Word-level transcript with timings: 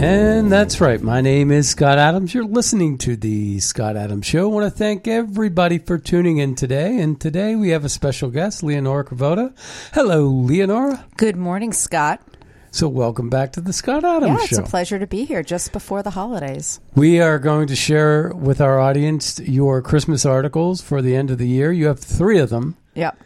And 0.00 0.52
that's 0.52 0.80
right. 0.80 1.02
My 1.02 1.20
name 1.20 1.50
is 1.50 1.68
Scott 1.68 1.98
Adams. 1.98 2.32
You're 2.32 2.44
listening 2.44 2.98
to 2.98 3.16
the 3.16 3.58
Scott 3.58 3.96
Adams 3.96 4.26
Show. 4.26 4.48
I 4.48 4.54
want 4.54 4.72
to 4.72 4.78
thank 4.78 5.08
everybody 5.08 5.78
for 5.78 5.98
tuning 5.98 6.38
in 6.38 6.54
today. 6.54 7.00
And 7.00 7.20
today 7.20 7.56
we 7.56 7.70
have 7.70 7.84
a 7.84 7.88
special 7.88 8.30
guest, 8.30 8.62
Leonora 8.62 9.04
Cravotta. 9.04 9.52
Hello, 9.92 10.28
Leonora. 10.28 11.04
Good 11.16 11.34
morning, 11.34 11.72
Scott. 11.72 12.22
So, 12.70 12.86
welcome 12.86 13.28
back 13.28 13.50
to 13.54 13.60
the 13.60 13.72
Scott 13.72 14.04
Adams 14.04 14.38
Yeah, 14.38 14.44
it's 14.44 14.56
Show. 14.56 14.62
a 14.62 14.66
pleasure 14.66 15.00
to 15.00 15.06
be 15.08 15.24
here 15.24 15.42
just 15.42 15.72
before 15.72 16.04
the 16.04 16.10
holidays. 16.10 16.78
We 16.94 17.20
are 17.20 17.40
going 17.40 17.66
to 17.66 17.74
share 17.74 18.28
with 18.32 18.60
our 18.60 18.78
audience 18.78 19.40
your 19.40 19.82
Christmas 19.82 20.24
articles 20.24 20.80
for 20.80 21.02
the 21.02 21.16
end 21.16 21.32
of 21.32 21.38
the 21.38 21.48
year. 21.48 21.72
You 21.72 21.86
have 21.88 21.98
three 21.98 22.38
of 22.38 22.50
them. 22.50 22.76
Yep. 22.94 23.18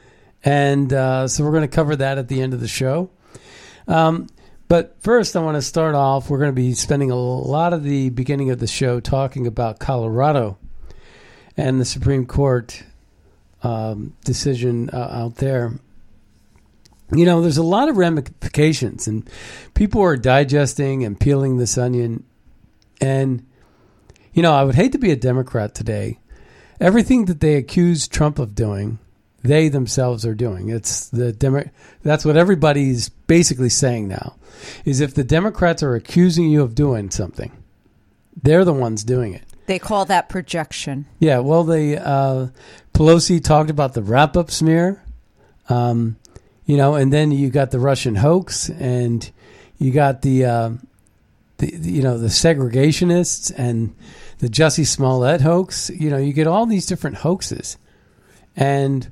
And 0.42 0.90
uh, 0.90 1.28
so 1.28 1.44
we're 1.44 1.50
going 1.50 1.68
to 1.68 1.74
cover 1.76 1.96
that 1.96 2.16
at 2.16 2.28
the 2.28 2.40
end 2.40 2.54
of 2.54 2.60
the 2.60 2.68
show. 2.68 3.10
Um, 3.86 4.28
but 4.72 4.96
first, 5.02 5.36
I 5.36 5.40
want 5.40 5.56
to 5.56 5.60
start 5.60 5.94
off. 5.94 6.30
We're 6.30 6.38
going 6.38 6.48
to 6.48 6.54
be 6.54 6.72
spending 6.72 7.10
a 7.10 7.14
lot 7.14 7.74
of 7.74 7.82
the 7.82 8.08
beginning 8.08 8.48
of 8.48 8.58
the 8.58 8.66
show 8.66 9.00
talking 9.00 9.46
about 9.46 9.80
Colorado 9.80 10.56
and 11.58 11.78
the 11.78 11.84
Supreme 11.84 12.24
Court 12.24 12.82
um, 13.62 14.16
decision 14.24 14.88
uh, 14.88 14.96
out 15.12 15.34
there. 15.34 15.78
You 17.14 17.26
know, 17.26 17.42
there's 17.42 17.58
a 17.58 17.62
lot 17.62 17.90
of 17.90 17.98
ramifications, 17.98 19.06
and 19.06 19.28
people 19.74 20.00
are 20.00 20.16
digesting 20.16 21.04
and 21.04 21.20
peeling 21.20 21.58
this 21.58 21.76
onion. 21.76 22.24
And, 22.98 23.44
you 24.32 24.42
know, 24.42 24.54
I 24.54 24.64
would 24.64 24.76
hate 24.76 24.92
to 24.92 24.98
be 24.98 25.10
a 25.10 25.16
Democrat 25.16 25.74
today. 25.74 26.18
Everything 26.80 27.26
that 27.26 27.40
they 27.40 27.56
accuse 27.56 28.08
Trump 28.08 28.38
of 28.38 28.54
doing, 28.54 29.00
they 29.42 29.68
themselves 29.68 30.24
are 30.24 30.34
doing. 30.34 30.68
It's 30.68 31.08
the 31.08 31.32
Demo- 31.32 31.68
that's 32.02 32.24
what 32.24 32.36
everybody's 32.36 33.08
basically 33.08 33.68
saying 33.68 34.08
now. 34.08 34.36
Is 34.84 35.00
if 35.00 35.14
the 35.14 35.24
Democrats 35.24 35.82
are 35.82 35.94
accusing 35.94 36.48
you 36.48 36.62
of 36.62 36.74
doing 36.74 37.10
something, 37.10 37.52
they're 38.40 38.64
the 38.64 38.72
ones 38.72 39.04
doing 39.04 39.34
it. 39.34 39.42
They 39.66 39.78
call 39.78 40.04
that 40.06 40.28
projection. 40.28 41.06
Yeah, 41.18 41.38
well, 41.38 41.64
the 41.64 42.04
uh, 42.04 42.48
Pelosi 42.94 43.42
talked 43.42 43.70
about 43.70 43.94
the 43.94 44.02
wrap-up 44.02 44.50
smear, 44.50 45.02
um, 45.68 46.16
you 46.64 46.76
know, 46.76 46.94
and 46.94 47.12
then 47.12 47.30
you 47.30 47.48
got 47.50 47.70
the 47.70 47.78
Russian 47.78 48.16
hoax, 48.16 48.68
and 48.70 49.30
you 49.78 49.92
got 49.92 50.22
the, 50.22 50.44
uh, 50.44 50.70
the, 51.58 51.76
the 51.76 51.90
you 51.90 52.02
know 52.02 52.18
the 52.18 52.28
segregationists 52.28 53.52
and 53.56 53.94
the 54.38 54.48
Jussie 54.48 54.86
Smollett 54.86 55.40
hoax. 55.40 55.90
You 55.90 56.10
know, 56.10 56.18
you 56.18 56.32
get 56.32 56.46
all 56.46 56.66
these 56.66 56.86
different 56.86 57.16
hoaxes, 57.18 57.78
and 58.56 59.11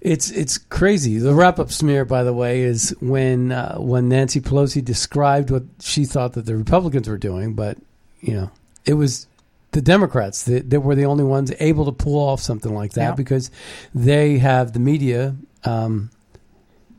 it's 0.00 0.30
it's 0.30 0.58
crazy. 0.58 1.18
The 1.18 1.34
wrap-up 1.34 1.70
smear, 1.70 2.04
by 2.04 2.22
the 2.22 2.32
way, 2.32 2.62
is 2.62 2.94
when 3.00 3.52
uh, 3.52 3.76
when 3.76 4.08
Nancy 4.08 4.40
Pelosi 4.40 4.84
described 4.84 5.50
what 5.50 5.64
she 5.80 6.04
thought 6.04 6.32
that 6.34 6.46
the 6.46 6.56
Republicans 6.56 7.08
were 7.08 7.18
doing, 7.18 7.54
but 7.54 7.76
you 8.20 8.34
know, 8.34 8.50
it 8.84 8.94
was 8.94 9.26
the 9.72 9.80
Democrats 9.82 10.42
that, 10.44 10.68
that 10.70 10.80
were 10.80 10.94
the 10.94 11.04
only 11.04 11.24
ones 11.24 11.52
able 11.60 11.84
to 11.84 11.92
pull 11.92 12.18
off 12.18 12.40
something 12.40 12.74
like 12.74 12.92
that 12.94 13.10
Yeah. 13.10 13.14
because 13.14 13.50
they 13.94 14.38
have 14.38 14.72
the 14.72 14.80
media 14.80 15.36
um, 15.64 16.10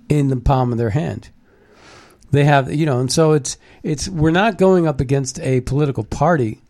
in 0.07 0.29
the 0.29 0.37
palm 0.37 0.71
of 0.71 0.77
their 0.77 0.91
hand. 0.91 1.29
They 2.31 2.45
have, 2.45 2.73
you 2.73 2.85
know, 2.85 2.99
and 2.99 3.11
so 3.11 3.33
it's 3.33 3.57
it's 3.83 4.07
we're 4.07 4.31
not 4.31 4.57
going 4.57 4.87
up 4.87 5.01
against 5.01 5.39
a 5.41 5.61
political 5.61 6.03
party. 6.03 6.61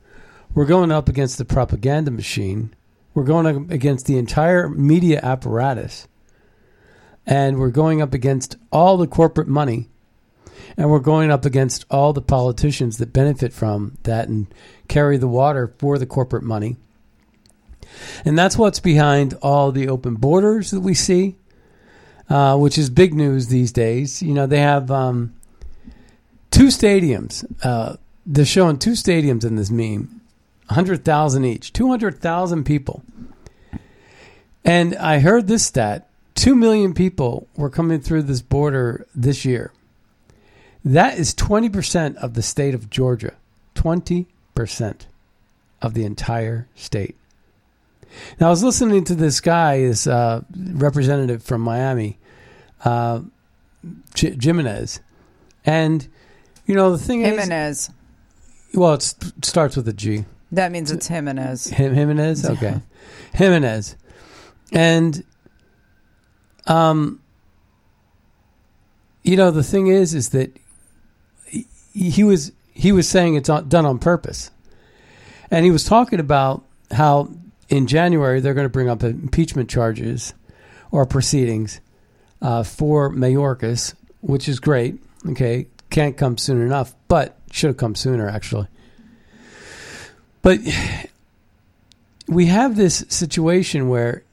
We're 0.56 0.66
going 0.66 0.92
up 0.92 1.08
against 1.08 1.38
the 1.38 1.46
propaganda 1.46 2.10
machine. 2.12 2.74
We're 3.14 3.24
going 3.26 3.46
up 3.46 3.70
against 3.70 4.06
the 4.06 4.18
entire 4.18 4.70
media 4.70 5.20
apparatus. 5.22 6.08
And 7.26 7.60
we're 7.60 7.70
going 7.70 8.02
up 8.02 8.14
against 8.14 8.58
all 8.72 8.98
the 8.98 9.08
corporate 9.08 9.48
money. 9.48 9.90
And 10.78 10.90
we're 10.90 11.00
going 11.00 11.32
up 11.32 11.46
against 11.46 11.86
all 11.90 12.14
the 12.14 12.22
politicians 12.22 12.98
that 12.98 13.14
benefit 13.14 13.54
from 13.54 13.98
that 14.04 14.28
and 14.28 14.48
carry 14.88 15.18
the 15.18 15.28
water 15.28 15.74
for 15.78 15.98
the 15.98 16.06
corporate 16.06 16.44
money. 16.44 16.78
And 18.26 18.38
that's 18.38 18.58
what's 18.58 18.80
behind 18.80 19.34
all 19.42 19.72
the 19.72 19.88
open 19.88 20.16
borders 20.16 20.72
that 20.72 20.80
we 20.80 20.94
see, 20.94 21.36
uh, 22.30 22.58
which 22.58 22.78
is 22.78 22.90
big 22.90 23.14
news 23.14 23.48
these 23.48 23.72
days. 23.72 24.22
You 24.22 24.34
know, 24.34 24.48
they 24.48 24.60
have 24.60 24.90
um, 24.90 25.34
two 26.52 26.68
stadiums. 26.68 27.46
Uh, 27.64 27.98
they're 28.26 28.46
showing 28.46 28.78
two 28.78 28.92
stadiums 28.92 29.44
in 29.44 29.56
this 29.56 29.72
meme, 29.72 30.22
100,000 30.68 31.46
each, 31.46 31.74
200,000 31.74 32.64
people. 32.64 33.04
And 34.64 34.96
I 34.96 35.20
heard 35.20 35.48
this 35.48 35.66
stat 35.66 36.08
2 36.36 36.56
million 36.56 36.94
people 36.94 37.48
were 37.56 37.70
coming 37.70 38.00
through 38.00 38.24
this 38.24 38.42
border 38.42 39.06
this 39.14 39.46
year. 39.46 39.72
That 40.84 41.18
is 41.18 41.36
20% 41.36 42.16
of 42.16 42.34
the 42.34 42.42
state 42.42 42.74
of 42.74 42.90
Georgia. 42.90 43.36
20% 43.76 44.26
of 45.82 45.94
the 45.94 46.04
entire 46.06 46.68
state. 46.76 47.16
Now, 48.40 48.48
I 48.48 48.50
was 48.50 48.64
listening 48.64 49.04
to 49.06 49.16
this 49.16 49.40
guy, 49.40 49.80
this 49.80 50.06
uh, 50.08 50.42
representative 50.56 51.44
from 51.44 51.62
Miami, 51.62 52.20
uh, 52.84 53.22
J- 54.14 54.36
Gimenez. 54.40 55.00
And, 55.66 56.08
you 56.66 56.76
know, 56.76 56.92
the 56.92 56.98
thing 56.98 57.22
is, 57.22 57.30
Gimenez. 57.30 57.90
well, 58.74 58.94
it 58.94 59.16
starts 59.44 59.76
with 59.76 59.88
a 59.88 59.94
G. 59.94 60.26
That 60.52 60.72
means 60.72 60.92
it's 60.92 61.08
Gimenez. 61.08 61.68
Him, 61.68 61.94
Gimenez? 61.94 62.46
Okay. 62.50 62.82
Gimenez. 63.34 63.96
And, 64.74 65.24
um, 66.72 67.20
you 69.24 69.36
know, 69.36 69.52
the 69.52 69.64
thing 69.64 69.88
is, 69.88 70.14
is 70.14 70.30
that 70.30 70.58
he, 71.46 71.68
he 71.92 72.24
was 72.24 72.54
he 72.74 72.94
was 72.94 73.08
saying 73.10 73.36
it's 73.36 73.50
on, 73.50 73.68
done 73.68 73.86
on 73.86 74.00
purpose, 74.00 74.52
and 75.52 75.66
he 75.66 75.72
was 75.72 75.84
talking 75.84 76.20
about 76.20 76.64
how 76.92 77.30
in 77.68 77.88
January 77.88 78.40
they're 78.40 78.54
going 78.54 78.66
to 78.66 78.70
bring 78.70 78.90
up 78.90 79.04
impeachment 79.04 79.70
charges 79.70 80.34
or 80.92 81.06
proceedings 81.06 81.82
uh, 82.42 82.64
for 82.64 83.12
Mayorkas, 83.12 83.94
which 84.22 84.48
is 84.48 84.60
great. 84.62 84.98
Okay, 85.28 85.68
can't 85.90 86.16
come 86.16 86.38
soon 86.38 86.62
enough, 86.62 86.96
but 87.10 87.38
should 87.52 87.68
have 87.68 87.78
come 87.78 87.96
sooner 87.96 88.30
actually. 88.30 88.68
But 90.42 90.60
we 92.28 92.46
have 92.46 92.78
this 92.78 93.06
situation 93.10 93.90
where 93.90 94.24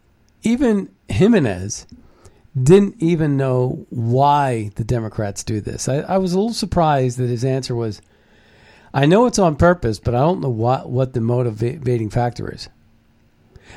even 0.45 0.89
Gimenez 1.09 1.87
didn't 2.63 2.97
even 2.99 3.37
know 3.37 3.87
why 3.91 4.71
the 4.77 4.85
Democrats 4.85 5.45
do 5.45 5.61
this. 5.61 5.89
I, 5.89 5.97
I 5.99 6.19
was 6.19 6.33
a 6.33 6.39
little 6.39 6.55
surprised 6.55 7.19
that 7.19 7.29
his 7.29 7.45
answer 7.45 7.75
was, 7.75 8.01
"I 8.93 9.07
know 9.07 9.27
it's 9.27 9.39
on 9.39 9.57
purpose, 9.57 9.99
but 9.99 10.15
I 10.15 10.21
don't 10.21 10.41
know 10.41 10.51
what 10.51 10.91
what 10.91 11.13
the 11.13 11.21
motivating 11.21 12.11
factor 12.11 12.53
is." 12.53 12.69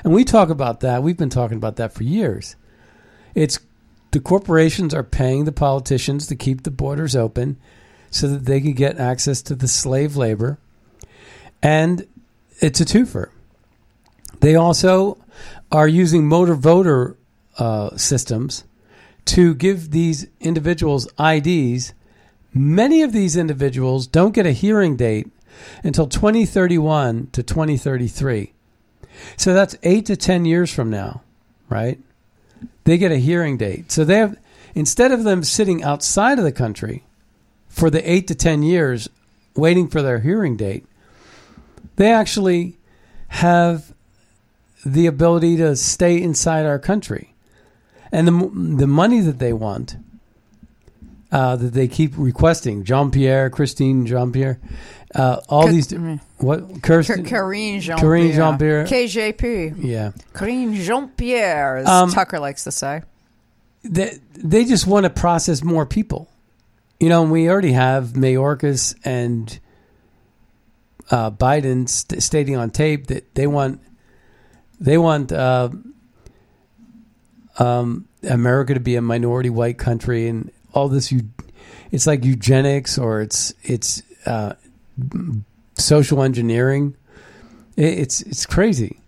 And 0.03 0.13
we 0.13 0.23
talk 0.23 0.49
about 0.49 0.79
that. 0.81 1.03
We've 1.03 1.17
been 1.17 1.29
talking 1.29 1.57
about 1.57 1.75
that 1.77 1.93
for 1.93 2.03
years. 2.03 2.55
It's 3.35 3.59
the 4.11 4.19
corporations 4.19 4.93
are 4.93 5.03
paying 5.03 5.45
the 5.45 5.51
politicians 5.51 6.27
to 6.27 6.35
keep 6.35 6.63
the 6.63 6.71
borders 6.71 7.15
open 7.15 7.57
so 8.09 8.27
that 8.27 8.45
they 8.45 8.59
can 8.59 8.73
get 8.73 8.99
access 8.99 9.41
to 9.43 9.55
the 9.55 9.67
slave 9.67 10.17
labor. 10.17 10.59
And 11.63 12.07
it's 12.59 12.81
a 12.81 12.85
twofer. 12.85 13.29
They 14.41 14.55
also 14.55 15.17
are 15.71 15.87
using 15.87 16.27
motor 16.27 16.55
voter 16.55 17.15
uh, 17.57 17.95
systems 17.95 18.65
to 19.25 19.55
give 19.55 19.91
these 19.91 20.27
individuals 20.39 21.07
IDs. 21.19 21.93
Many 22.53 23.01
of 23.01 23.13
these 23.13 23.37
individuals 23.37 24.07
don't 24.07 24.33
get 24.33 24.45
a 24.45 24.51
hearing 24.51 24.95
date 24.95 25.27
until 25.83 26.07
2031 26.07 27.27
to 27.31 27.43
2033. 27.43 28.53
So 29.37 29.53
that's 29.53 29.77
eight 29.83 30.05
to 30.07 30.15
10 30.15 30.45
years 30.45 30.73
from 30.73 30.89
now, 30.89 31.21
right? 31.69 31.99
They 32.83 32.97
get 32.97 33.11
a 33.11 33.17
hearing 33.17 33.57
date. 33.57 33.91
So 33.91 34.03
they 34.03 34.17
have, 34.17 34.37
instead 34.73 35.11
of 35.11 35.23
them 35.23 35.43
sitting 35.43 35.83
outside 35.83 36.37
of 36.37 36.43
the 36.43 36.51
country 36.51 37.03
for 37.67 37.89
the 37.89 38.09
eight 38.09 38.27
to 38.27 38.35
10 38.35 38.63
years 38.63 39.09
waiting 39.55 39.87
for 39.87 40.01
their 40.01 40.19
hearing 40.19 40.57
date, 40.57 40.85
they 41.95 42.11
actually 42.11 42.77
have 43.27 43.93
the 44.85 45.05
ability 45.05 45.57
to 45.57 45.75
stay 45.75 46.21
inside 46.21 46.65
our 46.65 46.79
country. 46.79 47.33
And 48.11 48.27
the, 48.27 48.77
the 48.77 48.87
money 48.87 49.21
that 49.21 49.39
they 49.39 49.53
want, 49.53 49.95
uh, 51.31 51.55
that 51.55 51.73
they 51.73 51.87
keep 51.87 52.13
requesting, 52.17 52.83
Jean 52.83 53.09
Pierre, 53.11 53.49
Christine 53.49 54.05
Jean 54.05 54.31
Pierre, 54.31 54.59
uh, 55.15 55.39
all 55.47 55.67
these, 55.67 55.87
mm. 55.89 56.19
what, 56.37 56.81
Kirsten, 56.81 57.25
Karine 57.25 57.79
Jean 57.81 57.97
Karine 57.97 58.33
Jean-Pierre. 58.33 58.85
KJP. 58.85 59.75
yeah. 59.83 60.11
Karine 60.33 60.73
Jean 60.73 61.09
Pierre, 61.09 61.77
as 61.77 61.87
Um, 61.87 62.11
Tucker 62.11 62.39
likes 62.39 62.63
to 62.65 62.71
say. 62.71 63.01
they, 63.83 64.17
they 64.35 64.65
just 64.65 64.87
want 64.87 65.05
to 65.05 65.09
process 65.09 65.63
more 65.63 65.85
people. 65.85 66.29
You 66.99 67.09
know, 67.09 67.23
and 67.23 67.31
we 67.31 67.49
already 67.49 67.71
have 67.71 68.09
Mayorkas 68.09 68.93
and 69.03 69.57
uh, 71.09 71.31
Biden 71.31 71.89
st- 71.89 72.21
stating 72.21 72.55
on 72.55 72.69
tape 72.69 73.07
that 73.07 73.33
they 73.35 73.47
want 73.47 73.81
they 74.79 74.97
want 74.97 75.31
uh, 75.31 75.69
um, 77.61 78.07
America 78.23 78.73
to 78.73 78.79
be 78.79 78.95
a 78.95 79.01
minority 79.01 79.49
white 79.49 79.77
country 79.77 80.27
and 80.27 80.51
all 80.73 80.89
this. 80.89 81.11
You, 81.11 81.29
it's 81.91 82.07
like 82.07 82.25
eugenics 82.25 82.97
or 82.97 83.21
it's 83.21 83.53
it's 83.63 84.01
uh, 84.25 84.53
social 85.75 86.23
engineering. 86.23 86.95
It, 87.77 87.99
it's 87.99 88.21
it's 88.21 88.45
crazy, 88.45 88.99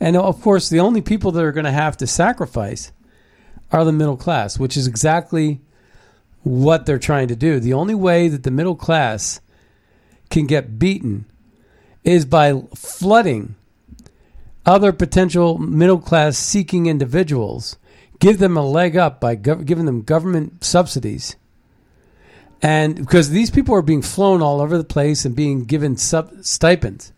and 0.00 0.16
of 0.16 0.40
course, 0.40 0.70
the 0.70 0.80
only 0.80 1.02
people 1.02 1.32
that 1.32 1.44
are 1.44 1.52
going 1.52 1.64
to 1.64 1.70
have 1.70 1.96
to 1.98 2.06
sacrifice 2.06 2.92
are 3.70 3.84
the 3.84 3.92
middle 3.92 4.16
class, 4.16 4.58
which 4.58 4.76
is 4.76 4.86
exactly 4.86 5.60
what 6.42 6.86
they're 6.86 6.98
trying 6.98 7.28
to 7.28 7.36
do. 7.36 7.60
The 7.60 7.74
only 7.74 7.94
way 7.94 8.28
that 8.28 8.42
the 8.42 8.50
middle 8.50 8.76
class 8.76 9.40
can 10.30 10.46
get 10.46 10.78
beaten 10.78 11.26
is 12.04 12.24
by 12.24 12.62
flooding 12.74 13.54
other 14.64 14.92
potential 14.92 15.58
middle 15.58 15.98
class 15.98 16.38
seeking 16.38 16.86
individuals, 16.86 17.76
give 18.18 18.38
them 18.38 18.56
a 18.56 18.66
leg 18.66 18.96
up 18.96 19.20
by 19.20 19.36
gov- 19.36 19.64
giving 19.64 19.86
them 19.86 20.02
government 20.02 20.64
subsidies. 20.64 21.36
And 22.60 22.96
because 22.96 23.30
these 23.30 23.50
people 23.50 23.74
are 23.74 23.82
being 23.82 24.02
flown 24.02 24.42
all 24.42 24.60
over 24.60 24.76
the 24.76 24.84
place 24.84 25.24
and 25.24 25.36
being 25.36 25.64
given 25.64 25.96
sub- 25.96 26.44
stipends. 26.44 27.12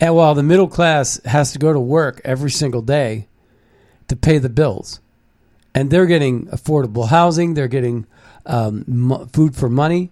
And 0.00 0.14
while 0.14 0.34
the 0.34 0.42
middle 0.42 0.68
class 0.68 1.20
has 1.24 1.52
to 1.52 1.58
go 1.58 1.72
to 1.72 1.80
work 1.80 2.20
every 2.24 2.50
single 2.50 2.82
day 2.82 3.28
to 4.08 4.16
pay 4.16 4.38
the 4.38 4.48
bills. 4.48 5.00
And 5.74 5.90
they're 5.90 6.06
getting 6.06 6.46
affordable 6.46 7.08
housing, 7.08 7.54
they're 7.54 7.68
getting 7.68 8.06
um, 8.46 9.28
food 9.32 9.54
for 9.54 9.68
money, 9.68 10.10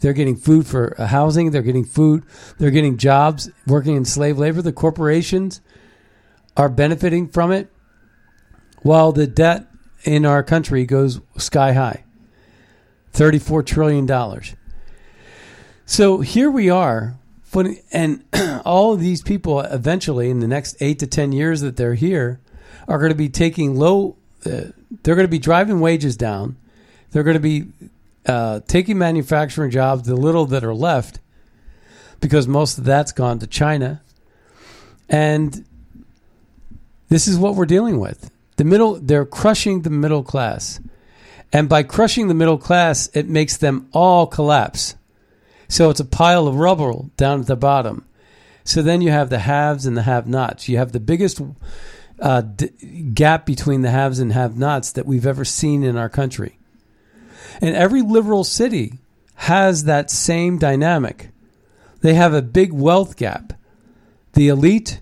they're 0.00 0.12
getting 0.12 0.36
food 0.36 0.66
for 0.66 0.94
uh, 1.00 1.06
housing, 1.06 1.50
they're 1.50 1.62
getting 1.62 1.84
food, 1.84 2.24
they're 2.58 2.70
getting 2.70 2.96
jobs 2.96 3.50
working 3.66 3.96
in 3.96 4.04
slave 4.04 4.38
labor. 4.38 4.62
The 4.62 4.72
corporations 4.72 5.60
are 6.56 6.68
benefiting 6.68 7.28
from 7.28 7.52
it 7.52 7.70
while 8.82 9.12
the 9.12 9.26
debt 9.26 9.66
in 10.04 10.24
our 10.24 10.42
country 10.42 10.84
goes 10.86 11.20
sky 11.36 11.72
high 11.72 12.04
$34 13.12 13.66
trillion. 13.66 14.42
So 15.84 16.20
here 16.20 16.50
we 16.50 16.70
are, 16.70 17.16
and 17.92 18.24
all 18.64 18.92
of 18.92 19.00
these 19.00 19.22
people 19.22 19.60
eventually, 19.60 20.30
in 20.30 20.40
the 20.40 20.46
next 20.46 20.76
eight 20.80 21.00
to 21.00 21.06
10 21.06 21.32
years 21.32 21.60
that 21.62 21.76
they're 21.76 21.94
here, 21.94 22.40
are 22.86 22.98
going 22.98 23.10
to 23.10 23.16
be 23.16 23.28
taking 23.28 23.74
low, 23.76 24.16
uh, 24.46 24.70
they're 25.02 25.16
going 25.16 25.26
to 25.26 25.28
be 25.28 25.38
driving 25.38 25.80
wages 25.80 26.16
down. 26.16 26.56
They're 27.10 27.24
going 27.24 27.34
to 27.34 27.40
be 27.40 27.66
uh, 28.26 28.60
taking 28.68 28.98
manufacturing 28.98 29.70
jobs, 29.70 30.06
the 30.06 30.14
little 30.14 30.46
that 30.46 30.62
are 30.62 30.74
left, 30.74 31.18
because 32.20 32.46
most 32.46 32.78
of 32.78 32.84
that's 32.84 33.12
gone 33.12 33.40
to 33.40 33.46
China. 33.46 34.02
And 35.08 35.64
this 37.08 37.26
is 37.26 37.36
what 37.36 37.56
we're 37.56 37.66
dealing 37.66 37.98
with. 37.98 38.30
The 38.60 38.66
middle, 38.66 39.00
they're 39.00 39.24
crushing 39.24 39.80
the 39.80 39.88
middle 39.88 40.22
class. 40.22 40.80
And 41.50 41.66
by 41.66 41.82
crushing 41.82 42.28
the 42.28 42.34
middle 42.34 42.58
class, 42.58 43.08
it 43.14 43.26
makes 43.26 43.56
them 43.56 43.88
all 43.90 44.26
collapse. 44.26 44.96
So 45.66 45.88
it's 45.88 46.00
a 46.00 46.04
pile 46.04 46.46
of 46.46 46.56
rubble 46.56 47.10
down 47.16 47.40
at 47.40 47.46
the 47.46 47.56
bottom. 47.56 48.04
So 48.62 48.82
then 48.82 49.00
you 49.00 49.12
have 49.12 49.30
the 49.30 49.38
haves 49.38 49.86
and 49.86 49.96
the 49.96 50.02
have 50.02 50.26
nots. 50.26 50.68
You 50.68 50.76
have 50.76 50.92
the 50.92 51.00
biggest 51.00 51.40
uh, 52.20 52.42
d- 52.42 52.68
gap 53.14 53.46
between 53.46 53.80
the 53.80 53.92
haves 53.92 54.18
and 54.18 54.30
have 54.34 54.58
nots 54.58 54.92
that 54.92 55.06
we've 55.06 55.24
ever 55.24 55.46
seen 55.46 55.82
in 55.82 55.96
our 55.96 56.10
country. 56.10 56.58
And 57.62 57.74
every 57.74 58.02
liberal 58.02 58.44
city 58.44 58.98
has 59.36 59.84
that 59.84 60.10
same 60.10 60.58
dynamic. 60.58 61.30
They 62.02 62.12
have 62.12 62.34
a 62.34 62.42
big 62.42 62.74
wealth 62.74 63.16
gap. 63.16 63.54
The 64.34 64.48
elite 64.48 65.00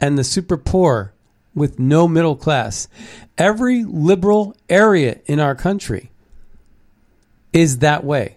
and 0.00 0.16
the 0.16 0.22
super 0.22 0.56
poor 0.56 1.11
with 1.54 1.78
no 1.78 2.08
middle 2.08 2.36
class. 2.36 2.88
Every 3.36 3.84
liberal 3.84 4.56
area 4.68 5.20
in 5.26 5.40
our 5.40 5.54
country 5.54 6.10
is 7.52 7.78
that 7.78 8.04
way. 8.04 8.36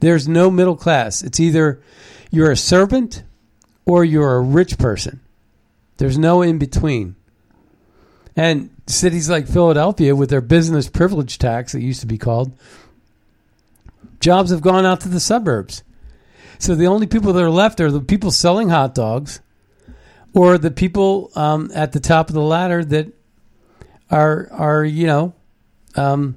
There's 0.00 0.28
no 0.28 0.50
middle 0.50 0.76
class. 0.76 1.22
It's 1.22 1.40
either 1.40 1.82
you're 2.30 2.50
a 2.50 2.56
servant 2.56 3.24
or 3.84 4.04
you're 4.04 4.36
a 4.36 4.40
rich 4.40 4.78
person. 4.78 5.20
There's 5.96 6.18
no 6.18 6.42
in 6.42 6.58
between. 6.58 7.16
And 8.36 8.70
cities 8.86 9.28
like 9.28 9.48
Philadelphia, 9.48 10.14
with 10.14 10.30
their 10.30 10.40
business 10.40 10.88
privilege 10.88 11.38
tax, 11.38 11.74
it 11.74 11.82
used 11.82 12.00
to 12.02 12.06
be 12.06 12.18
called, 12.18 12.52
jobs 14.20 14.50
have 14.50 14.60
gone 14.60 14.86
out 14.86 15.00
to 15.00 15.08
the 15.08 15.20
suburbs. 15.20 15.82
So 16.58 16.74
the 16.74 16.86
only 16.86 17.06
people 17.06 17.32
that 17.32 17.42
are 17.42 17.50
left 17.50 17.80
are 17.80 17.90
the 17.90 18.00
people 18.00 18.30
selling 18.30 18.68
hot 18.68 18.94
dogs 18.94 19.40
or 20.34 20.58
the 20.58 20.70
people 20.70 21.30
um, 21.34 21.70
at 21.74 21.92
the 21.92 22.00
top 22.00 22.28
of 22.28 22.34
the 22.34 22.42
ladder 22.42 22.84
that 22.84 23.08
are, 24.10 24.48
are 24.52 24.84
you 24.84 25.06
know, 25.06 25.34
um, 25.96 26.36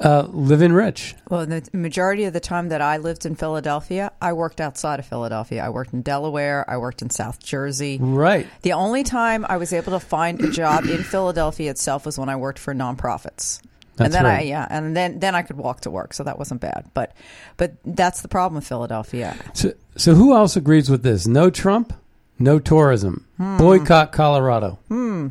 uh, 0.00 0.26
living 0.30 0.72
rich. 0.72 1.14
Well, 1.28 1.46
the 1.46 1.68
majority 1.72 2.24
of 2.24 2.32
the 2.32 2.40
time 2.40 2.70
that 2.70 2.80
I 2.80 2.96
lived 2.96 3.26
in 3.26 3.34
Philadelphia, 3.34 4.12
I 4.20 4.32
worked 4.32 4.60
outside 4.60 4.98
of 4.98 5.06
Philadelphia. 5.06 5.62
I 5.62 5.68
worked 5.68 5.92
in 5.92 6.00
Delaware. 6.02 6.64
I 6.68 6.78
worked 6.78 7.02
in 7.02 7.10
South 7.10 7.42
Jersey. 7.42 7.98
Right. 8.00 8.46
The 8.62 8.72
only 8.72 9.04
time 9.04 9.44
I 9.48 9.58
was 9.58 9.72
able 9.72 9.92
to 9.92 10.00
find 10.00 10.40
a 10.40 10.50
job 10.50 10.84
in 10.84 11.02
Philadelphia 11.02 11.70
itself 11.70 12.06
was 12.06 12.18
when 12.18 12.30
I 12.30 12.36
worked 12.36 12.58
for 12.58 12.74
nonprofits. 12.74 13.60
That's 13.96 14.06
and 14.06 14.14
then 14.14 14.24
I 14.24 14.42
yeah, 14.42 14.66
and 14.70 14.96
then 14.96 15.18
then 15.18 15.34
I 15.34 15.42
could 15.42 15.58
walk 15.58 15.82
to 15.82 15.90
work, 15.90 16.14
so 16.14 16.24
that 16.24 16.38
wasn't 16.38 16.62
bad. 16.62 16.86
But 16.94 17.14
but 17.58 17.74
that's 17.84 18.22
the 18.22 18.28
problem 18.28 18.54
with 18.54 18.66
Philadelphia. 18.66 19.36
So, 19.52 19.74
so 19.96 20.14
who 20.14 20.34
else 20.34 20.56
agrees 20.56 20.88
with 20.88 21.02
this? 21.02 21.26
No 21.26 21.50
Trump, 21.50 21.92
no 22.40 22.58
tourism. 22.58 23.26
Boycott 23.38 24.12
Colorado. 24.12 24.78
Hmm. 24.88 25.28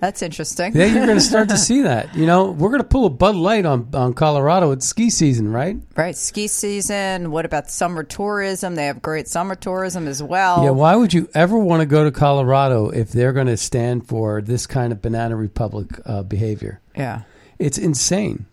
That's 0.00 0.22
interesting. 0.22 0.76
Yeah, 0.76 0.86
you're 0.86 1.06
going 1.06 1.18
to 1.18 1.20
start 1.20 1.48
to 1.48 1.56
see 1.58 1.82
that. 1.82 2.14
You 2.14 2.24
know, 2.24 2.52
we're 2.52 2.68
going 2.68 2.82
to 2.82 2.86
pull 2.86 3.06
a 3.06 3.10
Bud 3.10 3.34
Light 3.34 3.66
on 3.66 3.88
on 3.94 4.14
Colorado. 4.14 4.70
It's 4.70 4.86
ski 4.86 5.10
season, 5.10 5.50
right? 5.50 5.76
Right, 5.96 6.16
ski 6.16 6.46
season. 6.46 7.32
What 7.32 7.44
about 7.44 7.68
summer 7.68 8.04
tourism? 8.04 8.76
They 8.76 8.86
have 8.86 9.02
great 9.02 9.26
summer 9.26 9.56
tourism 9.56 10.06
as 10.06 10.22
well. 10.22 10.62
Yeah. 10.62 10.70
Why 10.70 10.94
would 10.94 11.12
you 11.12 11.28
ever 11.34 11.58
want 11.58 11.80
to 11.80 11.86
go 11.86 12.04
to 12.04 12.12
Colorado 12.12 12.90
if 12.90 13.10
they're 13.10 13.32
going 13.32 13.48
to 13.48 13.56
stand 13.56 14.06
for 14.06 14.40
this 14.40 14.66
kind 14.68 14.92
of 14.92 15.02
banana 15.02 15.34
republic 15.36 15.88
uh, 16.04 16.22
behavior? 16.22 16.80
yeah. 16.96 17.22
It's 17.58 17.76
insane. 17.76 18.46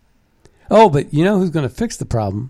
Oh, 0.71 0.89
but 0.89 1.13
you 1.13 1.24
know 1.24 1.38
who's 1.38 1.51
going 1.51 1.69
to 1.69 1.74
fix 1.74 1.95
the 1.97 2.05
problem? 2.05 2.50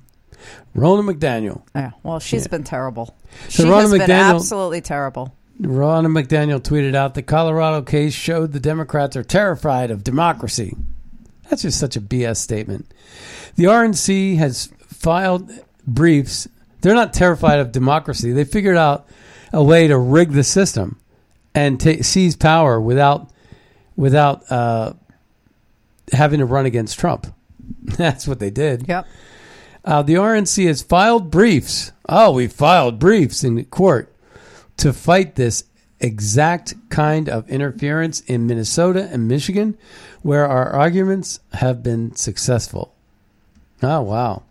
Ronna 0.75 1.13
McDaniel. 1.13 1.61
Yeah. 1.75 1.91
Well, 2.03 2.19
she's 2.19 2.43
Yeah. 2.43 2.49
been 2.49 2.63
terrible. 2.63 3.15
So 3.49 3.63
she 3.63 3.69
Ronna 3.69 3.81
has 3.81 3.91
been 3.91 4.11
absolutely 4.11 4.81
terrible. 4.81 5.33
Ronna 5.61 6.07
McDaniel 6.07 6.59
tweeted 6.59 6.95
out 6.95 7.13
the 7.13 7.21
Colorado 7.21 7.81
case 7.81 8.13
showed 8.13 8.51
the 8.51 8.59
Democrats 8.59 9.15
are 9.15 9.23
terrified 9.23 9.89
of 9.91 10.03
democracy. 10.03 10.75
That's 11.49 11.61
just 11.61 11.79
such 11.79 11.95
a 11.95 12.01
BS 12.01 12.37
statement. 12.39 12.91
The 13.55 13.65
RNC 13.65 14.35
has 14.37 14.69
filed 14.87 15.49
briefs. 15.87 16.47
They're 16.81 16.95
not 16.95 17.13
terrified 17.13 17.59
of 17.59 17.71
democracy. 17.71 18.31
They 18.33 18.43
figured 18.43 18.75
out 18.77 19.07
a 19.53 19.63
way 19.63 19.87
to 19.87 19.97
rig 19.97 20.31
the 20.33 20.43
system 20.43 20.99
and 21.53 21.79
ta 21.79 21.93
seize 22.01 22.35
power 22.35 22.81
without 22.81 23.29
without 23.95 24.51
uh, 24.51 24.93
having 26.11 26.39
to 26.39 26.45
run 26.45 26.65
against 26.65 26.99
Trump. 26.99 27.27
That's 27.83 28.27
what 28.27 28.39
they 28.39 28.49
did. 28.49 28.87
Yep. 28.87 29.07
Uh, 29.85 30.01
the 30.01 30.15
RNC 30.15 30.65
has 30.65 30.81
filed 30.81 31.29
briefs. 31.29 31.91
Oh, 32.09 32.31
we 32.31 32.47
filed 32.47 32.97
briefs 32.97 33.43
in 33.43 33.63
court 33.65 34.13
to 34.77 34.91
fight 34.91 35.35
this 35.35 35.65
exact 35.99 36.73
kind 36.89 37.29
of 37.29 37.47
interference 37.49 38.21
in 38.21 38.47
Minnesota 38.47 39.07
and 39.11 39.27
Michigan, 39.27 39.77
where 40.23 40.47
our 40.47 40.71
arguments 40.71 41.39
have 41.53 41.83
been 41.83 42.15
successful. 42.15 42.95
Oh, 43.83 44.01
wow. 44.01 44.43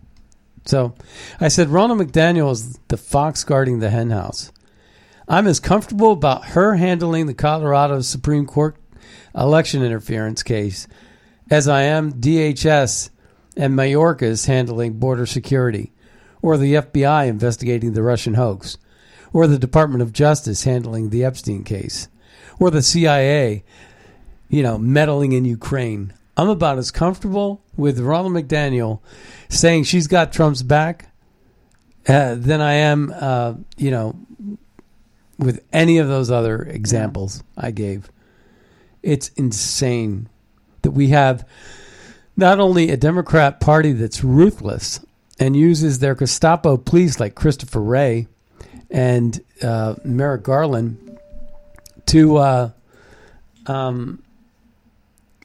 So 0.65 0.95
I 1.39 1.49
said, 1.49 1.69
Ronald 1.69 1.99
McDaniel 1.99 2.51
is 2.51 2.79
the 2.87 2.97
fox 2.97 3.43
guarding 3.43 3.79
the 3.79 3.89
henhouse. 3.89 4.51
I'm 5.27 5.47
as 5.47 5.59
comfortable 5.59 6.13
about 6.13 6.45
her 6.49 6.75
handling 6.75 7.25
the 7.25 7.33
Colorado 7.33 8.01
Supreme 8.01 8.45
Court 8.45 8.77
election 9.35 9.83
interference 9.83 10.43
case 10.43 10.87
as 11.51 11.67
I 11.67 11.83
am 11.83 12.13
DHS 12.13 13.09
and 13.55 13.73
Mayorkas 13.73 14.47
handling 14.47 14.93
border 14.93 15.25
security, 15.25 15.91
or 16.41 16.57
the 16.57 16.75
FBI 16.75 17.27
investigating 17.27 17.93
the 17.93 18.03
Russian 18.03 18.35
hoax, 18.35 18.77
or 19.33 19.47
the 19.47 19.59
Department 19.59 20.01
of 20.01 20.13
Justice 20.13 20.63
handling 20.63 21.09
the 21.09 21.23
Epstein 21.23 21.63
case, 21.63 22.07
or 22.59 22.69
the 22.69 22.81
CIA, 22.81 23.63
you 24.49 24.63
know, 24.63 24.77
meddling 24.77 25.31
in 25.31 25.45
Ukraine. 25.45 26.13
I'm 26.37 26.49
about 26.49 26.77
as 26.77 26.91
comfortable 26.91 27.63
with 27.77 27.99
Ronald 27.99 28.33
McDaniel 28.33 28.99
saying 29.49 29.83
she's 29.83 30.07
got 30.07 30.33
Trump's 30.33 30.63
back 30.63 31.11
uh, 32.07 32.35
than 32.35 32.61
I 32.61 32.73
am, 32.73 33.13
uh, 33.15 33.55
you 33.77 33.91
know, 33.91 34.15
with 35.37 35.63
any 35.73 35.97
of 35.97 36.07
those 36.07 36.31
other 36.31 36.61
examples 36.61 37.43
I 37.57 37.71
gave. 37.71 38.11
It's 39.01 39.29
insane 39.29 40.29
that 40.81 40.91
we 40.91 41.09
have 41.09 41.47
not 42.37 42.59
only 42.59 42.89
a 42.89 42.97
Democrat 42.97 43.59
Party 43.59 43.91
that's 43.91 44.23
ruthless 44.23 44.99
and 45.39 45.55
uses 45.55 45.99
their 45.99 46.15
Gestapo 46.15 46.77
police 46.77 47.19
like 47.19 47.35
Christopher 47.35 47.81
Wray 47.81 48.27
and 48.89 49.41
uh, 49.61 49.95
Merrick 50.03 50.43
Garland 50.43 51.19
to 52.07 52.37
uh, 52.37 52.69
um, 53.65 54.21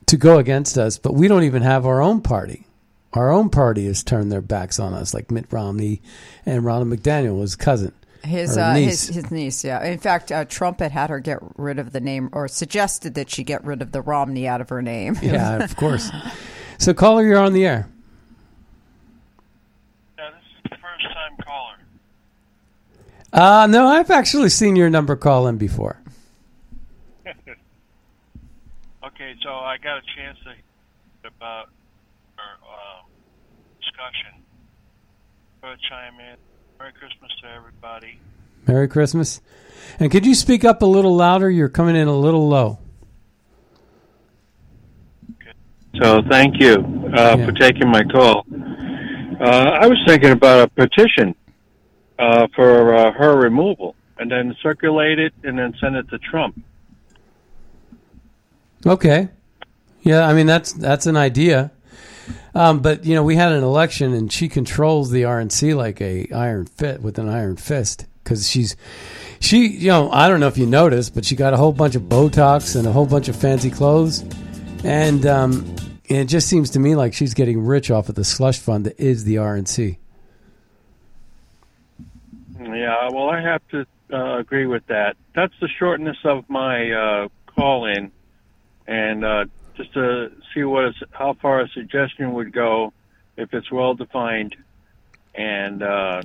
to 0.06 0.16
go 0.16 0.38
against 0.38 0.76
us, 0.76 0.98
but 0.98 1.14
we 1.14 1.28
don't 1.28 1.44
even 1.44 1.62
have 1.62 1.86
our 1.86 2.02
own 2.02 2.20
party. 2.20 2.66
Our 3.12 3.30
own 3.30 3.50
party 3.50 3.86
has 3.86 4.04
turned 4.04 4.30
their 4.30 4.40
backs 4.40 4.78
on 4.78 4.94
us, 4.94 5.14
like 5.14 5.30
Mitt 5.30 5.46
Romney 5.50 6.00
and 6.46 6.64
Ronald 6.64 6.88
McDaniel, 6.88 7.40
his 7.40 7.56
cousin. 7.56 7.92
His, 8.22 8.56
uh, 8.56 8.74
niece. 8.74 9.06
his 9.06 9.16
his 9.16 9.30
niece, 9.30 9.64
yeah. 9.64 9.82
In 9.82 9.98
fact, 9.98 10.30
uh, 10.30 10.44
Trump 10.44 10.80
had 10.80 10.92
had 10.92 11.10
her 11.10 11.20
get 11.20 11.38
rid 11.56 11.78
of 11.78 11.92
the 11.92 12.00
name, 12.00 12.28
or 12.32 12.48
suggested 12.48 13.14
that 13.14 13.30
she 13.30 13.42
get 13.42 13.64
rid 13.64 13.82
of 13.82 13.92
the 13.92 14.02
Romney 14.02 14.46
out 14.46 14.60
of 14.60 14.68
her 14.68 14.82
name. 14.82 15.16
Yeah, 15.22 15.56
of 15.64 15.74
course. 15.76 16.10
So, 16.80 16.94
caller, 16.94 17.22
you're 17.22 17.38
on 17.38 17.52
the 17.52 17.66
air. 17.66 17.86
Yeah, 20.16 20.30
this 20.30 20.40
is 20.40 20.70
the 20.70 20.76
first 20.76 21.04
time 21.12 21.36
caller. 21.44 21.76
Uh, 23.34 23.66
no, 23.66 23.86
I've 23.86 24.10
actually 24.10 24.48
seen 24.48 24.76
your 24.76 24.88
number 24.88 25.14
call 25.14 25.46
in 25.46 25.58
before. 25.58 26.00
Okay, 29.02 29.34
so 29.42 29.50
I 29.50 29.76
got 29.76 29.98
a 29.98 30.02
chance 30.16 30.38
to 30.44 30.50
hear 30.50 31.30
about 31.36 31.68
our 32.38 32.54
um, 32.64 33.06
discussion. 33.80 34.42
Go 35.60 35.74
chime 35.88 36.14
in. 36.14 36.36
Merry 36.78 36.92
Christmas 36.92 37.30
to 37.42 37.48
everybody. 37.48 38.18
Merry 38.66 38.88
Christmas. 38.88 39.42
And 39.98 40.10
could 40.10 40.24
you 40.24 40.34
speak 40.34 40.64
up 40.64 40.80
a 40.80 40.86
little 40.86 41.14
louder? 41.14 41.50
You're 41.50 41.68
coming 41.68 41.96
in 41.96 42.08
a 42.08 42.16
little 42.16 42.48
low. 42.48 42.78
So 46.00 46.22
thank 46.30 46.60
you 46.60 46.76
uh, 47.14 47.36
Yeah. 47.38 47.46
for 47.46 47.52
taking 47.52 47.88
my 47.88 48.02
call. 48.04 48.46
Uh, 49.40 49.44
I 49.82 49.86
was 49.86 49.98
thinking 50.06 50.30
about 50.30 50.68
a 50.68 50.68
petition 50.68 51.34
uh, 52.18 52.46
for 52.54 52.94
uh, 52.94 53.12
her 53.12 53.36
removal, 53.38 53.94
and 54.18 54.30
then 54.30 54.54
circulate 54.62 55.18
it, 55.18 55.32
and 55.44 55.58
then 55.58 55.74
send 55.80 55.96
it 55.96 56.08
to 56.10 56.18
Trump. 56.18 56.60
Okay. 58.86 59.28
Yeah, 60.02 60.26
I 60.26 60.32
mean 60.32 60.46
that's 60.46 60.72
that's 60.72 61.06
an 61.06 61.16
idea. 61.16 61.70
Um, 62.54 62.80
but 62.80 63.04
you 63.04 63.14
know, 63.14 63.22
we 63.22 63.36
had 63.36 63.52
an 63.52 63.62
election, 63.62 64.12
and 64.14 64.32
she 64.32 64.48
controls 64.48 65.10
the 65.10 65.22
RNC 65.22 65.74
like 65.76 66.00
a 66.00 66.26
iron 66.34 66.66
fit 66.66 67.02
with 67.02 67.18
an 67.18 67.28
iron 67.28 67.56
fist 67.56 68.06
because 68.24 68.48
she's 68.48 68.76
she. 69.40 69.66
You 69.68 69.88
know, 69.88 70.10
I 70.10 70.28
don't 70.28 70.40
know 70.40 70.48
if 70.48 70.56
you 70.58 70.66
noticed, 70.66 71.14
but 71.14 71.24
she 71.24 71.36
got 71.36 71.52
a 71.52 71.56
whole 71.58 71.72
bunch 71.72 71.94
of 71.94 72.02
Botox 72.02 72.76
and 72.76 72.86
a 72.86 72.92
whole 72.92 73.06
bunch 73.06 73.28
of 73.28 73.36
fancy 73.36 73.70
clothes, 73.70 74.24
and 74.84 75.26
um, 75.26 75.76
it 76.10 76.24
just 76.24 76.48
seems 76.48 76.70
to 76.70 76.80
me 76.80 76.96
like 76.96 77.14
she's 77.14 77.34
getting 77.34 77.64
rich 77.64 77.90
off 77.90 78.08
of 78.08 78.16
the 78.16 78.24
slush 78.24 78.58
fund 78.58 78.84
that 78.84 78.98
is 78.98 79.24
the 79.24 79.36
RNC. 79.36 79.96
Yeah, 82.60 83.08
well, 83.12 83.30
I 83.30 83.40
have 83.40 83.62
to 83.68 83.86
uh, 84.12 84.38
agree 84.38 84.66
with 84.66 84.86
that. 84.88 85.16
That's 85.34 85.54
the 85.60 85.68
shortness 85.68 86.16
of 86.24 86.48
my 86.50 86.90
uh, 86.90 87.28
call 87.46 87.86
in, 87.86 88.10
and 88.86 89.24
uh, 89.24 89.44
just 89.76 89.94
to 89.94 90.32
see 90.52 90.64
what 90.64 90.86
is, 90.86 90.94
how 91.12 91.34
far 91.34 91.60
a 91.60 91.68
suggestion 91.68 92.32
would 92.32 92.52
go 92.52 92.92
if 93.36 93.54
it's 93.54 93.70
well 93.70 93.94
defined, 93.94 94.56
and 95.34 95.82
uh, 95.82 96.22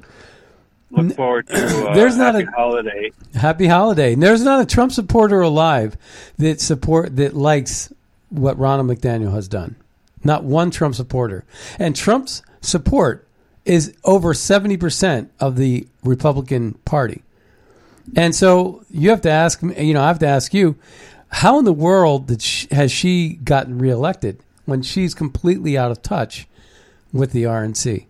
look 0.90 1.14
forward 1.16 1.48
to 1.48 1.90
uh, 1.90 1.94
there's 1.94 2.18
not 2.18 2.34
happy 2.34 2.48
a- 2.48 2.52
holiday. 2.52 3.12
Happy 3.36 3.68
holiday. 3.68 4.14
And 4.14 4.24
there's 4.24 4.44
not 4.44 4.62
a 4.62 4.66
Trump 4.66 4.92
supporter 4.92 5.42
alive 5.42 5.96
that 6.38 6.60
support 6.60 7.16
that 7.18 7.36
likes 7.36 7.94
what 8.38 8.58
Ronald 8.58 8.88
McDaniel 8.88 9.34
has 9.34 9.48
done. 9.48 9.76
Not 10.24 10.44
one 10.44 10.72
Trump 10.72 10.96
supporter. 10.96 11.46
And 11.78 11.96
Trump's 11.96 12.42
support 12.62 13.28
is 13.64 13.96
over 14.04 14.34
70% 14.34 15.30
of 15.40 15.56
the 15.56 15.88
Republican 16.04 16.74
Party. 16.86 17.24
And 18.16 18.36
so 18.36 18.84
you 18.90 19.10
have 19.10 19.22
to 19.22 19.32
ask 19.32 19.64
me, 19.64 19.82
you 19.84 19.94
know, 19.94 20.04
I 20.04 20.08
have 20.08 20.20
to 20.20 20.28
ask 20.28 20.54
you, 20.54 20.76
how 21.30 21.60
in 21.60 21.66
the 21.66 21.74
world 21.74 22.28
did 22.28 22.42
she, 22.42 22.68
has 22.72 22.92
she 22.92 23.34
gotten 23.44 23.80
reelected 23.80 24.40
when 24.66 24.82
she's 24.82 25.14
completely 25.14 25.78
out 25.78 25.92
of 25.92 26.02
touch 26.02 26.48
with 27.12 27.32
the 27.32 27.44
RNC? 27.44 28.06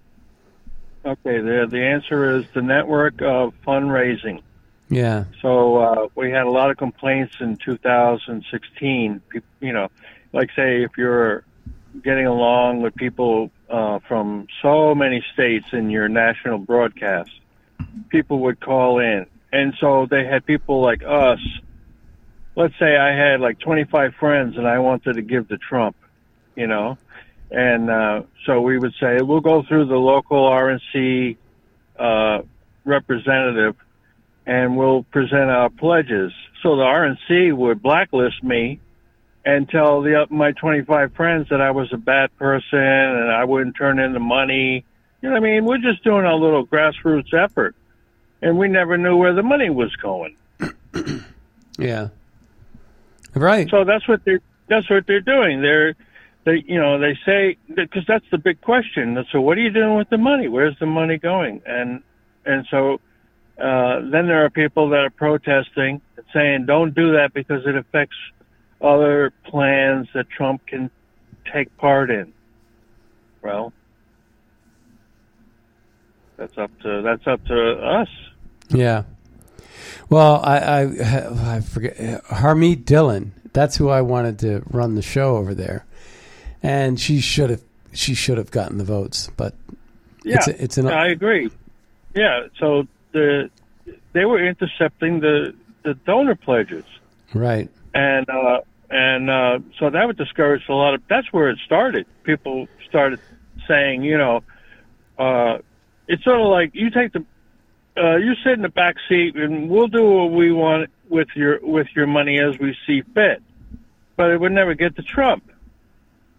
Okay, 1.06 1.40
the 1.40 1.68
the 1.70 1.84
answer 1.84 2.38
is 2.38 2.46
the 2.54 2.64
network 2.64 3.22
of 3.22 3.54
fundraising. 3.66 4.42
Yeah. 4.90 5.26
So 5.42 5.78
uh, 5.78 6.08
we 6.16 6.32
had 6.32 6.48
a 6.48 6.50
lot 6.50 6.72
of 6.72 6.78
complaints 6.78 7.36
in 7.40 7.58
2016. 7.58 9.22
You 9.62 9.74
know, 9.74 9.90
like 10.36 10.50
say 10.54 10.84
if 10.84 10.92
you're 10.98 11.46
getting 12.04 12.28
along 12.28 12.82
with 12.82 12.94
people 12.96 13.50
uh, 13.70 14.00
from 14.06 14.48
so 14.62 14.94
many 14.94 15.24
states 15.34 15.68
in 15.72 15.90
your 15.90 16.10
national 16.10 16.58
broadcast, 16.58 17.32
people 18.10 18.40
would 18.40 18.60
call 18.60 19.00
in, 19.00 19.26
and 19.54 19.74
so 19.80 20.06
they 20.12 20.26
had 20.26 20.46
people 20.46 20.82
like 20.82 21.02
us. 21.08 21.40
Let's 22.58 22.78
say 22.78 22.98
I 22.98 23.16
had 23.16 23.40
like 23.40 23.60
25 23.60 24.16
friends 24.16 24.58
and 24.58 24.68
I 24.68 24.80
wanted 24.80 25.14
to 25.14 25.22
give 25.22 25.48
to 25.48 25.58
Trump, 25.58 25.96
you 26.56 26.68
know, 26.68 26.98
and 27.50 27.90
uh, 27.90 28.24
so 28.46 28.60
we 28.60 28.78
would 28.78 28.94
say 29.00 29.22
we'll 29.22 29.40
go 29.40 29.64
through 29.64 29.86
the 29.86 29.96
local 29.96 30.50
RNC 30.50 31.38
uh, 31.98 32.42
representative 32.84 33.78
and 34.46 34.76
we'll 34.76 35.04
present 35.04 35.50
our 35.50 35.70
pledges. 35.70 36.34
So 36.62 36.76
the 36.76 36.84
RNC 36.84 37.56
would 37.56 37.82
blacklist 37.82 38.44
me 38.44 38.80
and 39.46 39.70
tell 39.70 40.02
the 40.02 40.24
uh, 40.24 40.26
my 40.30 40.52
25 40.54 41.14
friends 41.14 41.50
that 41.50 41.62
I 41.62 41.72
was 41.72 41.94
a 41.94 41.98
bad 41.98 42.36
person 42.38 42.80
and 42.80 43.32
I 43.32 43.44
wouldn't 43.44 43.76
turn 43.76 44.00
in 44.00 44.14
the 44.14 44.20
money. 44.20 44.84
You 45.22 45.30
know 45.30 45.36
what 45.36 45.44
I 45.44 45.46
mean? 45.46 45.66
We're 45.66 45.78
just 45.78 46.04
doing 46.04 46.26
a 46.26 46.36
little 46.36 46.66
grassroots 46.66 47.34
effort, 47.34 47.76
and 48.42 48.58
we 48.58 48.68
never 48.68 48.98
knew 48.98 49.16
where 49.16 49.34
the 49.34 49.44
money 49.44 49.70
was 49.70 49.96
going. 49.96 50.36
Yeah. 51.78 52.10
Right. 53.34 53.70
So 53.70 53.84
that's 53.84 54.08
what 54.08 54.24
they're 54.24 54.40
that's 54.68 54.90
what 54.90 55.06
they're 55.08 55.20
doing. 55.20 55.62
They're 55.62 55.96
they 56.46 56.64
you 56.66 56.80
know 56.80 57.00
they 57.00 57.18
say 57.26 57.58
because 57.74 58.06
that's 58.08 58.26
the 58.32 58.38
big 58.38 58.62
question. 58.62 59.24
So 59.32 59.42
what 59.42 59.58
are 59.58 59.62
you 59.62 59.72
doing 59.72 59.98
with 59.98 60.10
the 60.10 60.18
money? 60.18 60.48
Where's 60.48 60.78
the 60.80 60.86
money 60.86 61.18
going? 61.18 61.62
And 61.66 62.02
and 62.46 62.66
so 62.72 63.02
uh, 63.60 64.00
then 64.10 64.28
there 64.28 64.46
are 64.46 64.50
people 64.50 64.90
that 64.90 65.00
are 65.00 65.10
protesting 65.10 66.02
and 66.16 66.26
saying 66.34 66.66
don't 66.66 66.96
do 66.96 67.14
that 67.14 67.34
because 67.34 67.66
it 67.66 67.76
affects 67.76 68.16
other 68.82 69.32
plans 69.46 70.08
that 70.14 70.30
Trump 70.30 70.66
can 70.68 70.90
take 71.52 71.76
part 71.78 72.10
in. 72.10 72.34
Well, 73.42 73.74
that's 76.38 76.58
up 76.58 76.72
to 76.82 77.02
that's 77.02 77.26
up 77.28 77.44
to 77.46 77.72
us. 77.74 78.10
Yeah. 78.70 79.04
Well, 80.10 80.42
I, 80.44 80.58
I, 80.58 81.56
I 81.58 81.62
forget 81.62 81.98
Harmeet 82.26 82.86
Dillon. 82.86 83.34
That's 83.54 83.78
who 83.78 83.90
I 83.90 84.02
wanted 84.02 84.40
to 84.40 84.64
run 84.70 84.96
the 84.96 85.02
show 85.02 85.38
over 85.38 85.54
there, 85.54 85.86
and 86.62 87.00
she 87.00 87.22
should 87.22 87.50
have 87.50 87.62
she 87.94 88.14
should 88.14 88.38
have 88.38 88.52
gotten 88.52 88.78
the 88.78 88.84
votes. 88.84 89.30
But 89.38 89.56
Yeah, 90.24 90.36
it's, 90.38 90.48
a, 90.48 90.64
it's 90.64 90.78
an 90.78 90.88
I 90.88 91.08
agree. 91.08 91.50
Yeah, 92.14 92.48
so 92.60 92.88
the 93.12 93.50
they 94.14 94.26
were 94.26 94.46
intercepting 94.46 95.20
the 95.20 95.54
the 95.84 95.94
donor 96.06 96.36
pledges, 96.36 96.86
right. 97.34 97.70
And 97.96 98.30
uh, 98.30 98.62
and 98.92 99.30
uh, 99.30 99.60
so 99.80 99.90
that 99.90 100.06
would 100.06 100.18
discourage 100.18 100.62
a 100.70 100.74
lot 100.74 100.94
of. 100.94 101.02
That's 101.10 101.34
where 101.34 101.50
it 101.50 101.58
started. 101.66 102.06
People 102.24 102.68
started 102.88 103.20
saying, 103.68 104.04
you 104.04 104.18
know, 104.20 104.44
uh, 105.18 105.58
it's 106.08 106.24
sort 106.24 106.40
of 106.40 106.48
like 106.48 106.76
you 106.76 106.92
take 106.92 107.14
the 107.14 107.26
uh, 107.98 108.18
you 108.18 108.34
sit 108.44 108.54
in 108.54 108.62
the 108.62 108.70
back 108.70 108.98
seat, 109.10 109.36
and 109.36 109.68
we'll 109.68 109.88
do 109.88 110.04
what 110.04 110.32
we 110.32 110.52
want 110.52 110.92
with 111.10 111.30
your 111.36 111.60
with 111.64 111.88
your 111.96 112.06
money 112.06 112.40
as 112.40 112.60
we 112.60 112.78
see 112.86 113.02
fit. 113.02 113.42
But 114.16 114.30
it 114.30 114.40
would 114.40 114.52
never 114.52 114.76
get 114.76 114.96
to 114.98 115.02
Trump, 115.02 115.50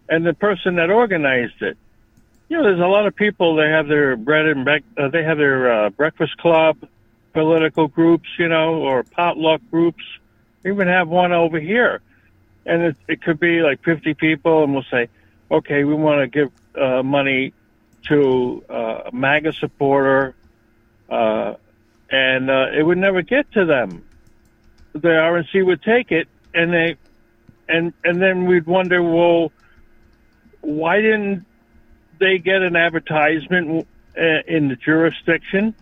and 0.07 0.25
the 0.25 0.33
person 0.33 0.75
that 0.75 0.89
organized 0.89 1.61
it 1.61 1.77
you 2.49 2.57
know, 2.57 2.63
there's 2.63 2.79
a 2.79 2.87
lot 2.87 3.07
of 3.07 3.15
people. 3.15 3.55
They 3.55 3.69
have 3.69 3.87
their 3.87 4.15
bread 4.15 4.45
and 4.45 4.63
bec- 4.63 4.83
uh, 4.97 5.09
they 5.09 5.23
have 5.23 5.37
their 5.37 5.71
uh, 5.71 5.89
breakfast 5.89 6.37
club, 6.37 6.77
political 7.33 7.87
groups, 7.87 8.27
you 8.39 8.47
know, 8.47 8.75
or 8.75 9.03
potluck 9.03 9.61
groups. 9.69 10.03
We 10.63 10.71
even 10.71 10.87
have 10.87 11.07
one 11.07 11.31
over 11.31 11.59
here, 11.59 12.01
and 12.65 12.83
it, 12.83 12.97
it 13.07 13.21
could 13.21 13.39
be 13.39 13.61
like 13.61 13.83
50 13.83 14.13
people, 14.15 14.63
and 14.63 14.73
we'll 14.73 14.83
say, 14.91 15.09
okay, 15.49 15.83
we 15.83 15.93
want 15.93 16.21
to 16.21 16.27
give 16.27 16.51
uh, 16.75 17.03
money 17.03 17.53
to 18.07 18.63
uh, 18.69 19.03
a 19.05 19.11
MAGA 19.11 19.53
supporter, 19.53 20.35
uh, 21.09 21.55
and 22.09 22.49
uh, 22.49 22.67
it 22.77 22.83
would 22.83 22.97
never 22.97 23.21
get 23.21 23.51
to 23.53 23.65
them. 23.65 24.03
The 24.93 25.09
RNC 25.09 25.65
would 25.65 25.83
take 25.83 26.11
it, 26.11 26.27
and 26.53 26.73
they, 26.73 26.95
and 27.69 27.93
and 28.03 28.21
then 28.21 28.45
we'd 28.45 28.65
wonder, 28.65 29.03
well, 29.03 29.51
why 30.61 31.01
didn't 31.01 31.45
they 32.19 32.39
get 32.39 32.61
an 32.61 32.75
advertisement 32.75 33.87
uh, 34.17 34.21
in 34.47 34.69
the 34.69 34.75
jurisdiction 34.75 35.75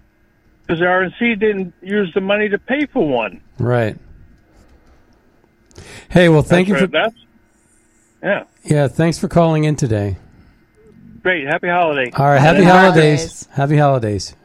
because 0.62 0.80
the 0.80 0.86
RNC 0.86 1.40
didn't 1.40 1.74
use 1.82 2.12
the 2.14 2.22
money 2.22 2.50
to 2.50 2.58
pay 2.58 2.86
for 2.88 3.08
one. 3.08 3.42
Right. 3.60 3.98
Hey, 6.10 6.30
well, 6.30 6.42
thank 6.42 6.68
That's 6.68 6.70
you 6.70 6.74
right. 6.76 6.82
for 6.82 6.88
That's 6.88 7.16
yeah, 8.24 8.44
yeah, 8.64 8.88
thanks 8.88 9.20
for 9.20 9.28
calling 9.28 9.66
in 9.66 9.76
today. 9.76 10.18
great. 11.22 11.46
Happy 11.48 11.68
holiday. 11.68 12.12
All 12.16 12.26
right, 12.26 12.40
happy, 12.42 12.64
Happy 12.64 12.66
holidays. 12.66 13.20
holidays. 13.20 13.48
Happy 13.52 13.78
holidays. 13.78 14.36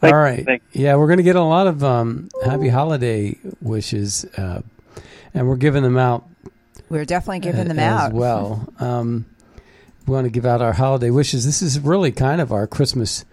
Thank- 0.00 0.12
All 0.14 0.20
right. 0.20 0.44
thank- 0.44 0.62
Yeah, 0.72 0.96
we're 0.96 1.06
going 1.06 1.18
to 1.18 1.22
get 1.22 1.36
a 1.36 1.42
lot 1.42 1.66
of 1.66 1.82
um, 1.84 2.28
happy 2.44 2.68
holiday 2.68 3.36
wishes, 3.62 4.24
uh, 4.36 4.62
and 5.34 5.48
we're 5.48 5.56
giving 5.56 5.82
them 5.82 5.96
out 5.96 6.24
We're 6.90 7.04
definitely 7.04 7.40
giving 7.40 7.68
them 7.68 7.78
as 7.78 8.00
out. 8.02 8.12
well. 8.12 8.68
Um, 8.80 9.26
we 10.06 10.12
want 10.14 10.24
to 10.26 10.30
give 10.30 10.46
out 10.46 10.62
our 10.62 10.72
holiday 10.72 11.10
wishes. 11.10 11.44
This 11.44 11.62
is 11.62 11.80
really 11.80 12.12
kind 12.12 12.40
of 12.40 12.52
our 12.52 12.66
Christmas 12.68 13.24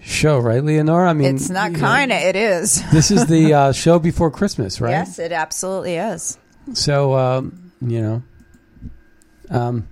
show, 0.00 0.38
right, 0.38 0.64
Leonora? 0.64 1.10
I 1.10 1.12
mean, 1.12 1.36
It's 1.36 1.50
not 1.50 1.74
kind 1.74 2.10
of. 2.12 2.18
It 2.18 2.36
is. 2.36 2.82
This 2.90 3.10
is 3.10 3.26
the 3.26 3.52
uh, 3.54 3.72
show 3.72 3.98
before 3.98 4.30
Christmas, 4.30 4.80
right? 4.80 4.92
Yes, 4.92 5.18
it 5.18 5.32
absolutely 5.32 5.96
is. 5.96 6.38
So, 6.72 7.14
um, 7.14 7.72
you 7.80 8.02
know. 8.02 8.22
Um, 9.50 9.88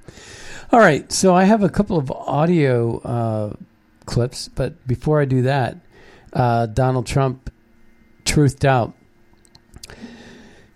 all 0.73 0.81
right. 0.81 1.11
So 1.13 1.35
I 1.35 1.45
have 1.45 1.63
a 1.63 1.69
couple 1.69 1.97
of 1.97 2.11
audio 2.11 2.99
uh, 3.01 3.53
clips, 4.07 4.49
but 4.49 4.87
before 4.87 5.21
I 5.21 5.25
do 5.25 5.43
that, 5.43 5.79
uh, 6.33 6.67
Donald 6.67 7.07
Trump 7.07 7.51
truthed 8.25 8.65
out. 8.65 8.95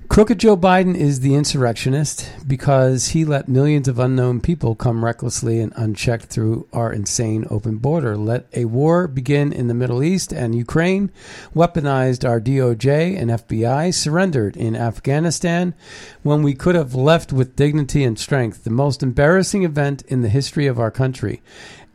Crooked 0.09 0.41
Joe 0.41 0.57
Biden 0.57 0.97
is 0.97 1.21
the 1.21 1.35
insurrectionist 1.35 2.33
because 2.47 3.09
he 3.09 3.27
let 3.27 3.47
millions 3.47 3.87
of 3.89 3.99
unknown 3.99 4.41
people 4.41 4.75
come 4.75 5.05
recklessly 5.05 5.61
and 5.61 5.73
unchecked 5.77 6.25
through 6.25 6.67
our 6.73 6.91
insane 6.91 7.47
open 7.51 7.77
border. 7.77 8.17
Let 8.17 8.47
a 8.55 8.65
war 8.65 9.07
begin 9.07 9.53
in 9.53 9.69
the 9.69 9.75
Middle 9.75 10.03
East 10.03 10.33
and 10.33 10.55
Ukraine, 10.55 11.13
weaponized 11.55 12.27
our 12.27 12.41
DOJ 12.41 13.21
and 13.21 13.31
FBI, 13.31 13.95
surrendered 13.95 14.57
in 14.57 14.75
Afghanistan 14.75 15.75
when 16.23 16.43
we 16.43 16.55
could 16.55 16.75
have 16.75 16.95
left 16.95 17.31
with 17.31 17.55
dignity 17.55 18.03
and 18.03 18.19
strength, 18.19 18.65
the 18.65 18.71
most 18.71 19.03
embarrassing 19.03 19.63
event 19.63 20.03
in 20.09 20.23
the 20.23 20.31
history 20.31 20.67
of 20.67 20.81
our 20.81 20.91
country, 20.91 21.43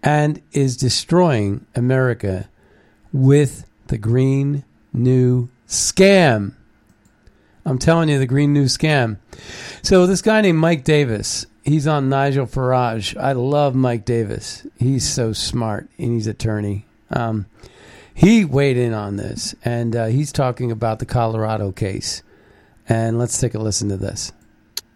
and 0.04 0.40
is 0.52 0.78
destroying 0.78 1.66
America 1.76 2.48
with 3.12 3.66
the 3.88 3.98
Green 3.98 4.64
New 4.94 5.50
Scam. 5.68 6.54
I'm 7.66 7.80
telling 7.80 8.10
you, 8.10 8.20
the 8.20 8.28
Green 8.28 8.54
New 8.54 8.66
Scam. 8.66 9.18
So 9.82 10.06
this 10.06 10.22
guy 10.22 10.42
named 10.42 10.60
Mike 10.60 10.84
Davis, 10.84 11.46
he's 11.64 11.88
on 11.88 12.10
Nigel 12.10 12.46
Farage. 12.46 13.16
I 13.18 13.32
love 13.34 13.76
Mike 13.76 14.06
Davis. 14.06 14.68
He's 14.78 15.08
so 15.08 15.34
smart, 15.34 15.90
and 15.98 16.14
he's 16.14 16.28
attorney. 16.28 16.86
Um, 17.10 17.46
he 18.14 18.46
weighed 18.46 18.78
in 18.78 18.94
on 18.94 19.16
this, 19.16 19.56
and 19.64 19.96
uh, 19.96 20.06
he's 20.08 20.32
talking 20.32 20.72
about 20.72 21.00
the 21.00 21.06
Colorado 21.06 21.72
case. 21.72 22.22
And 22.88 23.18
let's 23.18 23.40
take 23.40 23.54
a 23.54 23.60
listen 23.60 23.90
to 23.90 23.98
this. 23.98 24.32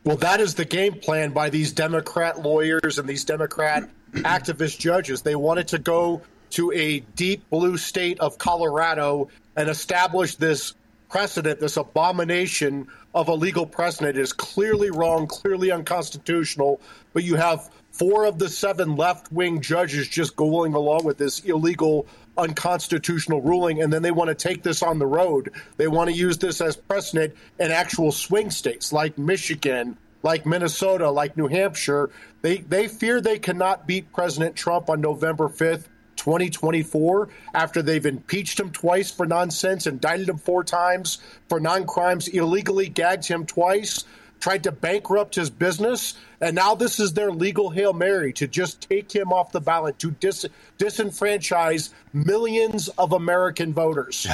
Well, 0.04 0.18
that 0.18 0.40
is 0.40 0.56
the 0.56 0.66
game 0.66 0.94
plan 0.94 1.32
by 1.32 1.50
these 1.50 1.72
Democrat 1.72 2.42
lawyers 2.42 3.00
and 3.00 3.08
these 3.08 3.26
Democrat 3.26 3.90
activist 4.14 4.80
judges. 4.80 5.22
They 5.22 5.36
wanted 5.36 5.68
to 5.70 5.80
go 5.80 6.22
to 6.52 6.72
a 6.72 7.00
deep 7.16 7.50
blue 7.50 7.78
state 7.78 8.20
of 8.20 8.38
Colorado 8.38 9.30
and 9.56 9.70
establish 9.70 10.36
this 10.36 10.76
precedent, 11.10 11.60
this 11.60 11.78
abomination 11.78 12.88
of 13.14 13.28
a 13.30 13.34
legal 13.34 13.66
precedent. 13.66 14.18
is 14.18 14.34
clearly 14.34 14.92
wrong, 14.92 15.28
clearly 15.28 15.72
unconstitutional, 15.72 16.80
but 17.14 17.24
you 17.24 17.36
have 17.36 17.70
four 17.92 18.26
of 18.26 18.38
the 18.38 18.50
seven 18.50 18.96
left 18.96 19.32
wing 19.32 19.62
judges 19.62 20.08
just 20.08 20.36
going 20.36 20.74
along 20.74 21.04
with 21.04 21.18
this 21.18 21.40
illegal, 21.42 22.06
unconstitutional 22.38 23.42
ruling, 23.42 23.82
and 23.82 23.92
then 23.92 24.02
they 24.02 24.12
want 24.12 24.30
to 24.30 24.36
take 24.36 24.64
this 24.64 24.84
on 24.84 25.00
the 25.00 25.06
road. 25.06 25.52
They 25.78 25.88
want 25.88 26.10
to 26.10 26.16
use 26.16 26.38
this 26.38 26.62
as 26.62 26.76
precedent 26.76 27.34
in 27.60 27.72
actual 27.72 28.12
swing 28.12 28.52
states 28.52 28.94
like 28.94 29.18
Michigan, 29.18 29.98
like 30.24 30.46
Minnesota, 30.46 31.10
like 31.10 31.38
New 31.38 31.48
Hampshire. 31.48 32.10
They 32.42 32.58
they 32.58 32.88
fear 32.88 33.20
they 33.22 33.40
cannot 33.40 33.88
beat 33.88 34.12
President 34.14 34.56
Trump 34.56 34.90
on 34.90 35.02
November 35.02 35.48
5th. 35.48 35.86
2024 36.28 37.30
after 37.54 37.82
they've 37.82 38.06
impeached 38.06 38.60
him 38.60 38.70
twice 38.70 39.10
for 39.10 39.26
nonsense, 39.26 39.88
indicted 39.88 40.28
him 40.28 40.38
four 40.38 40.62
times 40.62 41.20
for 41.48 41.58
non-crimes, 41.58 42.28
illegally 42.28 42.90
gagged 42.90 43.26
him 43.26 43.46
twice, 43.46 44.04
tried 44.42 44.62
to 44.62 44.74
bankrupt 44.74 45.36
his 45.36 45.50
business, 45.50 46.16
and 46.42 46.54
now 46.54 46.76
this 46.76 47.00
is 47.00 47.14
their 47.14 47.32
legal 47.32 47.70
hail 47.70 47.94
mary 47.94 48.34
to 48.34 48.46
just 48.46 48.82
take 48.90 49.10
him 49.10 49.32
off 49.32 49.54
the 49.54 49.62
ballot 49.62 49.98
to 50.00 50.12
dis- 50.12 50.46
disenfranchise 50.78 51.92
millions 52.12 52.90
of 52.98 53.14
American 53.14 53.74
voters. 53.74 54.26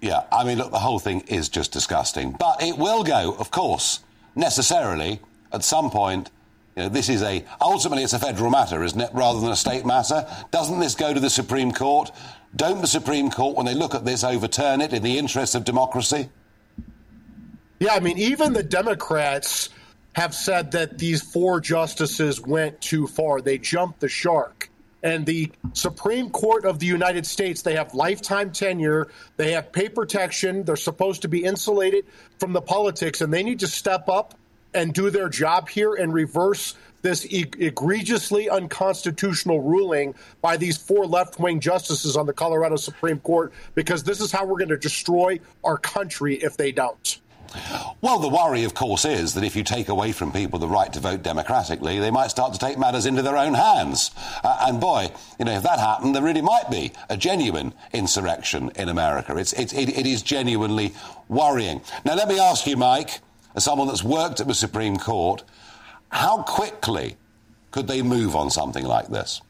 Yeah, 0.00 0.22
I 0.32 0.44
mean, 0.44 0.56
look, 0.56 0.70
the 0.70 0.78
whole 0.78 0.98
thing 0.98 1.20
is 1.28 1.50
just 1.50 1.70
disgusting. 1.70 2.32
But 2.32 2.62
it 2.62 2.78
will 2.78 3.04
go, 3.04 3.34
of 3.38 3.50
course, 3.50 4.00
necessarily 4.34 5.20
at 5.52 5.64
some 5.64 5.90
point. 5.90 6.30
You 6.80 6.86
know, 6.86 6.92
this 6.94 7.10
is 7.10 7.22
a 7.22 7.44
ultimately 7.60 8.04
it's 8.04 8.14
a 8.14 8.18
federal 8.18 8.50
matter, 8.50 8.82
isn't 8.82 8.98
it, 8.98 9.10
rather 9.12 9.38
than 9.38 9.50
a 9.50 9.56
state 9.56 9.84
matter? 9.84 10.26
Doesn't 10.50 10.80
this 10.80 10.94
go 10.94 11.12
to 11.12 11.20
the 11.20 11.28
Supreme 11.28 11.72
Court? 11.72 12.10
Don't 12.56 12.80
the 12.80 12.86
Supreme 12.86 13.30
Court, 13.30 13.54
when 13.54 13.66
they 13.66 13.74
look 13.74 13.94
at 13.94 14.06
this, 14.06 14.24
overturn 14.24 14.80
it 14.80 14.94
in 14.94 15.02
the 15.02 15.18
interest 15.18 15.54
of 15.54 15.64
democracy? 15.64 16.30
Yeah, 17.80 17.92
I 17.92 18.00
mean, 18.00 18.16
even 18.16 18.54
the 18.54 18.62
Democrats 18.62 19.68
have 20.14 20.34
said 20.34 20.70
that 20.70 20.96
these 20.96 21.20
four 21.20 21.60
justices 21.60 22.40
went 22.40 22.80
too 22.80 23.06
far. 23.06 23.42
They 23.42 23.58
jumped 23.58 24.00
the 24.00 24.08
shark. 24.08 24.70
And 25.02 25.26
the 25.26 25.52
Supreme 25.74 26.30
Court 26.30 26.64
of 26.64 26.78
the 26.78 26.86
United 26.86 27.26
States, 27.26 27.60
they 27.60 27.74
have 27.74 27.92
lifetime 27.92 28.52
tenure, 28.52 29.08
they 29.36 29.52
have 29.52 29.70
pay 29.70 29.90
protection, 29.90 30.64
they're 30.64 30.76
supposed 30.76 31.20
to 31.22 31.28
be 31.28 31.44
insulated 31.44 32.06
from 32.38 32.54
the 32.54 32.62
politics, 32.62 33.20
and 33.20 33.30
they 33.30 33.42
need 33.42 33.60
to 33.60 33.66
step 33.66 34.08
up 34.08 34.34
and 34.74 34.92
do 34.92 35.10
their 35.10 35.28
job 35.28 35.68
here 35.68 35.94
and 35.94 36.12
reverse 36.12 36.74
this 37.02 37.26
e- 37.26 37.50
egregiously 37.58 38.48
unconstitutional 38.50 39.60
ruling 39.60 40.14
by 40.42 40.56
these 40.56 40.76
four 40.76 41.06
left 41.06 41.38
wing 41.38 41.60
justices 41.60 42.16
on 42.16 42.26
the 42.26 42.32
Colorado 42.32 42.76
Supreme 42.76 43.18
Court 43.20 43.52
because 43.74 44.04
this 44.04 44.20
is 44.20 44.30
how 44.30 44.44
we're 44.44 44.58
going 44.58 44.68
to 44.68 44.76
destroy 44.76 45.40
our 45.64 45.78
country 45.78 46.36
if 46.36 46.56
they 46.56 46.72
don't. 46.72 47.20
Well, 48.00 48.20
the 48.20 48.28
worry, 48.28 48.62
of 48.64 48.74
course, 48.74 49.04
is 49.04 49.34
that 49.34 49.42
if 49.42 49.56
you 49.56 49.64
take 49.64 49.88
away 49.88 50.12
from 50.12 50.30
people 50.30 50.58
the 50.58 50.68
right 50.68 50.92
to 50.92 51.00
vote 51.00 51.22
democratically, 51.22 51.98
they 51.98 52.10
might 52.10 52.28
start 52.28 52.52
to 52.52 52.58
take 52.58 52.78
matters 52.78 53.06
into 53.06 53.22
their 53.22 53.36
own 53.36 53.54
hands. 53.54 54.12
Uh, 54.44 54.66
and 54.68 54.80
boy, 54.80 55.08
you 55.38 55.44
know, 55.44 55.52
if 55.52 55.64
that 55.64 55.80
happened, 55.80 56.14
there 56.14 56.22
really 56.22 56.42
might 56.42 56.70
be 56.70 56.92
a 57.08 57.16
genuine 57.16 57.74
insurrection 57.92 58.70
in 58.76 58.88
America. 58.88 59.36
It's, 59.36 59.52
it, 59.54 59.74
it, 59.74 59.98
it 59.98 60.06
is 60.06 60.22
genuinely 60.22 60.94
worrying. 61.28 61.80
Now, 62.04 62.14
let 62.14 62.28
me 62.28 62.38
ask 62.38 62.66
you, 62.66 62.76
Mike, 62.76 63.20
as 63.54 63.64
someone 63.64 63.88
that's 63.88 64.04
worked 64.04 64.40
at 64.40 64.46
the 64.46 64.54
Supreme 64.54 64.96
Court, 64.96 65.42
how 66.10 66.42
quickly 66.42 67.16
could 67.70 67.86
they 67.86 68.02
move 68.02 68.34
on 68.34 68.50
something 68.50 68.84
like 68.84 69.08
this? 69.08 69.40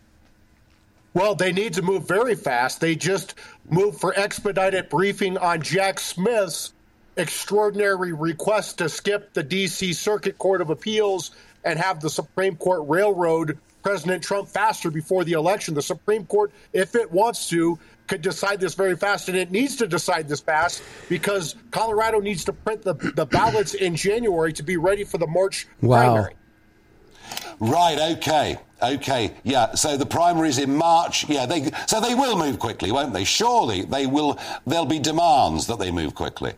Well, 1.12 1.34
they 1.34 1.52
need 1.52 1.74
to 1.74 1.82
move 1.82 2.06
very 2.06 2.36
fast. 2.36 2.80
They 2.80 2.94
just 2.94 3.34
moved 3.68 4.00
for 4.00 4.16
expedited 4.16 4.88
briefing 4.88 5.38
on 5.38 5.60
Jack 5.60 5.98
Smith's 5.98 6.72
extraordinary 7.16 8.12
request 8.12 8.78
to 8.78 8.88
skip 8.88 9.32
the 9.32 9.42
D.C. 9.42 9.92
Circuit 9.92 10.38
Court 10.38 10.60
of 10.60 10.70
Appeals 10.70 11.32
and 11.64 11.78
have 11.78 12.00
the 12.00 12.10
Supreme 12.10 12.56
Court 12.56 12.88
railroad 12.88 13.58
President 13.82 14.22
Trump 14.22 14.48
faster 14.48 14.90
before 14.90 15.24
the 15.24 15.32
election. 15.32 15.74
The 15.74 15.82
Supreme 15.82 16.26
Court, 16.26 16.52
if 16.72 16.94
it 16.94 17.10
wants 17.10 17.48
to, 17.50 17.78
could 18.06 18.22
decide 18.22 18.60
this 18.60 18.74
very 18.74 18.96
fast, 18.96 19.28
and 19.28 19.36
it 19.36 19.50
needs 19.50 19.76
to 19.76 19.86
decide 19.86 20.28
this 20.28 20.40
fast 20.40 20.82
because 21.08 21.54
Colorado 21.70 22.18
needs 22.18 22.44
to 22.44 22.52
print 22.52 22.82
the, 22.82 22.94
the 23.14 23.24
ballots 23.24 23.74
in 23.74 23.94
January 23.94 24.52
to 24.52 24.62
be 24.62 24.76
ready 24.76 25.04
for 25.04 25.18
the 25.18 25.26
March 25.26 25.68
Wow. 25.80 26.02
primary. 26.12 26.34
Right. 27.60 28.16
Okay. 28.16 28.58
Okay. 28.82 29.34
Yeah. 29.44 29.74
So 29.74 29.96
the 29.96 30.06
primaries 30.06 30.58
in 30.58 30.74
March. 30.74 31.28
Yeah. 31.28 31.46
They 31.46 31.70
so 31.86 32.00
they 32.00 32.14
will 32.14 32.36
move 32.36 32.58
quickly, 32.58 32.90
won't 32.90 33.12
they? 33.12 33.24
Surely 33.24 33.82
they 33.82 34.06
will. 34.06 34.38
There'll 34.66 34.86
be 34.86 34.98
demands 34.98 35.66
that 35.66 35.78
they 35.78 35.90
move 35.90 36.14
quickly. 36.14 36.54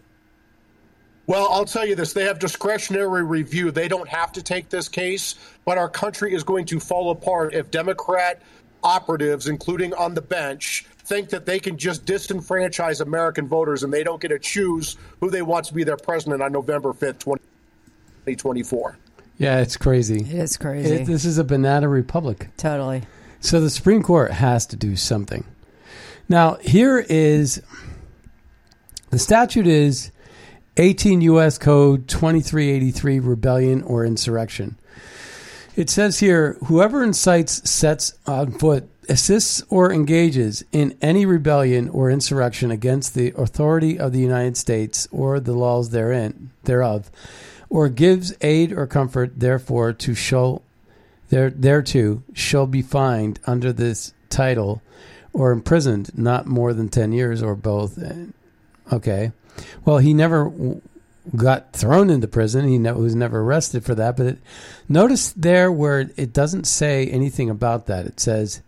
Well, 1.26 1.48
I'll 1.50 1.64
tell 1.64 1.86
you 1.86 1.94
this. 1.94 2.12
They 2.12 2.24
have 2.24 2.38
discretionary 2.38 3.22
review. 3.22 3.70
They 3.70 3.88
don't 3.88 4.08
have 4.08 4.32
to 4.32 4.42
take 4.42 4.68
this 4.70 4.88
case, 4.88 5.36
but 5.64 5.78
our 5.78 5.88
country 5.88 6.34
is 6.34 6.42
going 6.42 6.64
to 6.66 6.80
fall 6.80 7.10
apart 7.10 7.54
if 7.54 7.70
Democrat 7.70 8.42
operatives, 8.82 9.46
including 9.46 9.94
on 9.94 10.14
the 10.14 10.20
bench, 10.20 10.84
think 11.04 11.28
that 11.30 11.46
they 11.46 11.60
can 11.60 11.78
just 11.78 12.04
disenfranchise 12.04 13.00
American 13.00 13.46
voters 13.46 13.84
and 13.84 13.92
they 13.92 14.02
don't 14.02 14.20
get 14.20 14.28
to 14.28 14.38
choose 14.38 14.96
who 15.20 15.30
they 15.30 15.42
want 15.42 15.64
to 15.66 15.74
be 15.74 15.84
their 15.84 15.96
president 15.96 16.42
on 16.42 16.50
November 16.52 16.92
5th, 16.92 17.20
2024. 17.20 18.96
Yeah, 19.38 19.60
it's 19.60 19.76
crazy. 19.76 20.20
It 20.20 20.32
is 20.32 20.56
crazy. 20.56 20.94
It- 20.96 21.06
this 21.06 21.24
is 21.24 21.38
a 21.38 21.44
banana 21.44 21.88
republic. 21.88 22.48
totally. 22.56 23.02
So 23.40 23.60
the 23.60 23.70
Supreme 23.70 24.02
Court 24.04 24.30
has 24.30 24.66
to 24.66 24.76
do 24.76 24.94
something. 24.94 25.44
Now, 26.28 26.54
here 26.60 27.04
is 27.08 27.60
the 29.10 29.18
statute 29.18 29.66
is 29.66 30.12
18 30.78 31.20
U.S. 31.22 31.58
Code 31.58 32.08
2383 32.08 33.20
rebellion 33.20 33.82
or 33.82 34.06
insurrection. 34.06 34.76
It 35.76 35.90
says 35.90 36.20
here 36.20 36.56
whoever 36.64 37.02
incites, 37.02 37.68
sets 37.68 38.14
on 38.26 38.52
foot, 38.52 38.88
assists, 39.08 39.62
or 39.68 39.92
engages 39.92 40.64
in 40.72 40.96
any 41.02 41.26
rebellion 41.26 41.88
or 41.90 42.10
insurrection 42.10 42.70
against 42.70 43.14
the 43.14 43.34
authority 43.36 43.98
of 43.98 44.12
the 44.12 44.20
United 44.20 44.56
States 44.56 45.08
or 45.10 45.40
the 45.40 45.52
laws 45.52 45.90
therein 45.90 46.50
thereof, 46.64 47.10
or 47.68 47.88
gives 47.88 48.34
aid 48.40 48.72
or 48.72 48.86
comfort 48.86 49.40
therefore 49.40 49.92
to 49.92 50.14
show 50.14 50.62
there 51.28 51.50
thereto 51.50 52.22
shall 52.32 52.66
be 52.66 52.82
fined 52.82 53.40
under 53.46 53.72
this 53.72 54.12
title 54.30 54.82
or 55.32 55.52
imprisoned 55.52 56.16
not 56.16 56.46
more 56.46 56.74
than 56.74 56.88
10 56.88 57.12
years 57.12 57.42
or 57.42 57.54
both 57.54 57.98
okay 58.92 59.32
well 59.84 59.98
he 59.98 60.14
never 60.14 60.44
w- 60.44 60.80
got 61.36 61.72
thrown 61.72 62.10
into 62.10 62.26
prison. 62.26 62.66
He 62.66 62.78
ne- 62.78 62.92
was 62.92 63.14
never 63.14 63.40
arrested 63.40 63.84
for 63.84 63.94
that 63.94 64.16
but 64.16 64.26
it, 64.26 64.38
notice 64.88 65.32
there 65.32 65.70
where 65.70 66.10
it 66.16 66.32
doesn't 66.32 66.64
say 66.66 67.06
anything 67.06 67.48
about 67.50 67.86
that. 67.86 68.06
It 68.06 68.20
says 68.20 68.62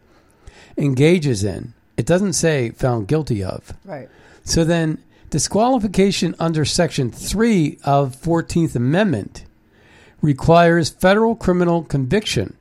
engages 0.77 1.45
in. 1.45 1.75
It 1.97 2.07
doesn't 2.07 2.33
say 2.33 2.71
found 2.71 3.09
guilty 3.09 3.43
of. 3.43 3.73
Right. 3.85 4.09
so 4.45 4.65
then, 4.65 4.99
disqualification 5.31 6.35
under 6.39 6.65
Section 6.65 7.11
3 7.11 7.79
of 7.85 8.17
14th 8.17 8.75
Amendment 8.75 9.45
requires 10.21 10.91
federal 10.91 11.37
criminal 11.37 11.83
conviction 11.85 12.57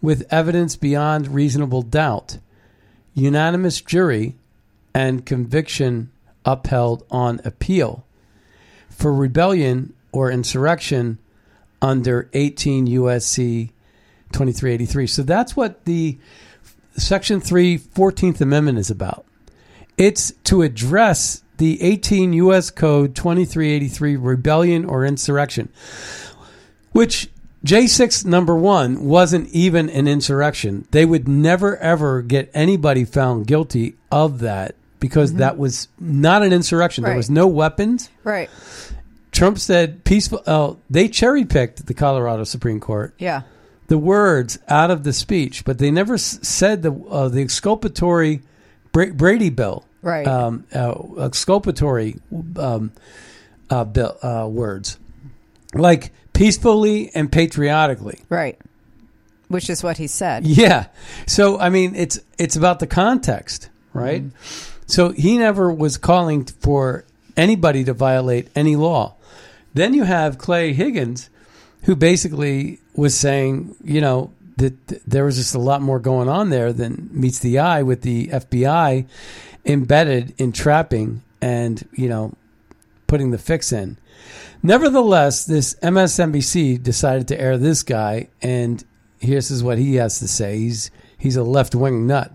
with 0.00 0.26
evidence 0.30 0.76
beyond 0.76 1.28
reasonable 1.28 1.82
doubt, 1.82 2.38
unanimous 3.14 3.80
jury, 3.80 4.34
and 4.94 5.26
conviction 5.26 6.10
upheld 6.44 7.04
on 7.10 7.40
appeal. 7.44 8.04
For 8.90 9.12
rebellion 9.12 9.94
or 10.12 10.30
insurrection 10.30 11.18
under 11.80 12.28
18 12.32 12.86
USC 12.86 13.70
2383. 14.32 15.06
So 15.06 15.22
that's 15.22 15.56
what 15.56 15.84
the 15.84 16.18
Section 16.96 17.40
3 17.40 17.78
14th 17.78 18.40
Amendment 18.40 18.78
is 18.78 18.90
about. 18.90 19.24
It's 19.96 20.32
to 20.44 20.62
address 20.62 21.42
the 21.58 21.82
18 21.82 22.32
U.S. 22.34 22.70
Code 22.70 23.14
2383 23.14 24.16
rebellion 24.16 24.84
or 24.84 25.04
insurrection, 25.04 25.68
which 26.92 27.28
J6 27.64 28.24
number 28.24 28.56
one 28.56 29.04
wasn't 29.04 29.48
even 29.50 29.88
an 29.88 30.08
insurrection. 30.08 30.86
They 30.90 31.04
would 31.04 31.28
never 31.28 31.76
ever 31.78 32.22
get 32.22 32.50
anybody 32.52 33.04
found 33.04 33.46
guilty 33.46 33.94
of 34.10 34.40
that 34.40 34.74
because 35.02 35.34
that 35.34 35.58
was 35.58 35.88
not 36.00 36.42
an 36.42 36.52
insurrection. 36.54 37.04
There 37.04 37.16
was 37.16 37.28
no 37.28 37.46
weapons. 37.46 38.08
Right. 38.24 38.48
Trump 39.32 39.58
said 39.58 40.04
peaceful. 40.04 40.42
Oh, 40.46 40.78
they 40.88 41.08
cherry 41.08 41.44
picked 41.44 41.84
the 41.86 41.94
Colorado 41.94 42.44
Supreme 42.44 42.80
Court 42.80 43.12
Yeah. 43.18 43.42
the 43.88 43.98
words 43.98 44.58
out 44.68 44.90
of 44.90 45.02
the 45.04 45.12
speech, 45.12 45.64
but 45.64 45.78
they 45.78 45.90
never 45.90 46.14
s- 46.14 46.38
said 46.42 46.82
the 46.82 46.92
uh, 47.10 47.28
the 47.28 47.42
exculpatory 47.42 48.40
Bra- 48.92 49.12
Brady 49.12 49.50
bill, 49.50 49.84
Right. 50.02 50.26
Um, 50.26 50.64
uh, 50.74 50.94
exculpatory 51.24 52.16
um, 52.56 52.92
uh, 53.70 53.84
bill 53.84 54.16
uh, 54.22 54.46
words, 54.50 54.98
like 55.74 56.12
peacefully 56.34 57.10
and 57.14 57.30
patriotically. 57.32 58.20
Right. 58.28 58.58
Which 59.48 59.68
is 59.70 59.82
what 59.82 59.96
he 59.98 60.06
said. 60.06 60.46
Yeah. 60.46 60.86
So 61.26 61.58
I 61.58 61.70
mean, 61.70 61.94
it's 61.94 62.20
it's 62.38 62.56
about 62.56 62.80
the 62.80 62.86
context, 62.86 63.70
right? 63.94 64.24
So 64.86 65.10
he 65.10 65.38
never 65.38 65.72
was 65.72 65.96
calling 65.96 66.44
for 66.44 67.04
anybody 67.36 67.84
to 67.84 67.92
violate 67.92 68.48
any 68.54 68.76
law. 68.76 69.14
Then 69.74 69.94
you 69.94 70.04
have 70.04 70.38
Clay 70.38 70.72
Higgins, 70.72 71.30
who 71.84 71.96
basically 71.96 72.78
was 72.94 73.14
saying, 73.14 73.74
you 73.82 74.00
know, 74.00 74.32
that 74.56 75.02
there 75.06 75.24
was 75.24 75.36
just 75.36 75.54
a 75.54 75.58
lot 75.58 75.82
more 75.82 75.98
going 75.98 76.28
on 76.28 76.50
there 76.50 76.72
than 76.72 77.08
meets 77.12 77.38
the 77.38 77.58
eye 77.58 77.82
with 77.82 78.02
the 78.02 78.28
FBI 78.28 79.06
embedded 79.64 80.34
in 80.38 80.52
trapping 80.52 81.22
and 81.40 81.86
you 81.92 82.08
know 82.08 82.34
putting 83.06 83.30
the 83.30 83.38
fix 83.38 83.72
in. 83.72 83.96
Nevertheless, 84.62 85.44
this 85.44 85.74
MSNBC 85.82 86.82
decided 86.82 87.28
to 87.28 87.40
air 87.40 87.58
this 87.58 87.82
guy, 87.82 88.28
and 88.40 88.84
here's 89.18 89.62
what 89.62 89.78
he 89.78 89.96
has 89.96 90.18
to 90.20 90.28
say. 90.28 90.58
He's 90.58 90.90
he's 91.18 91.36
a 91.36 91.42
left 91.42 91.74
wing 91.74 92.06
nut. 92.06 92.32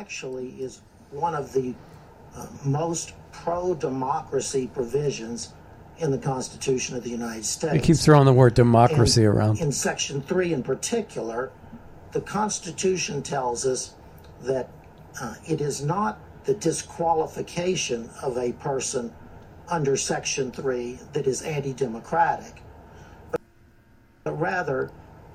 Actually 0.00 0.48
is 0.58 0.80
one 1.10 1.34
of 1.34 1.52
the 1.52 1.74
uh, 2.34 2.46
most 2.64 3.12
pro 3.32 3.74
democracy 3.74 4.70
provisions 4.72 5.52
in 5.98 6.10
the 6.10 6.18
Constitution 6.18 6.96
of 6.96 7.04
the 7.04 7.10
United 7.10 7.44
States. 7.44 7.74
He 7.74 7.80
keeps 7.80 8.02
throwing 8.02 8.24
the 8.24 8.32
word 8.32 8.54
democracy 8.54 9.24
And 9.24 9.34
around. 9.34 9.60
In 9.60 9.70
Section 9.70 10.22
3 10.22 10.54
in 10.54 10.62
particular, 10.62 11.52
the 12.12 12.22
Constitution 12.22 13.22
tells 13.22 13.66
us 13.66 13.94
that 14.42 14.70
uh, 15.20 15.34
it 15.46 15.60
is 15.60 15.84
not 15.84 16.18
the 16.44 16.54
disqualification 16.54 18.08
of 18.22 18.38
a 18.38 18.52
person 18.52 19.12
under 19.68 19.98
Section 19.98 20.50
3 20.50 20.98
that 21.12 21.26
is 21.26 21.42
anti 21.42 21.74
democratic, 21.74 22.62
but 23.30 24.40
rather 24.40 24.90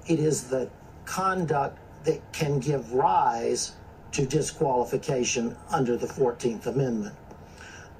it 0.08 0.18
is 0.18 0.46
the 0.46 0.68
conduct 1.06 1.78
that 2.06 2.20
can 2.34 2.60
give 2.60 2.92
rise 2.94 3.74
to 4.16 4.26
disqualification 4.26 5.58
under 5.70 5.98
the 5.98 6.08
14th 6.08 6.68
Amendment. 6.68 7.14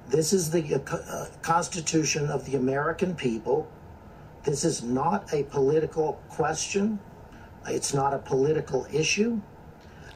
This 0.08 0.32
is 0.32 0.50
the 0.50 0.76
uh, 0.76 0.96
uh, 0.96 1.26
Constitution 1.42 2.30
of 2.30 2.46
the 2.46 2.56
American 2.56 3.14
people. 3.14 3.70
This 4.42 4.64
is 4.64 4.82
not 4.82 5.30
a 5.34 5.42
political 5.42 6.14
question. 6.30 6.98
It's 7.66 7.92
not 7.92 8.14
a 8.14 8.18
political 8.18 8.86
issue. 8.90 9.38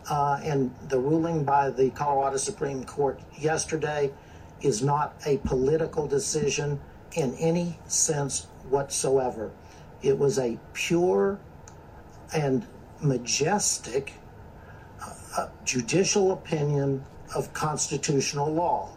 Uh, 0.09 0.41
and 0.43 0.75
the 0.89 0.99
ruling 0.99 1.45
by 1.45 1.69
the 1.69 1.91
Colorado 1.91 2.39
Supreme 2.39 2.83
Court 2.85 3.21
yesterday 3.39 4.11
is 4.63 4.83
not 4.83 5.13
a 5.27 5.37
political 5.39 6.07
decision 6.07 6.81
in 7.13 7.35
any 7.35 7.79
sense 7.89 8.47
whatsoever. 8.71 9.51
It 10.01 10.19
was 10.19 10.39
a 10.39 10.59
pure 10.73 11.39
and 12.33 12.67
majestic 13.03 14.15
judicial 15.65 16.33
opinion 16.33 17.05
of 17.35 17.53
constitutional 17.53 18.53
law. 18.53 18.91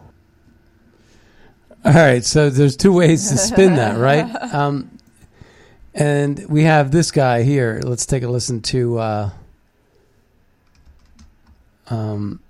All 1.84 1.92
right, 1.92 2.24
so 2.24 2.50
there's 2.50 2.76
two 2.76 2.92
ways 2.92 3.30
to 3.30 3.36
spin 3.36 3.74
that, 3.76 3.98
right? 3.98 4.24
Um, 4.54 4.98
and 5.94 6.44
we 6.48 6.62
have 6.62 6.90
this 6.90 7.10
guy 7.10 7.42
here. 7.42 7.80
Let's 7.84 8.06
take 8.06 8.22
a 8.22 8.28
listen 8.28 8.62
to. 8.62 8.98
Uh, 8.98 9.30
um, 11.88 12.40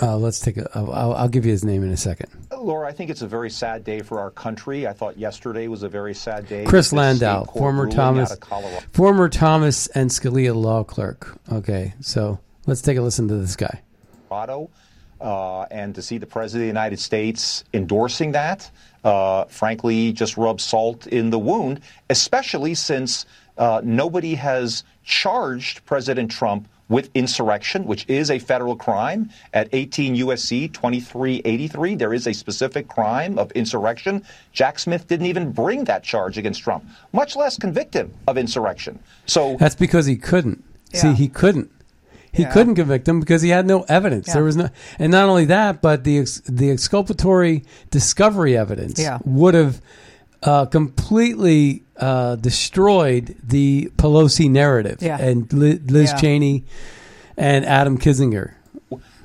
Uh, 0.00 0.16
let's 0.16 0.40
take 0.40 0.56
a. 0.56 0.70
I'll, 0.74 1.12
I'll 1.12 1.28
give 1.28 1.44
you 1.44 1.50
his 1.50 1.64
name 1.64 1.82
in 1.82 1.90
a 1.90 1.96
second. 1.96 2.30
Laura, 2.62 2.88
I 2.88 2.92
think 2.92 3.10
it's 3.10 3.22
a 3.22 3.26
very 3.26 3.50
sad 3.50 3.84
day 3.84 4.00
for 4.00 4.20
our 4.20 4.30
country. 4.30 4.86
I 4.86 4.92
thought 4.92 5.18
yesterday 5.18 5.68
was 5.68 5.82
a 5.82 5.88
very 5.88 6.14
sad 6.14 6.48
day. 6.48 6.64
Chris 6.64 6.92
Landau, 6.92 7.44
former 7.44 7.88
Thomas, 7.88 8.30
out 8.30 8.38
of 8.38 8.40
Colorado. 8.40 8.86
former 8.92 9.28
Thomas 9.28 9.86
and 9.88 10.10
Scalia 10.10 10.54
law 10.54 10.84
clerk. 10.84 11.38
Okay, 11.52 11.94
so 12.00 12.38
let's 12.66 12.82
take 12.82 12.96
a 12.96 13.02
listen 13.02 13.28
to 13.28 13.36
this 13.36 13.56
guy. 13.56 13.82
Colorado, 14.28 14.70
uh, 15.20 15.62
and 15.70 15.94
to 15.94 16.02
see 16.02 16.18
the 16.18 16.26
President 16.26 16.62
of 16.62 16.64
the 16.64 16.80
United 16.80 16.98
States 16.98 17.64
endorsing 17.74 18.32
that, 18.32 18.70
uh, 19.04 19.44
frankly, 19.46 20.12
just 20.12 20.36
rubs 20.36 20.64
salt 20.64 21.06
in 21.06 21.30
the 21.30 21.38
wound, 21.38 21.80
especially 22.10 22.74
since 22.74 23.26
uh, 23.56 23.80
nobody 23.84 24.34
has 24.34 24.84
charged 25.04 25.84
President 25.84 26.30
Trump 26.30 26.68
with 26.88 27.10
insurrection, 27.14 27.84
which 27.84 28.04
is 28.08 28.30
a 28.30 28.38
federal 28.38 28.76
crime. 28.76 29.30
At 29.52 29.68
18 29.72 30.16
USC 30.16 30.72
2383, 30.72 31.94
there 31.94 32.14
is 32.14 32.26
a 32.26 32.32
specific 32.32 32.88
crime 32.88 33.38
of 33.38 33.50
insurrection. 33.52 34.24
Jack 34.52 34.78
Smith 34.78 35.06
didn't 35.06 35.26
even 35.26 35.52
bring 35.52 35.84
that 35.84 36.02
charge 36.02 36.38
against 36.38 36.62
Trump, 36.62 36.84
much 37.12 37.36
less 37.36 37.56
convict 37.58 37.94
him 37.94 38.12
of 38.26 38.38
insurrection. 38.38 38.98
So 39.26 39.56
That's 39.58 39.74
because 39.74 40.06
he 40.06 40.16
couldn't. 40.16 40.64
See, 40.94 41.12
he 41.12 41.28
couldn't. 41.28 41.70
He 42.32 42.42
Yeah. 42.42 42.50
couldn't 42.52 42.74
convict 42.76 43.06
him 43.08 43.20
because 43.20 43.42
he 43.42 43.50
had 43.50 43.66
no 43.66 43.84
evidence. 43.88 44.28
Yeah. 44.28 44.34
There 44.34 44.44
was 44.44 44.56
no, 44.56 44.68
and 44.98 45.10
not 45.10 45.28
only 45.28 45.46
that, 45.46 45.80
but 45.82 46.04
the 46.04 46.18
ex, 46.18 46.40
the 46.46 46.70
exculpatory 46.70 47.64
discovery 47.90 48.56
evidence 48.56 48.98
Yeah. 48.98 49.18
would 49.24 49.54
have 49.54 49.80
uh, 50.42 50.66
completely 50.66 51.82
uh, 51.98 52.36
destroyed 52.36 53.36
the 53.42 53.90
Pelosi 53.96 54.50
narrative 54.50 54.98
Yeah. 55.02 55.18
and 55.20 55.52
Liz 55.52 56.10
Yeah. 56.10 56.16
Cheney 56.16 56.64
and 57.36 57.64
Adam 57.66 57.98
Kinzinger. 57.98 58.52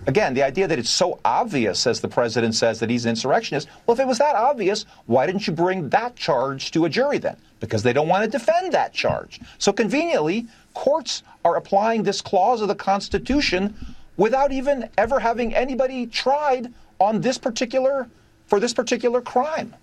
Again, 0.06 0.34
the 0.34 0.44
idea 0.44 0.68
that 0.68 0.78
it's 0.78 0.90
so 0.90 1.20
obvious, 1.24 1.88
as 1.88 2.02
the 2.02 2.10
president 2.10 2.56
says, 2.56 2.80
that 2.82 2.90
he's 2.90 3.06
an 3.06 3.12
insurrectionist. 3.12 3.70
Well, 3.86 3.94
if 3.94 4.02
it 4.02 4.08
was 4.08 4.18
that 4.18 4.36
obvious, 4.36 4.86
why 5.06 5.26
didn't 5.26 5.48
you 5.48 5.54
bring 5.54 5.90
that 5.90 6.18
charge 6.18 6.72
to 6.72 6.84
a 6.84 6.90
jury 6.90 7.20
then? 7.20 7.38
Because 7.62 7.84
they 7.84 7.94
don't 7.94 8.10
want 8.10 8.26
to 8.26 8.30
defend 8.30 8.74
that 8.74 8.92
charge. 8.92 9.40
So 9.60 9.72
conveniently, 9.72 10.48
courts 10.74 11.24
are 11.46 11.56
applying 11.56 12.04
this 12.04 12.20
clause 12.22 12.62
of 12.62 12.68
the 12.68 12.76
Constitution 12.76 13.76
without 14.18 14.52
even 14.52 14.90
ever 14.98 15.20
having 15.20 15.56
anybody 15.56 16.06
tried 16.08 16.74
on 17.00 17.22
this 17.22 17.38
particular 17.38 18.10
for 18.48 18.60
this 18.60 18.74
particular 18.74 19.22
crime. 19.22 19.74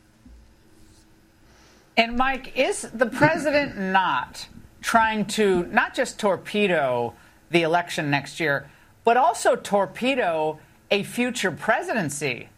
And 2.00 2.16
Mike, 2.16 2.56
is 2.56 2.88
the 2.94 3.04
president 3.04 3.76
not 3.92 4.48
trying 4.80 5.26
to 5.26 5.64
not 5.66 5.94
just 5.94 6.18
torpedo 6.18 7.12
the 7.50 7.60
election 7.60 8.10
next 8.10 8.40
year, 8.40 8.70
but 9.04 9.18
also 9.18 9.54
torpedo 9.54 10.58
a 10.90 11.02
future 11.02 11.52
presidency 11.52 12.48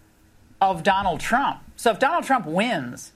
of 0.61 0.85
Donald 0.85 1.19
Trump? 1.19 1.59
So 1.75 1.91
if 1.91 1.99
Donald 1.99 2.23
Trump 2.23 2.47
wins, 2.47 3.11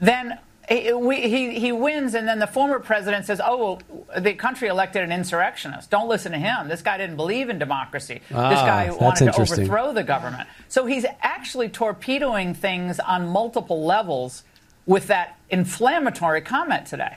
then 0.00 0.40
he, 0.68 0.90
he, 1.28 1.60
he 1.60 1.70
wins, 1.70 2.14
and 2.14 2.26
then 2.26 2.40
the 2.40 2.48
former 2.48 2.80
president 2.80 3.26
says, 3.26 3.40
oh, 3.44 3.78
well, 3.78 4.20
the 4.20 4.34
country 4.34 4.66
elected 4.66 5.04
an 5.04 5.12
insurrectionist. 5.12 5.88
Don't 5.88 6.08
listen 6.08 6.32
to 6.32 6.38
him. 6.38 6.66
This 6.66 6.82
guy 6.82 6.98
didn't 6.98 7.16
believe 7.16 7.48
in 7.48 7.60
democracy. 7.60 8.22
this 8.28 8.36
Ah, 8.36 8.66
guy 8.66 8.90
wanted 8.90 9.32
to 9.32 9.40
overthrow 9.40 9.92
the 9.92 10.02
government. 10.02 10.48
So 10.68 10.86
he's 10.86 11.06
actually 11.22 11.68
torpedoing 11.68 12.54
things 12.54 12.98
on 12.98 13.28
multiple 13.28 13.84
levels 13.84 14.42
with 14.90 15.06
that 15.06 15.38
inflammatory 15.50 16.40
comment 16.40 16.84
today. 16.84 17.14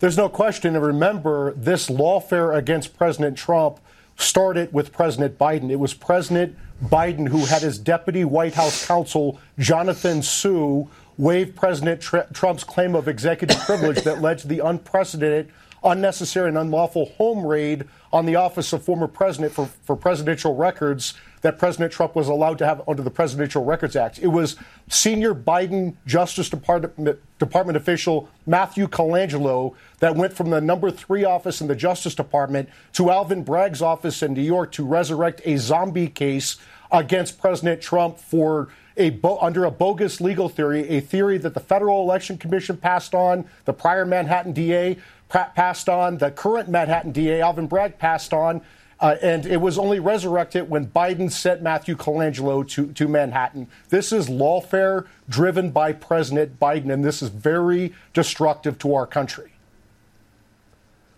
There's 0.00 0.16
no 0.16 0.28
question. 0.28 0.74
And 0.74 0.84
remember, 0.84 1.52
this 1.52 1.88
lawfare 1.88 2.56
against 2.56 2.98
President 2.98 3.38
Trump 3.38 3.78
started 4.16 4.72
with 4.72 4.92
President 4.92 5.38
Biden. 5.38 5.70
It 5.70 5.76
was 5.76 5.94
President 5.94 6.56
Biden 6.84 7.28
who 7.28 7.44
had 7.44 7.62
his 7.62 7.78
deputy 7.78 8.24
White 8.24 8.54
House 8.54 8.84
counsel, 8.84 9.38
Jonathan 9.60 10.22
Su, 10.22 10.90
waive 11.16 11.54
President 11.54 12.00
Tr- 12.00 12.26
Trump's 12.32 12.64
claim 12.64 12.96
of 12.96 13.06
executive 13.06 13.58
privilege 13.60 14.02
that 14.02 14.20
led 14.20 14.38
to 14.38 14.48
the 14.48 14.58
unprecedented, 14.58 15.52
unnecessary, 15.84 16.48
and 16.48 16.58
unlawful 16.58 17.06
home 17.16 17.44
raid 17.44 17.84
on 18.12 18.26
the 18.26 18.36
office 18.36 18.72
of 18.72 18.82
former 18.82 19.06
president 19.06 19.52
for, 19.52 19.66
for 19.66 19.96
presidential 19.96 20.54
records 20.54 21.14
that 21.42 21.58
President 21.58 21.92
Trump 21.92 22.16
was 22.16 22.28
allowed 22.28 22.58
to 22.58 22.66
have 22.66 22.82
under 22.88 23.02
the 23.02 23.10
Presidential 23.10 23.64
Records 23.64 23.94
Act. 23.96 24.18
It 24.18 24.28
was 24.28 24.56
senior 24.88 25.34
Biden 25.34 25.94
Justice 26.06 26.50
Department, 26.50 27.18
Department 27.38 27.76
official 27.76 28.28
Matthew 28.46 28.88
Colangelo 28.88 29.74
that 30.00 30.16
went 30.16 30.32
from 30.32 30.50
the 30.50 30.60
number 30.60 30.90
three 30.90 31.24
office 31.24 31.60
in 31.60 31.68
the 31.68 31.76
Justice 31.76 32.14
Department 32.14 32.68
to 32.94 33.10
Alvin 33.10 33.44
Bragg's 33.44 33.82
office 33.82 34.22
in 34.22 34.34
New 34.34 34.42
York 34.42 34.72
to 34.72 34.84
resurrect 34.84 35.40
a 35.44 35.56
zombie 35.58 36.08
case 36.08 36.56
against 36.90 37.38
President 37.38 37.80
Trump 37.80 38.18
for 38.18 38.68
a 38.96 39.10
bo- 39.10 39.38
under 39.38 39.64
a 39.64 39.70
bogus 39.70 40.20
legal 40.20 40.48
theory, 40.48 40.88
a 40.88 41.00
theory 41.00 41.38
that 41.38 41.54
the 41.54 41.60
Federal 41.60 42.02
Election 42.02 42.36
Commission 42.36 42.76
passed 42.76 43.14
on, 43.14 43.44
the 43.64 43.72
prior 43.72 44.04
Manhattan 44.04 44.52
DA 44.52 44.98
passed 45.28 45.88
on, 45.88 46.18
the 46.18 46.30
current 46.30 46.68
Manhattan 46.68 47.12
DA 47.12 47.40
Alvin 47.40 47.66
Bragg 47.66 47.98
passed 47.98 48.32
on. 48.32 48.62
Uh, 49.00 49.14
and 49.22 49.46
it 49.46 49.60
was 49.60 49.78
only 49.78 50.00
resurrected 50.00 50.68
when 50.68 50.84
Biden 50.86 51.30
sent 51.30 51.62
Matthew 51.62 51.94
Colangelo 51.94 52.66
to, 52.70 52.92
to 52.94 53.06
Manhattan. 53.06 53.68
This 53.90 54.12
is 54.12 54.28
lawfare 54.28 55.06
driven 55.28 55.70
by 55.70 55.92
President 55.92 56.58
Biden, 56.58 56.92
and 56.92 57.04
this 57.04 57.22
is 57.22 57.28
very 57.28 57.92
destructive 58.12 58.76
to 58.78 58.94
our 58.94 59.06
country. 59.06 59.52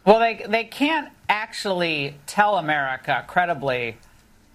Well, 0.04 0.18
they, 0.18 0.44
they 0.46 0.64
can't 0.64 1.08
actually 1.28 2.16
tell 2.26 2.56
America 2.56 3.24
credibly, 3.26 3.96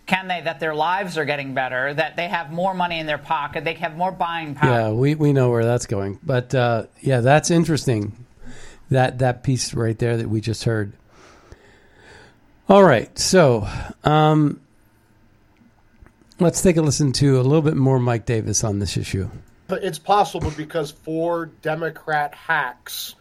can 0.05 0.27
they, 0.27 0.41
that 0.41 0.59
their 0.59 0.75
lives 0.75 1.17
are 1.17 1.25
getting 1.25 1.55
better, 1.55 1.93
that 1.95 2.15
they 2.15 2.27
have 2.27 2.51
more 2.51 2.75
money 2.75 2.99
in 2.99 3.07
their 3.07 3.17
pocket, 3.17 3.63
they 3.63 3.73
have 3.73 3.95
more 3.95 4.11
buying 4.11 4.53
power. 4.53 4.71
Yeah, 4.71 4.91
we, 4.91 5.15
we 5.15 5.33
know 5.33 5.49
where 5.49 5.63
that's 5.63 5.87
going. 5.87 6.19
But 6.23 6.53
uh, 6.53 6.85
yeah, 7.01 7.21
that's 7.21 7.49
interesting. 7.49 8.25
That 8.89 9.19
that 9.19 9.43
piece 9.43 9.73
right 9.73 9.97
there 9.97 10.17
that 10.17 10.29
we 10.29 10.41
just 10.41 10.63
heard. 10.63 10.93
All 12.67 12.83
right, 12.83 13.17
so 13.17 13.67
um, 14.03 14.59
let's 16.39 16.61
take 16.61 16.77
a 16.77 16.81
listen 16.81 17.11
to 17.13 17.39
a 17.39 17.43
little 17.43 17.61
bit 17.61 17.75
more 17.75 17.99
Mike 17.99 18.25
Davis 18.25 18.63
on 18.63 18.79
this 18.79 18.97
issue. 18.97 19.29
It's 19.69 19.99
possible 19.99 20.51
because 20.57 20.91
four 20.91 21.47
Democrat 21.61 22.33
hacks 22.33 23.15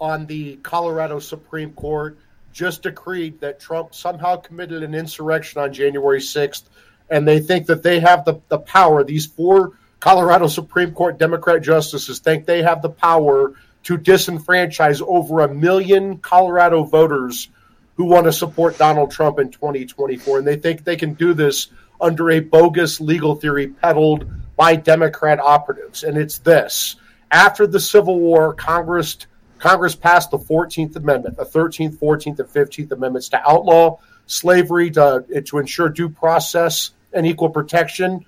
on 0.00 0.26
the 0.26 0.56
Colorado 0.56 1.18
Supreme 1.18 1.72
Court 1.72 2.18
just 2.52 2.82
decreed 2.82 3.40
that 3.40 3.60
Trump 3.60 3.94
somehow 3.94 4.36
committed 4.36 4.82
an 4.82 4.94
insurrection 4.94 5.60
on 5.60 5.72
January 5.72 6.20
6th, 6.20 6.62
and 7.10 7.28
they 7.28 7.38
think 7.38 7.66
that 7.66 7.82
they 7.82 8.00
have 8.00 8.24
the, 8.24 8.40
the 8.48 8.58
power. 8.58 9.04
These 9.04 9.26
four 9.26 9.72
Colorado 10.00 10.46
Supreme 10.46 10.92
Court 10.92 11.18
Democrat 11.18 11.62
justices 11.62 12.18
think 12.18 12.46
they 12.46 12.62
have 12.62 12.80
the 12.80 12.88
power 12.88 13.52
to 13.86 13.96
disenfranchise 13.96 15.00
over 15.00 15.42
a 15.42 15.54
million 15.54 16.18
Colorado 16.18 16.82
voters 16.82 17.48
who 17.94 18.04
want 18.04 18.24
to 18.26 18.32
support 18.32 18.76
Donald 18.76 19.12
Trump 19.12 19.38
in 19.38 19.48
2024. 19.48 20.38
And 20.38 20.46
they 20.46 20.56
think 20.56 20.82
they 20.82 20.96
can 20.96 21.14
do 21.14 21.34
this 21.34 21.68
under 22.00 22.32
a 22.32 22.40
bogus 22.40 23.00
legal 23.00 23.36
theory 23.36 23.68
peddled 23.68 24.28
by 24.56 24.74
Democrat 24.74 25.38
operatives. 25.38 26.02
And 26.02 26.18
it's 26.18 26.38
this 26.38 26.96
after 27.30 27.64
the 27.64 27.78
Civil 27.78 28.18
War, 28.18 28.54
Congress. 28.54 29.18
Congress 29.60 29.94
passed 29.94 30.32
the 30.32 30.38
14th 30.38 30.96
Amendment, 30.96 31.36
the 31.36 31.46
13th, 31.46 31.96
14th, 31.96 32.40
and 32.40 32.48
15th 32.48 32.90
Amendments 32.90 33.28
to 33.30 33.48
outlaw 33.48 33.98
slavery, 34.26 34.90
to, 34.90 35.24
to 35.46 35.58
ensure 35.58 35.88
due 35.88 36.08
process 36.08 36.90
and 37.12 37.24
equal 37.24 37.48
protection, 37.48 38.26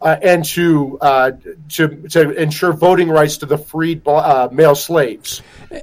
uh, 0.00 0.16
and 0.22 0.44
to, 0.44 0.98
uh, 1.00 1.32
to 1.70 1.88
to 2.08 2.30
ensure 2.40 2.72
voting 2.72 3.08
rights 3.08 3.36
to 3.38 3.46
the 3.46 3.58
freed 3.58 4.06
uh, 4.06 4.48
male 4.52 4.74
slaves. 4.74 5.42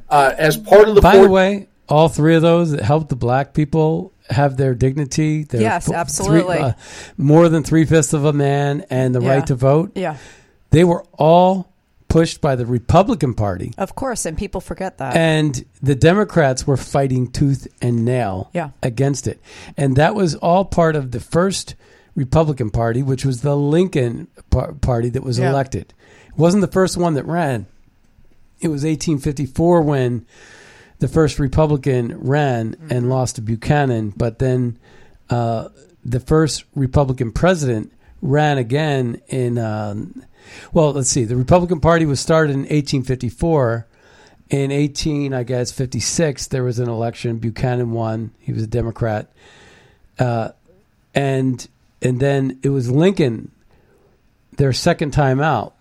Uh, 0.09 0.33
as 0.37 0.57
part 0.57 0.87
of 0.89 0.95
the 0.95 1.01
By 1.01 1.13
the 1.17 1.23
four- 1.23 1.29
way, 1.29 1.67
all 1.89 2.09
three 2.09 2.35
of 2.35 2.41
those 2.41 2.71
that 2.71 2.81
helped 2.81 3.09
the 3.09 3.15
black 3.15 3.53
people 3.53 4.11
have 4.29 4.57
their 4.57 4.73
dignity. 4.73 5.43
Their 5.43 5.61
Yes, 5.61 5.85
three- 5.85 5.95
absolutely. 5.95 6.57
uh, 6.57 6.73
more 7.17 7.47
than 7.49 7.63
three 7.63 7.85
fifths 7.85 8.13
of 8.13 8.25
a 8.25 8.33
man 8.33 8.85
and 8.89 9.13
the 9.13 9.21
Yeah. 9.21 9.29
right 9.35 9.47
to 9.47 9.55
vote. 9.55 9.91
Yeah. 9.95 10.17
They 10.71 10.83
were 10.83 11.03
all 11.13 11.69
pushed 12.07 12.39
by 12.41 12.55
the 12.55 12.65
Republican 12.65 13.33
Party. 13.33 13.73
Of 13.77 13.93
course, 13.95 14.25
and 14.25 14.37
people 14.37 14.61
forget 14.61 14.97
that. 14.99 15.15
And 15.17 15.65
the 15.83 15.95
Democrats 15.95 16.65
were 16.65 16.77
fighting 16.77 17.27
tooth 17.27 17.67
and 17.81 18.05
nail 18.05 18.49
Yeah. 18.53 18.69
against 18.81 19.27
it. 19.27 19.39
And 19.75 19.95
that 19.97 20.15
was 20.15 20.33
all 20.35 20.63
part 20.65 20.95
of 20.95 21.11
the 21.11 21.19
first 21.19 21.75
Republican 22.15 22.69
Party, 22.69 23.03
which 23.03 23.25
was 23.25 23.41
the 23.41 23.55
Lincoln 23.55 24.27
par- 24.49 24.73
Party 24.73 25.09
that 25.09 25.23
was 25.23 25.37
Yeah. 25.39 25.49
elected. 25.49 25.93
It 26.29 26.37
wasn't 26.37 26.61
the 26.61 26.67
first 26.71 26.97
one 26.97 27.13
that 27.15 27.25
ran. 27.25 27.65
It 28.61 28.69
was 28.69 28.83
1854 28.85 29.81
when 29.81 30.25
the 30.99 31.07
first 31.09 31.39
Republican 31.39 32.17
ran 32.19 32.71
Mm-hmm. 32.75 32.87
and 32.91 33.09
lost 33.09 33.35
to 33.35 33.41
Buchanan, 33.41 34.13
but 34.15 34.39
then 34.39 34.77
uh, 35.29 35.67
the 36.05 36.19
first 36.19 36.63
Republican 36.75 37.31
president 37.31 37.91
ran 38.21 38.57
again 38.57 39.21
in. 39.27 39.57
Um, 39.57 40.23
well, 40.71 40.93
let's 40.93 41.09
see. 41.09 41.25
The 41.25 41.35
Republican 41.35 41.79
Party 41.79 42.05
was 42.05 42.19
started 42.19 42.53
in 42.53 42.59
1854. 42.61 43.87
In 44.51 44.71
18, 44.71 45.33
I 45.33 45.41
guess 45.41 45.71
56, 45.71 46.47
there 46.47 46.63
was 46.63 46.77
an 46.77 46.87
election. 46.87 47.39
Buchanan 47.39 47.91
won. 47.91 48.29
He 48.39 48.53
was 48.53 48.61
a 48.61 48.67
Democrat, 48.67 49.31
uh, 50.19 50.49
and 51.15 51.67
and 52.05 52.19
then 52.19 52.59
it 52.61 52.69
was 52.69 52.89
Lincoln, 52.89 53.51
their 54.57 54.73
second 54.73 55.11
time 55.11 55.41
out 55.41 55.75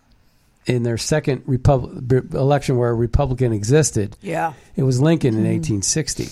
in 0.66 0.82
their 0.82 0.96
second 0.96 1.42
Repub- 1.46 2.10
election 2.34 2.78
where 2.78 2.90
a 2.90 2.94
Republican 2.94 3.52
existed. 3.52 4.16
Yeah. 4.22 4.54
It 4.74 4.84
was 4.84 5.00
Lincoln 5.00 5.34
in 5.34 5.44
mm-hmm. 5.44 5.80
1860. 5.80 6.28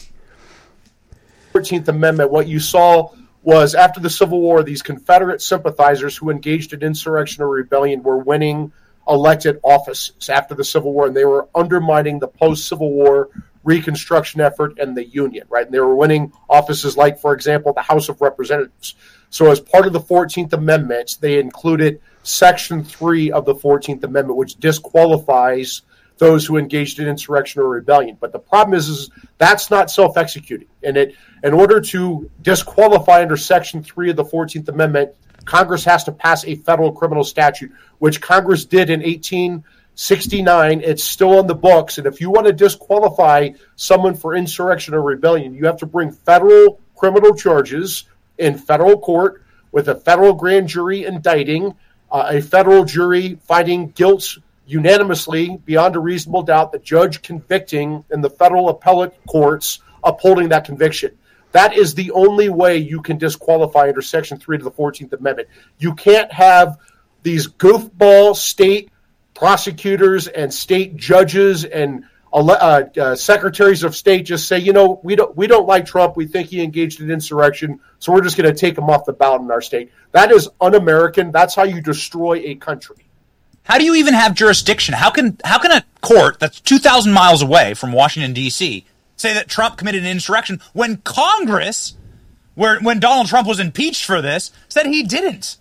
14th 1.53 1.89
Amendment, 1.89 2.31
what 2.31 2.49
you 2.49 2.59
saw 2.59 3.11
was 3.43 3.75
after 3.75 4.01
the 4.01 4.09
Civil 4.09 4.41
War, 4.41 4.63
these 4.63 4.81
Confederate 4.81 5.43
sympathizers 5.43 6.17
who 6.17 6.31
engaged 6.31 6.73
in 6.73 6.83
insurrection 6.83 7.43
or 7.43 7.49
rebellion 7.49 8.03
were 8.03 8.17
winning 8.17 8.73
elected 9.07 9.59
offices 9.63 10.31
after 10.31 10.55
the 10.55 10.65
Civil 10.65 10.95
War, 10.95 11.09
and 11.09 11.17
they 11.17 11.27
were 11.27 11.49
undermining 11.55 12.19
the 12.19 12.29
post 12.29 12.67
Civil 12.67 12.91
War 12.93 13.29
Reconstruction 13.65 14.41
effort 14.41 14.79
and 14.79 14.97
the 14.97 15.05
Union, 15.05 15.47
right? 15.51 15.67
And 15.67 15.75
they 15.75 15.81
were 15.81 15.95
winning 15.95 16.33
offices 16.49 16.97
like, 16.97 17.19
for 17.19 17.33
example, 17.33 17.73
the 17.73 17.83
House 17.83 18.09
of 18.09 18.21
Representatives. 18.21 18.95
So, 19.33 19.51
as 19.51 19.61
part 19.61 19.87
of 19.87 19.95
the 19.95 20.01
14th 20.01 20.53
Amendment, 20.53 21.17
they 21.23 21.41
included 21.41 22.03
Section 22.23 22.85
3 22.85 23.33
of 23.33 23.47
the 23.47 23.55
14th 23.55 24.05
Amendment, 24.05 24.37
which 24.37 24.57
disqualifies 24.57 25.81
those 26.19 26.45
who 26.45 26.59
engaged 26.59 26.99
in 26.99 27.09
insurrection 27.09 27.63
or 27.63 27.71
rebellion. 27.71 28.19
But 28.21 28.33
the 28.33 28.39
problem 28.39 28.77
is, 28.77 28.91
is 28.91 29.11
that's 29.39 29.71
not 29.71 29.91
self-executing. 29.91 30.69
And 30.83 30.99
it, 30.99 31.17
in 31.43 31.55
order 31.55 31.81
to 31.81 32.31
disqualify 32.43 33.23
under 33.23 33.39
Section 33.39 33.83
3 33.83 34.11
of 34.11 34.17
the 34.17 34.25
14th 34.25 34.69
Amendment, 34.69 35.13
Congress 35.47 35.83
has 35.87 36.05
to 36.05 36.13
pass 36.13 36.45
a 36.45 36.57
federal 36.57 36.93
criminal 36.93 37.25
statute, 37.25 37.73
which 38.01 38.21
Congress 38.21 38.67
did 38.67 38.91
in 38.91 39.01
1869. 39.01 40.83
It's 40.83 41.05
still 41.05 41.39
on 41.39 41.47
the 41.47 41.55
books. 41.55 41.97
And 41.97 42.07
if 42.07 42.21
you 42.21 42.29
want 42.29 42.49
to 42.49 42.53
disqualify 42.53 43.49
someone 43.77 44.15
for 44.15 44.35
insurrection 44.35 44.93
or 44.93 45.01
rebellion, 45.01 45.55
you 45.55 45.65
have 45.65 45.79
to 45.79 45.87
bring 45.87 46.13
federal 46.13 46.81
criminal 46.95 47.35
charges 47.35 48.05
in 48.43 48.59
federal 48.59 48.99
court 48.99 49.43
with 49.71 49.89
a 49.89 49.95
federal 49.95 50.35
grand 50.35 50.69
jury 50.69 51.05
indicting, 51.05 51.75
uh, 52.11 52.27
a 52.29 52.43
federal 52.43 52.85
jury 52.85 53.39
finding 53.45 53.91
guilt 53.91 54.39
unanimously 54.67 55.57
beyond 55.65 55.95
a 55.97 56.01
reasonable 56.01 56.43
doubt, 56.43 56.73
the 56.73 56.79
judge 56.79 57.23
convicting 57.23 58.05
in 58.11 58.21
the 58.21 58.29
federal 58.29 58.69
appellate 58.69 59.15
courts 59.27 59.81
upholding 60.05 60.49
that 60.49 60.65
conviction. 60.65 61.17
That 61.53 61.77
is 61.77 61.95
the 61.95 62.11
only 62.11 62.49
way 62.49 62.79
you 62.79 63.01
can 63.01 63.19
disqualify 63.19 63.89
under 63.89 64.03
Section 64.03 64.39
3 64.39 64.57
of 64.57 64.65
the 64.65 64.71
14th 64.71 65.13
Amendment. 65.13 65.49
You 65.79 65.95
can't 65.95 66.33
have 66.33 66.79
these 67.23 67.47
goofball 67.47 68.35
state 68.35 68.91
prosecutors 69.35 70.27
and 70.27 70.53
state 70.53 70.97
judges 70.97 71.65
and 71.65 72.05
uh, 72.33 72.85
uh, 72.99 73.15
secretaries 73.15 73.83
of 73.83 73.95
state 73.95 74.23
just 74.23 74.49
say, 74.49 74.59
you 74.59 74.73
know, 74.73 75.01
we 75.03 75.17
don't 75.17 75.37
we 75.37 75.47
don't 75.47 75.67
like 75.67 75.85
Trump. 75.85 76.17
We 76.17 76.27
think 76.27 76.49
he 76.49 76.63
engaged 76.63 77.01
in 77.01 77.11
insurrection, 77.11 77.81
so 77.99 78.13
we're 78.13 78.23
just 78.23 78.37
going 78.37 78.53
to 78.53 78.59
take 78.59 78.77
him 78.77 78.89
off 78.89 79.05
the 79.05 79.13
ballot 79.13 79.43
in 79.43 79.51
our 79.51 79.61
state. 79.61 79.93
That 80.13 80.33
is 80.33 80.49
un-American. 80.61 81.31
That's 81.31 81.55
how 81.55 81.65
you 81.65 81.83
destroy 81.83 82.39
a 82.45 82.55
country. 82.55 82.97
How 83.65 83.79
do 83.79 83.85
you 83.85 83.95
even 83.97 84.15
have 84.15 84.35
jurisdiction? 84.35 84.95
How 84.95 85.11
can 85.11 85.39
how 85.45 85.59
can 85.59 85.73
a 85.73 85.85
court 86.01 86.41
that's 86.41 86.61
two 86.61 86.79
thousand 86.79 87.13
miles 87.13 87.43
away 87.43 87.75
from 87.75 87.93
Washington 87.93 88.33
D.C. 88.33 88.87
say 89.17 89.35
that 89.35 89.49
Trump 89.49 89.77
committed 89.77 90.03
an 90.03 90.09
insurrection 90.09 90.61
when 90.73 90.97
Congress, 90.99 91.95
where 92.55 92.81
when 92.81 92.99
Donald 92.99 93.29
Trump 93.29 93.47
was 93.47 93.61
impeached 93.61 94.05
for 94.05 94.23
this, 94.23 94.51
said 94.69 94.87
he 94.87 95.03
didn't? 95.03 95.59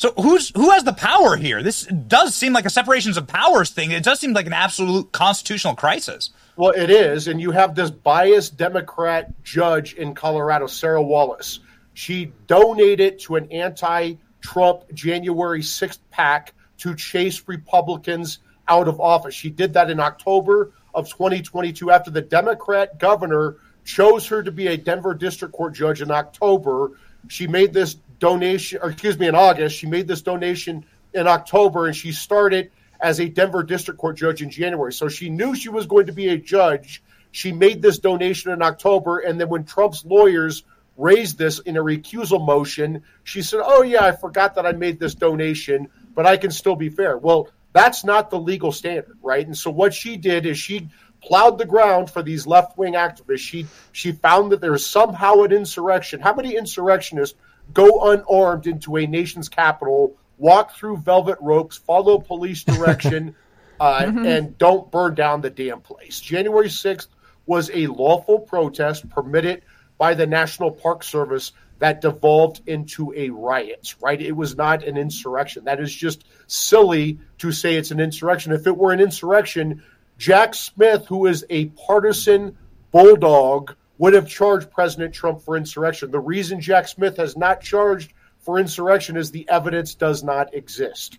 So 0.00 0.14
who's 0.16 0.50
who 0.56 0.70
has 0.70 0.82
the 0.82 0.94
power 0.94 1.36
here? 1.36 1.62
This 1.62 1.84
does 1.84 2.34
seem 2.34 2.54
like 2.54 2.64
a 2.64 2.70
separations 2.70 3.18
of 3.18 3.26
powers 3.26 3.68
thing. 3.68 3.90
It 3.90 4.02
does 4.02 4.18
seem 4.18 4.32
like 4.32 4.46
an 4.46 4.54
absolute 4.54 5.12
constitutional 5.12 5.74
crisis. 5.74 6.30
Well, 6.56 6.70
it 6.70 6.88
is, 6.88 7.28
and 7.28 7.38
you 7.38 7.50
have 7.50 7.74
this 7.74 7.90
biased 7.90 8.56
Democrat 8.56 9.30
judge 9.42 9.92
in 9.92 10.14
Colorado, 10.14 10.68
Sarah 10.68 11.02
Wallace. 11.02 11.60
She 11.92 12.32
donated 12.46 13.18
to 13.18 13.36
an 13.36 13.52
anti-Trump 13.52 14.90
January 14.94 15.60
6th 15.60 15.98
PAC 16.10 16.54
to 16.78 16.94
chase 16.94 17.42
Republicans 17.46 18.38
out 18.68 18.88
of 18.88 19.02
office. 19.02 19.34
She 19.34 19.50
did 19.50 19.74
that 19.74 19.90
in 19.90 20.00
October 20.00 20.72
of 20.94 21.10
2022 21.10 21.90
after 21.90 22.10
the 22.10 22.22
Democrat 22.22 22.98
governor 22.98 23.56
chose 23.84 24.26
her 24.28 24.42
to 24.42 24.50
be 24.50 24.68
a 24.68 24.78
Denver 24.78 25.12
District 25.12 25.52
Court 25.52 25.74
judge 25.74 26.00
in 26.00 26.10
October. 26.10 26.92
She 27.28 27.46
made 27.46 27.74
this 27.74 27.96
donation, 28.20 28.78
or 28.80 28.90
excuse 28.90 29.18
me, 29.18 29.26
in 29.26 29.34
August. 29.34 29.76
She 29.76 29.86
made 29.86 30.06
this 30.06 30.22
donation 30.22 30.84
in 31.12 31.26
October, 31.26 31.86
and 31.86 31.96
she 31.96 32.12
started 32.12 32.70
as 33.00 33.18
a 33.18 33.28
Denver 33.28 33.64
District 33.64 33.98
Court 33.98 34.16
judge 34.16 34.42
in 34.42 34.50
January. 34.50 34.92
So 34.92 35.08
she 35.08 35.30
knew 35.30 35.56
she 35.56 35.70
was 35.70 35.86
going 35.86 36.06
to 36.06 36.12
be 36.12 36.28
a 36.28 36.36
judge. 36.36 37.02
She 37.32 37.50
made 37.50 37.82
this 37.82 37.98
donation 37.98 38.52
in 38.52 38.62
October, 38.62 39.18
and 39.18 39.40
then 39.40 39.48
when 39.48 39.64
Trump's 39.64 40.04
lawyers 40.04 40.62
raised 40.96 41.38
this 41.38 41.58
in 41.60 41.76
a 41.76 41.82
recusal 41.82 42.44
motion, 42.44 43.02
she 43.24 43.42
said, 43.42 43.60
"Oh 43.64 43.82
yeah, 43.82 44.04
I 44.04 44.12
forgot 44.12 44.54
that 44.54 44.66
I 44.66 44.72
made 44.72 45.00
this 45.00 45.14
donation, 45.14 45.88
but 46.14 46.26
I 46.26 46.36
can 46.36 46.50
still 46.50 46.76
be 46.76 46.90
fair." 46.90 47.16
Well, 47.16 47.48
that's 47.72 48.04
not 48.04 48.30
the 48.30 48.38
legal 48.38 48.72
standard, 48.72 49.16
right? 49.22 49.46
And 49.46 49.56
so 49.56 49.70
what 49.70 49.94
she 49.94 50.16
did 50.16 50.44
is 50.44 50.58
she 50.58 50.88
plowed 51.22 51.58
the 51.58 51.66
ground 51.66 52.10
for 52.10 52.22
these 52.22 52.46
left 52.46 52.76
wing 52.76 52.94
activists. 52.94 53.38
She 53.38 53.66
she 53.92 54.12
found 54.12 54.52
that 54.52 54.60
there 54.60 54.74
is 54.74 54.84
somehow 54.84 55.42
an 55.42 55.52
insurrection. 55.52 56.20
How 56.20 56.34
many 56.34 56.56
insurrectionists 56.56 57.38
go 57.72 58.10
unarmed 58.10 58.66
into 58.66 58.96
a 58.96 59.06
nation's 59.06 59.48
capital, 59.48 60.16
walk 60.38 60.74
through 60.76 60.98
velvet 60.98 61.38
ropes, 61.40 61.76
follow 61.76 62.18
police 62.18 62.64
direction, 62.64 63.34
uh, 63.80 64.02
mm-hmm. 64.02 64.26
and 64.26 64.58
don't 64.58 64.90
burn 64.90 65.14
down 65.14 65.40
the 65.40 65.50
damn 65.50 65.80
place. 65.80 66.20
January 66.20 66.68
6th 66.68 67.08
was 67.46 67.70
a 67.72 67.86
lawful 67.86 68.38
protest 68.38 69.08
permitted 69.08 69.62
by 69.98 70.14
the 70.14 70.26
National 70.26 70.70
Park 70.70 71.02
Service 71.02 71.52
that 71.80 72.02
devolved 72.02 72.60
into 72.66 73.12
a 73.16 73.30
riot, 73.30 73.94
right? 74.00 74.20
It 74.20 74.36
was 74.36 74.56
not 74.56 74.84
an 74.84 74.96
insurrection. 74.96 75.64
That 75.64 75.80
is 75.80 75.94
just 75.94 76.24
silly 76.46 77.18
to 77.38 77.52
say 77.52 77.76
it's 77.76 77.90
an 77.90 78.00
insurrection. 78.00 78.52
If 78.52 78.66
it 78.66 78.76
were 78.76 78.92
an 78.92 79.00
insurrection, 79.00 79.82
Jack 80.18 80.54
Smith, 80.54 81.06
who 81.06 81.26
is 81.26 81.44
a 81.48 81.66
partisan 81.66 82.56
bulldog, 82.92 83.74
would 84.00 84.14
have 84.14 84.26
charged 84.26 84.70
President 84.70 85.12
Trump 85.12 85.42
for 85.42 85.58
insurrection. 85.58 86.10
The 86.10 86.18
reason 86.18 86.58
Jack 86.58 86.88
Smith 86.88 87.18
has 87.18 87.36
not 87.36 87.60
charged 87.60 88.14
for 88.38 88.58
insurrection 88.58 89.14
is 89.14 89.30
the 89.30 89.46
evidence 89.50 89.94
does 89.94 90.24
not 90.24 90.52
exist. 90.54 91.18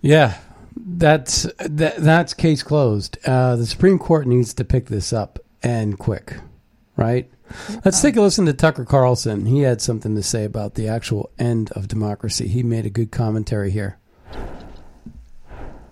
Yeah, 0.00 0.36
that's 0.76 1.44
that, 1.60 1.98
that's 1.98 2.34
case 2.34 2.64
closed. 2.64 3.18
Uh, 3.24 3.54
the 3.54 3.66
Supreme 3.66 4.00
Court 4.00 4.26
needs 4.26 4.52
to 4.54 4.64
pick 4.64 4.86
this 4.86 5.12
up 5.12 5.38
and 5.62 5.96
quick, 5.96 6.34
right? 6.96 7.30
Let's 7.84 8.02
take 8.02 8.16
a 8.16 8.20
listen 8.20 8.46
to 8.46 8.52
Tucker 8.52 8.84
Carlson. 8.84 9.46
He 9.46 9.60
had 9.60 9.80
something 9.80 10.16
to 10.16 10.22
say 10.24 10.44
about 10.44 10.74
the 10.74 10.88
actual 10.88 11.30
end 11.38 11.70
of 11.70 11.86
democracy. 11.86 12.48
He 12.48 12.64
made 12.64 12.84
a 12.84 12.90
good 12.90 13.12
commentary 13.12 13.70
here. 13.70 13.96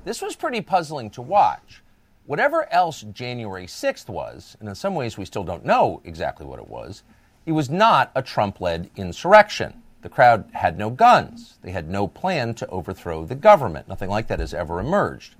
This 0.04 0.20
was 0.20 0.35
pretty 0.35 0.61
puzzling 0.61 1.11
to 1.11 1.22
watch. 1.22 1.85
Whatever 2.26 2.66
else 2.72 3.02
January 3.02 3.66
6th 3.66 4.08
was, 4.08 4.56
and 4.58 4.68
in 4.68 4.74
some 4.74 4.96
ways 4.96 5.16
we 5.16 5.24
still 5.24 5.44
don't 5.44 5.64
know 5.64 6.00
exactly 6.04 6.44
what 6.44 6.58
it 6.58 6.66
was, 6.66 7.04
it 7.46 7.52
was 7.52 7.70
not 7.70 8.10
a 8.16 8.22
Trump 8.22 8.60
led 8.60 8.90
insurrection. 8.96 9.80
The 10.02 10.08
crowd 10.08 10.50
had 10.52 10.76
no 10.76 10.90
guns. 10.90 11.58
They 11.62 11.70
had 11.70 11.88
no 11.88 12.08
plan 12.08 12.54
to 12.54 12.66
overthrow 12.66 13.24
the 13.24 13.36
government. 13.36 13.86
Nothing 13.86 14.10
like 14.10 14.26
that 14.26 14.40
has 14.40 14.52
ever 14.52 14.80
emerged. 14.80 15.36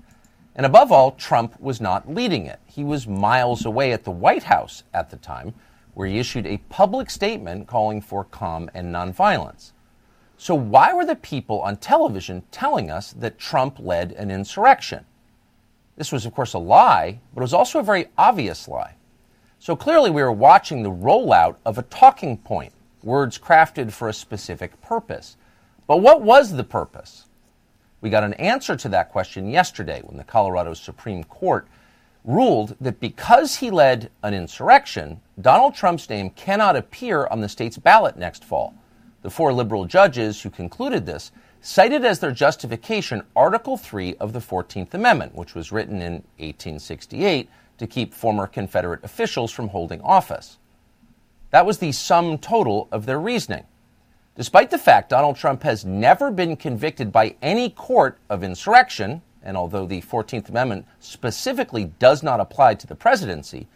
And 0.55 0.65
above 0.65 0.89
all, 0.89 1.11
Trump 1.11 1.59
was 1.59 1.81
not 1.81 2.09
leading 2.09 2.45
it. 2.45 2.61
He 2.65 2.85
was 2.85 3.05
miles 3.05 3.65
away 3.65 3.91
at 3.91 4.05
the 4.05 4.11
White 4.11 4.43
House 4.43 4.83
at 4.93 5.09
the 5.09 5.17
time, 5.17 5.55
where 5.93 6.07
he 6.07 6.19
issued 6.19 6.47
a 6.47 6.57
public 6.69 7.09
statement 7.09 7.67
calling 7.67 7.99
for 7.99 8.23
calm 8.23 8.69
and 8.73 8.95
nonviolence. 8.95 9.73
So, 10.37 10.55
why 10.55 10.93
were 10.93 11.05
the 11.05 11.15
people 11.15 11.61
on 11.61 11.77
television 11.77 12.43
telling 12.49 12.89
us 12.89 13.11
that 13.11 13.37
Trump 13.37 13.77
led 13.77 14.13
an 14.13 14.31
insurrection? 14.31 15.05
This 15.97 16.11
was, 16.11 16.25
of 16.25 16.33
course, 16.33 16.53
a 16.53 16.59
lie, 16.59 17.19
but 17.33 17.41
it 17.41 17.43
was 17.43 17.53
also 17.53 17.79
a 17.79 17.83
very 17.83 18.07
obvious 18.17 18.67
lie. 18.67 18.93
So 19.59 19.75
clearly, 19.75 20.11
we 20.11 20.21
were 20.21 20.31
watching 20.31 20.83
the 20.83 20.91
rollout 20.91 21.55
of 21.65 21.77
a 21.77 21.83
talking 21.83 22.37
point, 22.37 22.71
words 23.03 23.39
crafted 23.39 23.91
for 23.91 24.07
a 24.07 24.13
specific 24.13 24.79
purpose. 24.81 25.35
But 25.87 25.97
what 25.97 26.21
was 26.21 26.53
the 26.53 26.63
purpose? 26.63 27.25
We 27.99 28.11
got 28.11 28.23
an 28.23 28.35
answer 28.35 28.75
to 28.75 28.89
that 28.89 29.11
question 29.11 29.49
yesterday 29.49 30.01
when 30.03 30.17
the 30.17 30.23
Colorado 30.23 30.75
Supreme 30.75 31.23
Court 31.23 31.67
ruled 32.23 32.75
that 32.79 32.99
because 32.99 33.55
he 33.55 33.71
led 33.71 34.11
an 34.21 34.35
insurrection, 34.35 35.19
Donald 35.41 35.73
Trump's 35.73 36.09
name 36.09 36.29
cannot 36.31 36.75
appear 36.75 37.25
on 37.27 37.41
the 37.41 37.49
state's 37.49 37.77
ballot 37.77 38.17
next 38.17 38.43
fall. 38.43 38.75
The 39.23 39.31
four 39.31 39.51
liberal 39.51 39.85
judges 39.85 40.41
who 40.41 40.51
concluded 40.51 41.05
this 41.05 41.31
cited 41.67 42.05
as 42.05 42.19
their 42.19 42.31
justification 42.31 43.21
Article 43.35 43.75
3 43.75 44.15
of 44.21 44.31
the 44.31 44.39
14th 44.39 44.93
Amendment, 44.93 45.35
which 45.35 45.53
was 45.53 45.69
written 45.69 46.01
in 46.01 46.13
1868 46.37 47.49
to 47.77 47.85
keep 47.85 48.13
former 48.13 48.47
Confederate 48.47 49.03
officials 49.03 49.51
from 49.51 49.67
holding 49.67 49.99
office. 49.99 50.59
That 51.49 51.65
was 51.65 51.79
the 51.79 51.91
sum 51.91 52.37
total 52.37 52.87
of 52.89 53.05
their 53.05 53.19
reasoning. 53.19 53.65
Despite 54.37 54.69
the 54.71 54.77
fact 54.77 55.09
Donald 55.09 55.35
Trump 55.35 55.63
has 55.63 55.83
never 55.83 56.31
been 56.31 56.55
convicted 56.55 57.11
by 57.11 57.35
any 57.41 57.69
court 57.69 58.17
of 58.29 58.45
insurrection, 58.45 59.21
and 59.43 59.57
although 59.57 59.85
the 59.85 60.01
14th 60.01 60.47
Amendment 60.47 60.85
specifically 61.01 61.91
does 61.99 62.23
not 62.23 62.39
apply 62.39 62.75
to 62.75 62.87
the 62.87 62.95
presidency, 62.95 63.67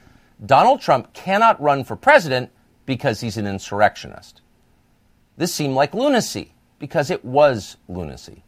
Donald 0.46 0.80
Trump 0.80 1.12
cannot 1.12 1.62
run 1.62 1.84
for 1.84 1.98
president 1.98 2.52
because 2.86 3.20
he's 3.20 3.36
an 3.36 3.48
insurrectionist. 3.48 4.40
This 5.36 5.54
seemed 5.54 5.76
like 5.76 5.94
lunacy 5.94 6.54
because 6.82 7.12
it 7.12 7.24
was 7.24 7.78
lunacy. 7.88 8.44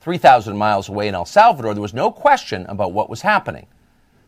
3,000 0.00 0.56
miles 0.56 0.88
away 0.88 1.06
in 1.06 1.14
El 1.14 1.26
Salvador, 1.26 1.74
there 1.74 1.82
was 1.82 1.94
no 1.94 2.10
question 2.10 2.64
about 2.66 2.92
what 2.92 3.10
was 3.10 3.20
happening. 3.20 3.66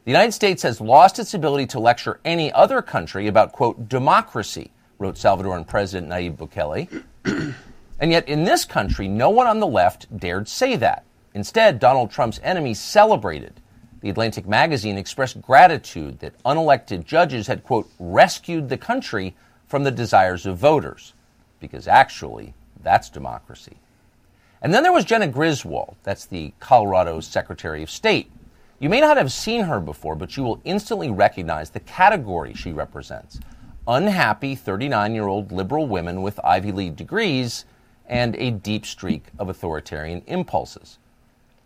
The 0.05 0.11
United 0.11 0.33
States 0.33 0.63
has 0.63 0.81
lost 0.81 1.19
its 1.19 1.35
ability 1.35 1.67
to 1.69 1.81
lecture 1.81 2.21
any 2.25 2.53
other 2.53 2.83
country 2.83 3.27
about, 3.27 3.53
quote, 3.53 3.89
democracy, 3.89 4.71
wrote 4.99 5.15
Salvadoran 5.15 5.67
President 5.67 6.13
Nayib 6.13 6.37
Bukele. 6.37 7.03
and 7.99 8.11
yet, 8.11 8.29
in 8.29 8.45
this 8.45 8.65
country, 8.65 9.09
no 9.09 9.31
one 9.31 9.47
on 9.47 9.59
the 9.59 9.67
left 9.67 10.15
dared 10.15 10.47
say 10.47 10.77
that. 10.77 11.05
Instead, 11.33 11.79
Donald 11.79 12.11
Trump's 12.11 12.41
enemies 12.43 12.79
celebrated. 12.79 13.55
The 14.01 14.11
Atlantic 14.11 14.47
magazine 14.47 14.99
expressed 14.99 15.41
gratitude 15.41 16.19
that 16.21 16.43
unelected 16.43 17.05
judges 17.05 17.47
had, 17.47 17.65
quote, 17.65 17.91
rescued 17.99 18.69
the 18.69 18.79
country 18.79 19.35
from 19.67 19.85
the 19.85 19.91
desires 19.91 20.45
of 20.45 20.59
voters. 20.59 21.15
Because 21.59 21.87
actually, 21.87 22.55
that's 22.83 23.11
democracy. 23.11 23.77
And 24.63 24.75
then 24.75 24.83
there 24.83 24.93
was 24.93 25.05
Jena 25.05 25.29
Griswold, 25.29 25.97
that's 26.03 26.27
the 26.27 26.53
Colorado 26.61 27.21
Secretary 27.21 27.83
of 27.83 27.91
State. 27.91 28.31
You 28.79 28.89
may 28.89 29.01
not 29.01 29.17
have 29.17 29.33
seen 29.33 29.63
her 29.63 29.81
before, 29.81 30.15
but 30.15 30.37
you 30.37 30.43
will 30.43 30.61
instantly 30.65 31.11
recognize 31.11 31.71
the 31.71 31.81
category 31.81 32.55
she 32.55 32.73
represents 32.73 33.41
unhappy 33.91 34.55
39 34.55 35.15
year 35.15 35.27
old 35.27 35.51
liberal 35.51 35.87
women 35.87 36.23
with 36.23 36.39
Ivy 36.45 36.73
League 36.73 36.97
degrees 36.97 37.65
and 38.07 38.37
a 38.37 38.51
deep 38.51 38.87
streak 38.87 39.25
of 39.39 39.49
authoritarian 39.49 40.23
impulses. 40.27 40.99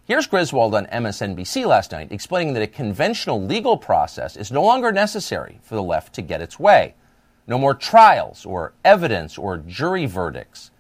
Here's 0.07 0.27
Griswold 0.27 0.75
on 0.75 0.87
MSNBC 0.87 1.67
last 1.67 1.93
night 1.93 2.13
explaining 2.13 2.55
that 2.55 2.63
a 2.63 2.67
conventional 2.67 3.43
legal 3.43 3.77
process 3.77 4.37
is 4.37 4.53
no 4.53 4.63
longer 4.63 4.93
necessary 4.93 5.59
for 5.63 5.75
the 5.75 5.83
left 5.83 6.15
to 6.15 6.23
get 6.23 6.43
its 6.43 6.59
way. 6.59 6.95
No 7.47 7.59
more 7.59 7.75
trials 7.75 8.47
or 8.47 8.73
evidence 8.85 9.37
or 9.39 9.59
jury 9.59 10.07
verdicts. 10.07 10.71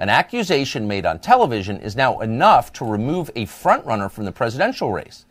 An 0.00 0.08
accusation 0.08 0.88
made 0.88 1.04
on 1.04 1.18
television 1.18 1.78
is 1.78 1.94
now 1.94 2.20
enough 2.20 2.72
to 2.72 2.86
remove 2.86 3.30
a 3.36 3.44
frontrunner 3.44 4.10
from 4.10 4.24
the 4.24 4.32
presidential 4.32 4.90
race. 4.92 5.26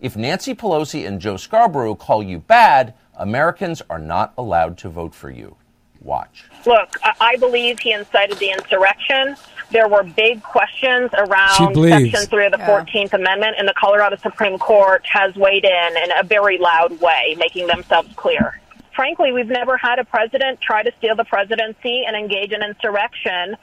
If 0.00 0.16
Nancy 0.16 0.56
Pelosi 0.56 1.06
and 1.06 1.20
Joe 1.20 1.36
Scarborough 1.36 1.94
call 1.94 2.24
you 2.24 2.40
bad, 2.40 2.94
Americans 3.14 3.80
are 3.88 4.00
not 4.00 4.32
allowed 4.36 4.76
to 4.78 4.88
vote 4.88 5.14
for 5.14 5.30
you. 5.30 5.54
Watch. 6.00 6.46
Look, 6.66 6.96
I 7.04 7.14
I 7.20 7.36
believe 7.36 7.78
he 7.78 7.92
incited 7.92 8.38
the 8.38 8.50
insurrection. 8.50 9.36
There 9.70 9.86
were 9.86 10.02
big 10.02 10.42
questions 10.42 11.10
around. 11.16 11.74
Section 11.76 12.26
3 12.26 12.46
of 12.46 12.52
the 12.52 12.58
14th 12.58 13.12
Amendment, 13.12 13.54
and 13.56 13.68
the 13.68 13.74
Colorado 13.74 14.16
Supreme 14.16 14.58
Court 14.58 15.04
has 15.06 15.36
weighed 15.36 15.64
in 15.64 15.96
in 15.96 16.10
a 16.18 16.24
very 16.24 16.58
loud 16.58 17.00
way, 17.00 17.36
making 17.38 17.68
themselves 17.68 18.08
clear. 18.16 18.60
Frankly, 18.96 19.30
we've 19.30 19.46
never 19.46 19.76
had 19.76 20.00
a 20.00 20.04
president 20.04 20.60
try 20.60 20.82
to 20.82 20.90
steal 20.98 21.14
the 21.14 21.24
presidency 21.24 22.02
and 22.04 22.16
engage 22.16 22.50
in 22.50 22.64
insurrection 22.64 23.56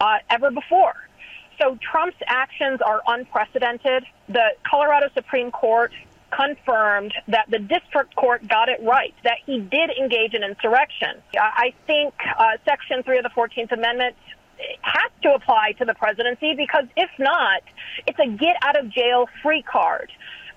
uh, 0.00 0.18
ever 0.28 0.50
before. 0.50 0.94
So 1.60 1.78
Trump's 1.80 2.16
actions 2.26 2.80
are 2.80 3.02
unprecedented. 3.06 4.04
The 4.28 4.54
Colorado 4.68 5.08
Supreme 5.14 5.50
Court 5.50 5.92
confirmed 6.30 7.12
that 7.28 7.46
the 7.50 7.58
district 7.58 8.14
court 8.16 8.46
got 8.48 8.68
it 8.68 8.80
right, 8.82 9.14
that 9.24 9.38
he 9.44 9.58
did 9.58 9.90
engage 9.90 10.32
in 10.32 10.42
insurrection. 10.42 11.20
I 11.36 11.74
think 11.86 12.14
uh, 12.38 12.56
Section 12.64 13.02
3 13.02 13.18
of 13.18 13.24
the 13.24 13.30
14th 13.30 13.72
Amendment 13.72 14.16
has 14.82 15.10
to 15.22 15.34
apply 15.34 15.72
to 15.78 15.84
the 15.84 15.94
presidency 15.94 16.54
because 16.54 16.84
if 16.96 17.10
not, 17.18 17.62
it's 18.06 18.18
a 18.18 18.28
get 18.28 18.56
out 18.62 18.78
of 18.78 18.90
jail 18.90 19.28
free 19.42 19.62
card. 19.62 20.12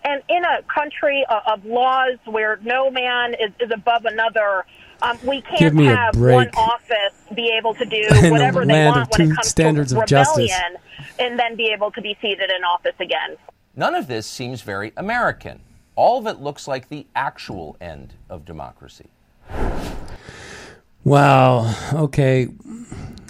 And 0.06 0.22
in 0.28 0.44
a 0.44 0.62
country 0.64 1.26
of, 1.30 1.42
of 1.48 1.66
laws 1.66 2.18
where 2.26 2.60
no 2.62 2.92
man 2.92 3.34
is, 3.34 3.52
is 3.60 3.72
above 3.74 4.06
another, 4.06 4.66
um, 5.04 5.18
we 5.26 5.42
Give 5.42 5.60
can't 5.60 5.76
me 5.76 5.88
a 5.88 5.96
have 5.96 6.14
break. 6.14 6.36
one 6.36 6.50
office 6.56 7.14
be 7.36 7.54
able 7.58 7.74
to 7.76 7.86
do 7.86 7.98
In 8.10 8.22
the 8.24 8.32
whatever 8.32 8.66
they 8.66 8.86
want 8.86 9.02
of 9.02 9.08
when 9.18 9.28
two 9.28 9.32
it 9.34 9.36
comes 9.36 9.48
standards 9.48 9.94
to 9.94 10.02
of 10.02 10.08
justice. 10.08 10.38
rebellion 10.38 10.78
and 11.20 11.38
then 11.40 11.56
be 11.56 11.68
able 11.76 11.92
to 11.92 12.02
be 12.02 12.18
seated 12.22 12.50
in 12.50 12.64
office 12.64 12.96
again. 13.00 13.36
None 13.76 13.94
of 13.96 14.08
this 14.08 14.26
seems 14.26 14.62
very 14.62 14.94
American. 14.98 15.60
All 15.96 16.18
of 16.20 16.26
it 16.28 16.40
looks 16.42 16.68
like 16.68 16.90
the 16.90 17.06
actual 17.16 17.76
end 17.82 18.14
of 18.30 18.46
democracy. 18.46 19.08
Wow. 21.04 21.74
Okay. 21.94 22.48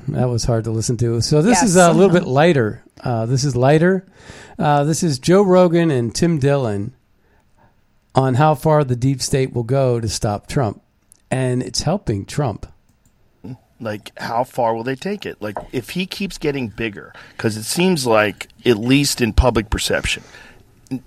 That 0.09 0.29
was 0.29 0.43
hard 0.45 0.65
to 0.65 0.71
listen 0.71 0.97
to. 0.97 1.21
So 1.21 1.41
this 1.41 1.59
Yes. 1.61 1.69
is 1.69 1.75
a 1.75 1.91
little 1.91 2.13
bit 2.13 2.27
lighter. 2.27 2.83
Uh, 3.01 3.25
this 3.25 3.43
is 3.43 3.55
lighter. 3.55 4.05
Uh, 4.59 4.83
this 4.83 5.01
is 5.01 5.17
Joe 5.17 5.41
Rogan 5.41 5.89
and 5.89 6.13
Tim 6.13 6.37
Dillon 6.37 6.93
on 8.13 8.35
how 8.35 8.53
far 8.53 8.83
the 8.83 8.95
deep 8.95 9.21
state 9.21 9.53
will 9.53 9.63
go 9.63 9.99
to 9.99 10.07
stop 10.07 10.45
Trump, 10.47 10.82
and 11.33 11.63
it's 11.63 11.81
helping 11.81 12.25
Trump. 12.25 12.67
Like, 13.79 14.17
how 14.17 14.43
far 14.43 14.73
will 14.75 14.83
they 14.83 14.95
take 14.95 15.25
it? 15.25 15.41
Like, 15.41 15.57
if 15.71 15.89
he 15.89 16.05
keeps 16.05 16.37
getting 16.37 16.69
bigger, 16.69 17.11
because 17.35 17.57
it 17.57 17.63
seems 17.63 18.05
like, 18.05 18.47
at 18.65 18.77
least 18.77 19.19
in 19.19 19.33
public 19.33 19.69
perception, 19.69 20.23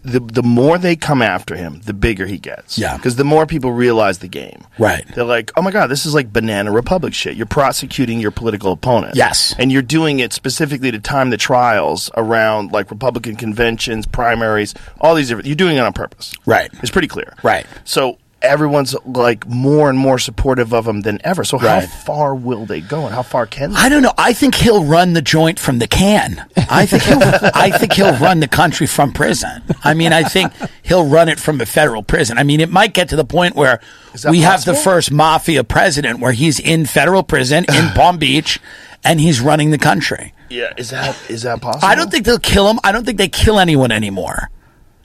the 0.03 0.19
the 0.21 0.43
more 0.43 0.79
they 0.79 0.97
come 0.97 1.23
after 1.23 1.55
him, 1.55 1.81
the 1.83 1.95
bigger 1.95 2.27
he 2.27 2.39
gets. 2.39 2.77
Yeah. 2.77 2.97
Because 2.97 3.17
the 3.17 3.25
more 3.25 3.47
people 3.47 3.73
realize 3.73 4.19
the 4.19 4.29
game. 4.29 4.65
Right. 4.79 5.07
They're 5.15 5.25
like, 5.25 5.53
oh 5.57 5.63
my 5.63 5.71
God, 5.71 5.87
this 5.87 6.05
is 6.05 6.13
like 6.13 6.33
banana 6.33 6.73
republic 6.73 7.15
shit. 7.15 7.37
You're 7.37 7.47
prosecuting 7.47 8.21
your 8.21 8.33
political 8.33 8.73
opponent. 8.73 9.15
Yes. 9.15 9.55
And 9.59 9.71
you're 9.71 9.83
doing 9.83 10.19
it 10.19 10.33
specifically 10.33 10.91
to 10.91 10.99
time 10.99 11.31
the 11.31 11.37
trials 11.37 12.11
around 12.17 12.73
like 12.73 12.91
Republican 12.91 13.37
conventions, 13.37 14.07
primaries, 14.07 14.75
all 15.01 15.15
these 15.15 15.29
different. 15.29 15.47
You're 15.47 15.57
doing 15.57 15.77
it 15.77 15.81
on 15.81 15.93
purpose. 15.93 16.35
Right. 16.47 16.71
It's 16.83 16.91
pretty 16.91 17.09
clear. 17.09 17.35
Right. 17.45 17.67
So 17.85 18.19
everyone's 18.47 18.95
like 19.05 19.47
more 19.47 19.89
and 19.91 19.99
more 19.99 20.19
supportive 20.19 20.73
of 20.73 20.87
him 20.87 21.03
than 21.03 21.21
ever. 21.25 21.45
So 21.45 21.59
Right. 21.59 21.85
how 21.85 21.87
far 21.87 22.35
will 22.35 22.65
they 22.67 22.81
go 22.81 23.05
and 23.07 23.15
how 23.15 23.23
far 23.23 23.47
can 23.47 23.73
they? 23.73 23.77
I 23.79 23.89
don't 23.89 24.03
know. 24.03 24.13
I 24.17 24.33
think 24.33 24.55
he'll 24.55 24.85
run 24.85 25.13
the 25.13 25.23
joint 25.23 25.59
from 25.59 25.79
the 25.79 25.87
can. 25.87 26.45
I 26.71 26.87
think 26.87 27.03
he'll, 27.03 27.19
I 27.55 27.71
think 27.71 27.93
he'll 27.95 28.17
run 28.17 28.41
the 28.41 28.49
country 28.49 28.87
from 28.87 29.13
prison. 29.13 29.63
I 29.85 29.95
mean, 29.95 30.13
I 30.13 30.23
think 30.23 30.53
he'll 30.83 31.07
run 31.07 31.29
it 31.29 31.39
from 31.41 31.61
a 31.61 31.67
federal 31.67 32.03
prison. 32.03 32.39
I 32.39 32.43
mean, 32.43 32.61
it 32.61 32.71
might 32.71 32.95
get 32.95 33.09
to 33.11 33.17
the 33.17 33.25
point 33.25 33.55
where 33.57 33.81
we 34.29 34.41
have 34.41 34.65
the 34.65 34.75
first 34.75 35.11
mafia 35.11 35.65
president 35.65 36.21
where 36.21 36.33
he's 36.33 36.59
in 36.61 36.87
federal 36.87 37.23
prison 37.23 37.65
in 37.73 37.89
Palm 37.95 38.19
Beach 38.19 38.61
and 39.05 39.21
he's 39.21 39.41
running 39.41 39.71
the 39.71 39.79
country. 39.79 40.33
Yeah, 40.49 40.73
is 40.77 40.91
that 40.91 41.19
is 41.29 41.43
that 41.43 41.61
possible? 41.61 41.87
I 41.89 41.95
don't 41.97 42.11
think 42.11 42.25
they'll 42.25 42.39
kill 42.39 42.69
him. 42.71 42.79
I 42.85 42.93
don't 42.93 43.05
think 43.05 43.19
they 43.19 43.29
kill 43.29 43.59
anyone 43.59 43.91
anymore. 43.91 44.49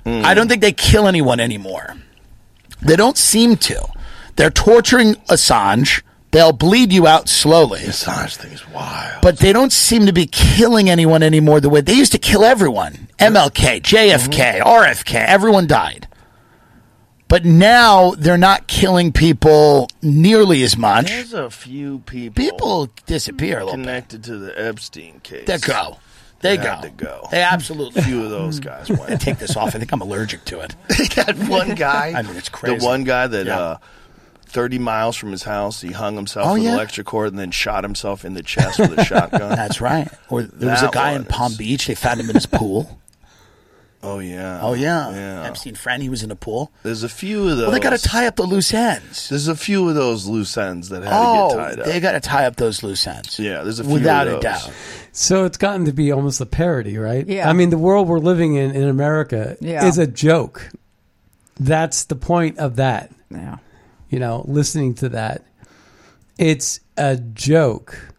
Hmm. 0.06 0.22
I 0.24 0.34
don't 0.34 0.48
think 0.48 0.62
they 0.62 0.72
kill 0.72 1.08
anyone 1.08 1.40
anymore. 1.40 1.96
They 2.82 2.96
don't 2.96 3.18
seem 3.18 3.56
to. 3.58 3.88
They're 4.36 4.50
torturing 4.50 5.16
Assange. 5.30 6.02
They'll 6.32 6.54
bleed 6.54 6.94
you 6.94 7.08
out 7.08 7.28
slowly. 7.28 7.82
The 7.82 7.92
Assange 7.92 8.38
thing 8.38 8.54
is 8.54 8.68
wild. 8.70 9.22
But 9.22 9.40
they 9.40 9.52
don't 9.52 9.72
seem 9.72 10.06
to 10.06 10.14
be 10.14 10.26
killing 10.28 10.90
anyone 10.90 11.24
anymore 11.24 11.60
the 11.60 11.70
way 11.70 11.82
they 11.82 11.94
used 11.94 12.14
to 12.14 12.18
kill 12.18 12.44
everyone. 12.46 13.10
MLK, 13.20 13.82
JFK, 13.82 14.60
mm-hmm. 14.60 14.68
RFK, 14.68 15.16
everyone 15.26 15.68
died. 15.68 16.08
But 17.28 17.46
now 17.46 18.12
they're 18.12 18.38
not 18.38 18.68
killing 18.68 19.12
people 19.14 19.90
nearly 20.02 20.64
as 20.64 20.76
much. 20.78 21.08
There's 21.08 21.34
a 21.34 21.50
few 21.50 22.00
people 22.00 22.44
People 22.44 22.90
disappear 23.06 23.60
a 23.60 23.66
little 23.66 23.78
bit. 23.78 23.84
connected 23.86 24.24
to 24.26 24.38
the 24.38 24.54
Epstein 24.62 25.22
case. 25.22 25.46
They 25.48 25.58
go. 25.60 25.98
They 26.42 26.58
They 26.58 26.64
go. 26.64 26.82
to 26.82 26.90
go. 26.90 27.28
They 27.32 27.42
absolutely. 27.42 28.02
A 28.02 28.06
few 28.06 28.24
of 28.24 28.30
those 28.30 28.60
guys 28.60 28.90
I 28.92 28.94
went. 28.94 29.22
take 29.22 29.38
this 29.38 29.56
off. 29.56 29.70
I 29.76 29.80
think 29.80 29.92
I'm 29.92 30.02
allergic 30.02 30.44
to 30.46 30.60
it. 30.62 30.76
that 31.16 31.38
one 31.48 31.76
guy. 31.76 32.14
I 32.16 32.22
mean, 32.24 32.36
it's 32.36 32.50
crazy. 32.50 32.78
The 32.78 32.86
one 32.86 33.04
guy 33.04 33.28
that 33.28 33.46
Yeah. 33.46 33.60
uh, 33.60 33.78
30 34.48 34.80
miles 34.80 35.16
from 35.16 35.32
his 35.32 35.44
house, 35.44 35.80
he 35.82 35.92
hung 35.94 36.16
himself 36.16 36.48
Oh, 36.48 36.54
with 36.56 36.64
yeah? 36.64 36.70
an 36.70 36.76
electric 36.76 37.08
cord 37.08 37.30
and 37.30 37.40
then 37.40 37.52
shot 37.52 37.84
himself 37.86 38.26
in 38.26 38.34
the 38.34 38.44
chest 38.44 38.80
with 38.80 38.98
a 39.00 39.04
shotgun. 39.06 39.56
That's 39.56 39.80
right. 39.80 40.10
Or 40.30 40.44
there 40.44 40.72
was 40.72 40.82
a 40.82 40.86
That 40.86 40.94
guy 40.94 41.12
in 41.14 41.24
Palm 41.26 41.54
is- 41.54 41.58
Beach. 41.58 41.88
They 41.88 41.96
found 41.96 42.20
him 42.20 42.28
in 42.30 42.36
his 42.36 42.46
pool. 42.48 43.00
Oh 44.04 44.20
yeah. 44.20 44.60
Oh 44.62 44.74
yeah. 44.74 45.12
Yeah. 45.12 45.44
Epstein 45.44 45.76
friend. 45.76 46.02
He 46.02 46.10
was 46.10 46.24
in 46.24 46.32
a 46.32 46.36
pool. 46.36 46.72
There's 46.84 47.04
a 47.04 47.10
few 47.10 47.48
of 47.48 47.58
those. 47.58 47.68
Well, 47.68 47.72
they 47.72 47.80
got 47.80 47.92
to 47.92 47.98
tie 48.02 48.26
up 48.28 48.36
the 48.36 48.44
loose 48.44 48.74
ends. 48.74 49.30
There's 49.30 49.48
a 49.48 49.56
few 49.56 49.88
of 49.90 49.96
those 49.96 50.26
loose 50.26 50.58
ends 50.58 50.90
that 50.90 51.04
had 51.04 51.12
oh, 51.14 51.50
to 51.50 51.56
get 51.56 51.62
oh, 51.62 51.70
tied 51.70 51.80
up. 51.80 51.86
they 51.86 52.00
got 52.00 52.12
to 52.14 52.20
tie 52.20 52.46
up 52.46 52.56
those 52.56 52.82
loose 52.84 53.06
ends. 53.06 53.40
yeah, 53.40 53.62
there's 53.64 53.80
a 53.80 53.84
few 53.84 53.94
without 53.94 54.28
of 54.28 54.40
a 54.40 54.42
doubt. 54.42 54.72
So 55.12 55.46
it's 55.46 55.58
gotten 55.58 55.86
to 55.86 55.94
be 55.94 56.12
almost 56.12 56.42
a 56.42 56.46
parody, 56.46 56.98
right? 56.98 57.28
Yeah. 57.28 57.50
I 57.50 57.54
mean, 57.54 57.70
the 57.70 57.78
world 57.78 58.08
we're 58.08 58.20
living 58.20 58.56
in 58.56 58.72
in 58.72 58.88
America 58.88 59.58
Yeah. 59.60 59.86
is 59.86 59.98
a 59.98 60.08
joke. 60.08 60.70
That's 61.60 62.06
the 62.06 62.16
point 62.16 62.58
of 62.58 62.78
that. 62.78 63.12
Yeah. 63.30 63.58
You 64.10 64.20
know, 64.20 64.44
listening 64.48 64.96
to 64.96 65.10
that, 65.10 65.44
it's 66.38 66.80
a 66.98 67.18
joke. 67.18 68.11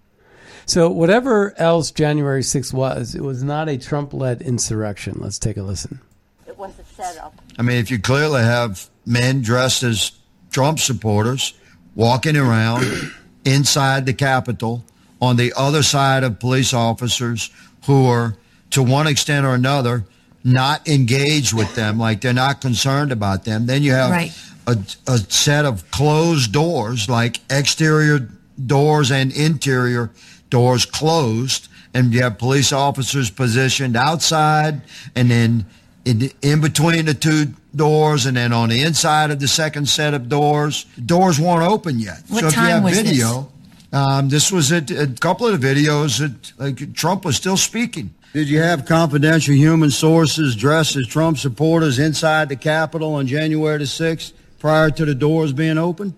So 0.66 0.88
whatever 0.90 1.54
else 1.58 1.90
January 1.90 2.42
6th 2.42 2.72
was, 2.72 3.14
it 3.14 3.22
was 3.22 3.42
not 3.42 3.68
a 3.68 3.76
Trump-led 3.78 4.42
insurrection. 4.42 5.16
Let's 5.18 5.38
take 5.38 5.56
a 5.56 5.62
listen. 5.62 6.00
It 6.46 6.56
was 6.58 6.72
a 6.78 6.84
setup. 6.84 7.34
I 7.58 7.62
mean, 7.62 7.76
if 7.78 7.90
you 7.90 7.98
clearly 7.98 8.42
have 8.42 8.88
men 9.04 9.42
dressed 9.42 9.82
as 9.82 10.12
Trump 10.50 10.78
supporters 10.78 11.54
walking 11.94 12.36
around 12.36 12.84
inside 13.44 14.06
the 14.06 14.14
Capitol 14.14 14.84
on 15.20 15.36
the 15.36 15.52
other 15.56 15.82
side 15.82 16.24
of 16.24 16.38
police 16.38 16.72
officers 16.74 17.50
who 17.86 18.06
are, 18.06 18.36
to 18.70 18.82
one 18.82 19.06
extent 19.06 19.44
or 19.46 19.54
another, 19.54 20.04
not 20.44 20.88
engaged 20.88 21.52
with 21.52 21.74
them, 21.74 21.98
like 21.98 22.20
they're 22.20 22.32
not 22.32 22.60
concerned 22.60 23.12
about 23.12 23.44
them, 23.44 23.66
then 23.66 23.82
you 23.82 23.92
have 23.92 24.10
Right. 24.10 24.32
a, 24.66 24.76
a 25.06 25.18
set 25.18 25.64
of 25.64 25.88
closed 25.90 26.52
doors, 26.52 27.08
like 27.08 27.38
exterior 27.50 28.28
doors 28.66 29.10
and 29.12 29.32
interior 29.32 30.10
doors 30.52 30.84
closed, 30.84 31.68
and 31.94 32.12
you 32.12 32.22
have 32.22 32.36
police 32.36 32.72
officers 32.72 33.30
positioned 33.30 33.96
outside, 33.96 34.82
and 35.16 35.30
then 35.30 35.64
in, 36.04 36.30
in 36.42 36.60
between 36.60 37.06
the 37.06 37.14
two 37.14 37.46
doors, 37.74 38.26
and 38.26 38.36
then 38.36 38.52
on 38.52 38.68
the 38.68 38.82
inside 38.82 39.30
of 39.30 39.40
the 39.40 39.48
second 39.48 39.88
set 39.88 40.12
of 40.12 40.28
doors, 40.28 40.84
doors 41.06 41.40
weren't 41.40 41.62
open 41.62 41.98
yet. 41.98 42.22
What 42.28 42.40
so 42.40 42.46
if 42.48 42.54
time 42.54 42.64
you 42.64 42.70
have 42.70 42.84
was 42.84 43.00
video, 43.00 43.52
um, 43.94 44.28
this 44.28 44.52
was 44.52 44.70
a, 44.72 44.84
a 45.00 45.06
couple 45.06 45.46
of 45.46 45.58
the 45.58 45.66
videos 45.66 46.18
that 46.18 46.52
like, 46.58 46.92
Trump 46.92 47.24
was 47.24 47.36
still 47.36 47.56
speaking. 47.56 48.12
Did 48.34 48.50
you 48.50 48.60
have 48.60 48.84
confidential 48.84 49.54
human 49.54 49.90
sources 49.90 50.54
dressed 50.54 50.96
as 50.96 51.06
Trump 51.06 51.38
supporters 51.38 51.98
inside 51.98 52.50
the 52.50 52.56
Capitol 52.56 53.14
on 53.14 53.26
January 53.26 53.78
the 53.78 53.84
6th 53.84 54.34
prior 54.58 54.90
to 54.90 55.06
the 55.06 55.14
doors 55.14 55.54
being 55.54 55.78
open? 55.78 56.14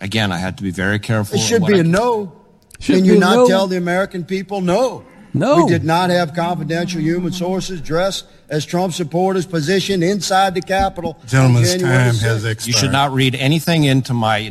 Again, 0.00 0.32
I 0.32 0.38
had 0.38 0.56
to 0.58 0.62
be 0.62 0.70
very 0.70 0.98
careful. 0.98 1.36
It 1.38 1.42
should 1.42 1.66
be 1.66 1.74
I- 1.74 1.80
a 1.80 1.82
no. 1.82 2.32
Should 2.80 2.96
Can 2.96 3.04
you 3.04 3.18
not 3.18 3.36
no. 3.36 3.48
tell 3.48 3.66
the 3.66 3.76
American 3.76 4.24
people 4.24 4.60
no? 4.60 5.04
No. 5.34 5.64
We 5.64 5.70
did 5.70 5.84
not 5.84 6.08
have 6.10 6.34
confidential 6.34 7.00
human 7.00 7.32
sources 7.32 7.80
dressed 7.82 8.24
as 8.48 8.64
Trump 8.64 8.94
supporters 8.94 9.44
positioned 9.44 10.02
inside 10.02 10.54
the 10.54 10.62
Capitol. 10.62 11.18
on 11.20 11.26
Gentleman's 11.28 11.72
time 11.76 11.80
the 12.14 12.20
has 12.20 12.44
expired. 12.44 12.66
You 12.66 12.72
should 12.72 12.92
not 12.92 13.12
read 13.12 13.34
anything 13.34 13.84
into 13.84 14.14
my 14.14 14.50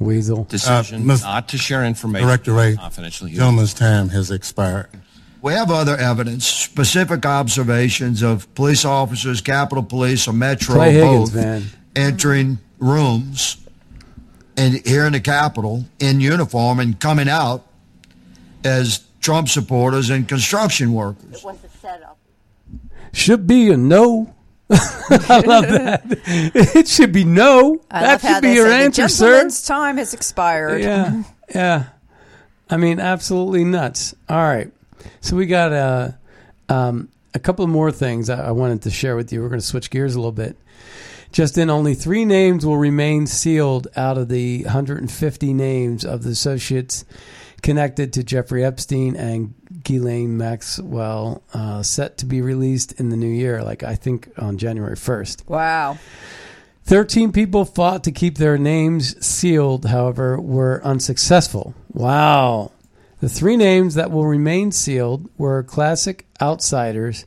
Weasel 0.00 0.44
decision 0.44 1.08
Uh, 1.08 1.16
not 1.22 1.48
to 1.50 1.58
share 1.58 1.84
information 1.84 2.26
Director 2.26 2.52
Wray, 2.54 2.74
confidentially. 2.76 3.32
gentleman's 3.32 3.74
time 3.74 4.08
has 4.08 4.30
expired. 4.30 4.88
We 5.42 5.52
have 5.52 5.70
other 5.70 5.96
evidence, 5.96 6.46
specific 6.46 7.24
observations 7.24 8.22
of 8.22 8.52
police 8.54 8.84
officers, 8.84 9.40
Capitol 9.40 9.82
Police, 9.82 10.26
or 10.26 10.32
Metro 10.32 10.74
Clay 10.74 10.94
Higgins, 10.94 11.30
both 11.30 11.34
man. 11.34 11.64
entering 11.94 12.58
rooms 12.78 13.58
and 14.60 14.86
here 14.86 15.06
in 15.06 15.14
the 15.14 15.20
Capitol 15.20 15.86
in 15.98 16.20
uniform 16.20 16.80
and 16.80 17.00
coming 17.00 17.28
out 17.28 17.64
as 18.62 19.00
Trump 19.20 19.48
supporters 19.48 20.10
and 20.10 20.28
construction 20.28 20.92
workers. 20.92 21.38
It 21.38 21.44
was 21.44 21.56
a 21.64 21.68
setup. 21.78 22.18
Should 23.12 23.46
be 23.46 23.70
a 23.70 23.76
no. 23.76 24.34
I 24.70 25.42
love 25.44 25.66
that. 25.68 26.02
It 26.26 26.86
should 26.86 27.12
be 27.12 27.24
no. 27.24 27.80
I 27.90 28.00
that 28.02 28.08
love 28.12 28.22
how 28.22 28.34
should 28.34 28.42
be 28.42 28.52
your 28.52 28.68
answer, 28.68 29.02
the 29.02 29.08
sir. 29.08 29.48
time 29.66 29.96
has 29.96 30.14
expired. 30.14 30.82
Yeah, 30.82 31.22
yeah. 31.52 31.86
I 32.68 32.76
mean, 32.76 33.00
absolutely 33.00 33.64
nuts. 33.64 34.14
All 34.28 34.36
right, 34.36 34.70
so 35.20 35.34
we 35.34 35.46
got 35.46 35.72
uh, 35.72 36.10
um, 36.68 37.08
a 37.34 37.40
couple 37.40 37.66
more 37.66 37.90
things 37.90 38.30
I, 38.30 38.48
I 38.48 38.50
wanted 38.52 38.82
to 38.82 38.90
share 38.90 39.16
with 39.16 39.32
you. 39.32 39.42
We're 39.42 39.48
going 39.48 39.60
to 39.60 39.66
switch 39.66 39.90
gears 39.90 40.14
a 40.14 40.18
little 40.18 40.30
bit. 40.30 40.56
Just 41.32 41.56
in, 41.56 41.70
only 41.70 41.94
three 41.94 42.24
names 42.24 42.66
will 42.66 42.76
remain 42.76 43.26
sealed 43.26 43.86
out 43.96 44.18
of 44.18 44.28
the 44.28 44.64
150 44.64 45.52
names 45.54 46.04
of 46.04 46.24
the 46.24 46.30
associates 46.30 47.04
connected 47.62 48.12
to 48.14 48.24
Jeffrey 48.24 48.64
Epstein 48.64 49.16
and 49.16 49.54
Ghislaine 49.84 50.36
Maxwell, 50.36 51.42
uh, 51.54 51.82
set 51.82 52.18
to 52.18 52.26
be 52.26 52.40
released 52.40 52.92
in 52.92 53.10
the 53.10 53.16
new 53.16 53.28
year, 53.28 53.62
like 53.62 53.82
I 53.82 53.94
think 53.94 54.30
on 54.38 54.58
January 54.58 54.96
1st. 54.96 55.48
Wow. 55.48 55.98
13 56.84 57.32
people 57.32 57.64
fought 57.64 58.02
to 58.04 58.12
keep 58.12 58.38
their 58.38 58.58
names 58.58 59.24
sealed, 59.24 59.86
however, 59.86 60.40
were 60.40 60.80
unsuccessful. 60.82 61.74
Wow. 61.92 62.72
The 63.20 63.28
three 63.28 63.56
names 63.56 63.94
that 63.94 64.10
will 64.10 64.26
remain 64.26 64.72
sealed 64.72 65.28
were 65.36 65.62
classic 65.62 66.26
outsiders, 66.40 67.26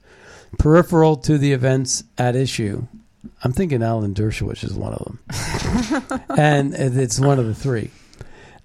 peripheral 0.57 1.15
to 1.17 1.37
the 1.37 1.53
events 1.53 2.03
at 2.17 2.35
issue. 2.35 2.87
I'm 3.43 3.53
thinking 3.53 3.84
Alan 3.84 4.13
Dershowitz 4.13 4.63
is 4.63 4.74
one 4.74 4.93
of 4.93 5.05
them. 5.05 6.21
and 6.38 6.74
it's 6.74 7.19
one 7.19 7.39
of 7.39 7.45
the 7.45 7.55
three. 7.55 7.91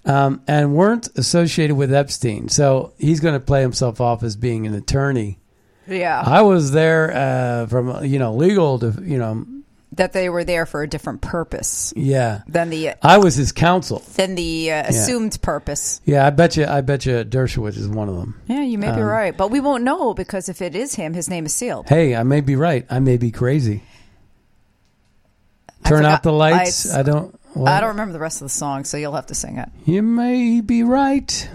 Um, 0.05 0.41
and 0.47 0.75
weren't 0.75 1.07
associated 1.17 1.75
with 1.75 1.93
Epstein. 1.93 2.49
So 2.49 2.93
he's 2.97 3.19
going 3.19 3.33
to 3.33 3.39
play 3.39 3.61
himself 3.61 3.99
off 4.01 4.23
as 4.23 4.35
being 4.35 4.65
an 4.65 4.73
attorney. 4.73 5.39
Yeah. 5.87 6.21
I 6.25 6.41
was 6.41 6.71
there 6.71 7.11
uh, 7.11 7.67
from, 7.67 8.05
you 8.05 8.19
know, 8.19 8.33
legal 8.33 8.79
to, 8.79 8.95
you 9.01 9.17
know, 9.17 9.45
that 9.93 10.13
they 10.13 10.29
were 10.29 10.43
there 10.43 10.65
for 10.65 10.83
a 10.83 10.87
different 10.87 11.21
purpose 11.21 11.93
yeah. 11.95 12.43
than 12.47 12.69
the 12.69 12.93
I 13.01 13.17
was 13.17 13.35
his 13.35 13.51
counsel. 13.51 13.99
than 14.15 14.35
the 14.35 14.71
uh, 14.71 14.83
assumed 14.87 15.41
purpose. 15.41 15.99
Yeah, 16.05 16.25
I 16.25 16.29
bet 16.29 16.57
you. 16.57 16.65
I 16.65 16.81
bet 16.81 17.05
you 17.05 17.23
Dershowitz 17.25 17.77
is 17.77 17.87
one 17.87 18.07
of 18.07 18.15
them. 18.15 18.39
Yeah, 18.47 18.61
you 18.61 18.77
may 18.77 18.91
be 18.91 19.01
Um, 19.01 19.07
right, 19.07 19.35
but 19.35 19.49
we 19.49 19.59
won't 19.59 19.83
know 19.83 20.13
because 20.13 20.47
if 20.47 20.61
it 20.61 20.75
is 20.75 20.95
him, 20.95 21.13
his 21.13 21.29
name 21.29 21.45
is 21.45 21.55
sealed. 21.55 21.89
Hey, 21.89 22.15
I 22.15 22.23
may 22.23 22.41
be 22.41 22.55
right. 22.55 22.85
I 22.89 22.99
may 22.99 23.17
be 23.17 23.31
crazy. 23.31 23.83
Turn 25.89 26.05
out 26.05 26.23
the 26.23 26.31
lights. 26.31 26.91
I- 26.93 26.99
I, 26.99 27.03
don't. 27.03 27.35
what? 27.53 27.71
I 27.71 27.79
don't 27.79 27.89
remember 27.89 28.13
the 28.13 28.19
rest 28.19 28.41
of 28.41 28.45
the 28.45 28.49
song, 28.53 28.83
so 28.85 28.97
you'll 28.97 29.13
have 29.15 29.27
to 29.27 29.35
sing 29.35 29.57
it. 29.57 29.69
You 29.85 30.01
may 30.01 30.61
be 30.61 30.83
right. 30.83 31.49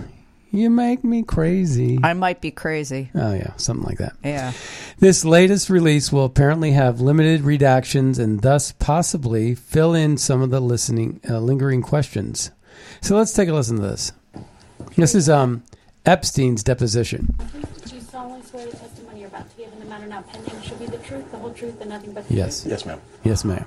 You 0.51 0.71
make 0.71 1.03
me 1.03 1.25
crazy. 1.25 1.99
I 2.05 2.13
might 2.13 2.41
be 2.41 2.53
crazy. 2.53 3.11
Oh 3.15 3.35
yeah, 3.35 3.57
something 3.57 3.85
like 3.87 3.99
that. 3.99 4.15
Yeah. 4.23 4.53
This 5.01 5.25
latest 5.25 5.69
release 5.69 6.13
will 6.13 6.25
apparently 6.25 6.71
have 6.73 7.01
limited 7.01 7.41
redactions 7.43 8.21
and 8.21 8.41
thus 8.41 8.71
possibly 8.71 9.57
fill 9.57 9.95
in 9.95 10.17
some 10.17 10.43
of 10.43 10.51
the 10.51 10.61
listening 10.61 11.21
uh, 11.29 11.41
lingering 11.41 11.83
questions. 11.83 12.53
So 13.01 13.17
let's 13.17 13.33
take 13.33 13.49
a 13.49 13.53
listen 13.53 13.77
to 13.79 13.83
this. 13.83 14.13
This 14.97 15.17
is 15.17 15.29
um 15.29 15.65
Epstein's 16.07 16.63
deposition. 16.63 17.35
Do 17.87 17.97
you 17.97 18.01
solemnly 18.03 18.43
swear 18.47 18.67
the 18.67 18.77
testimony 18.77 19.21
you're 19.21 19.29
about 19.31 19.51
to 19.51 19.57
give 19.57 19.73
in 19.73 19.81
the 19.81 19.87
matter 19.87 20.07
now 20.07 20.23
pending 20.23 20.61
shall 20.63 20.77
be 20.77 20.87
the 20.87 20.99
truth, 20.99 21.29
the 21.33 21.39
whole 21.39 21.53
truth, 21.53 21.81
and 21.81 21.91
nothing 21.91 22.13
but 22.13 22.29
the 22.29 22.35
Yes. 22.35 22.63
truth? 22.63 22.71
Yes, 22.73 22.87
ma'am. 22.87 23.01
Yes, 23.25 23.45
ma'am. 23.45 23.67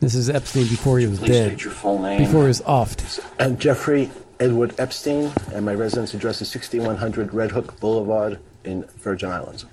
This 0.00 0.14
is 0.14 0.30
Epstein 0.30 0.66
before 0.66 0.98
he 0.98 1.06
was 1.06 1.18
Please 1.18 1.28
dead. 1.28 1.46
state 1.52 1.64
your 1.64 1.74
full 1.74 1.98
name. 1.98 2.18
Before 2.18 2.42
he 2.42 2.48
was 2.48 2.62
offed. 2.62 3.22
I'm 3.38 3.58
Jeffrey 3.58 4.10
Edward 4.38 4.74
Epstein, 4.78 5.30
and 5.52 5.66
my 5.66 5.74
residence 5.74 6.14
address 6.14 6.40
is 6.40 6.48
6100 6.48 7.34
Red 7.34 7.50
Hook 7.50 7.78
Boulevard 7.80 8.38
in 8.64 8.84
Virgin 8.96 9.30
Islands. 9.30 9.66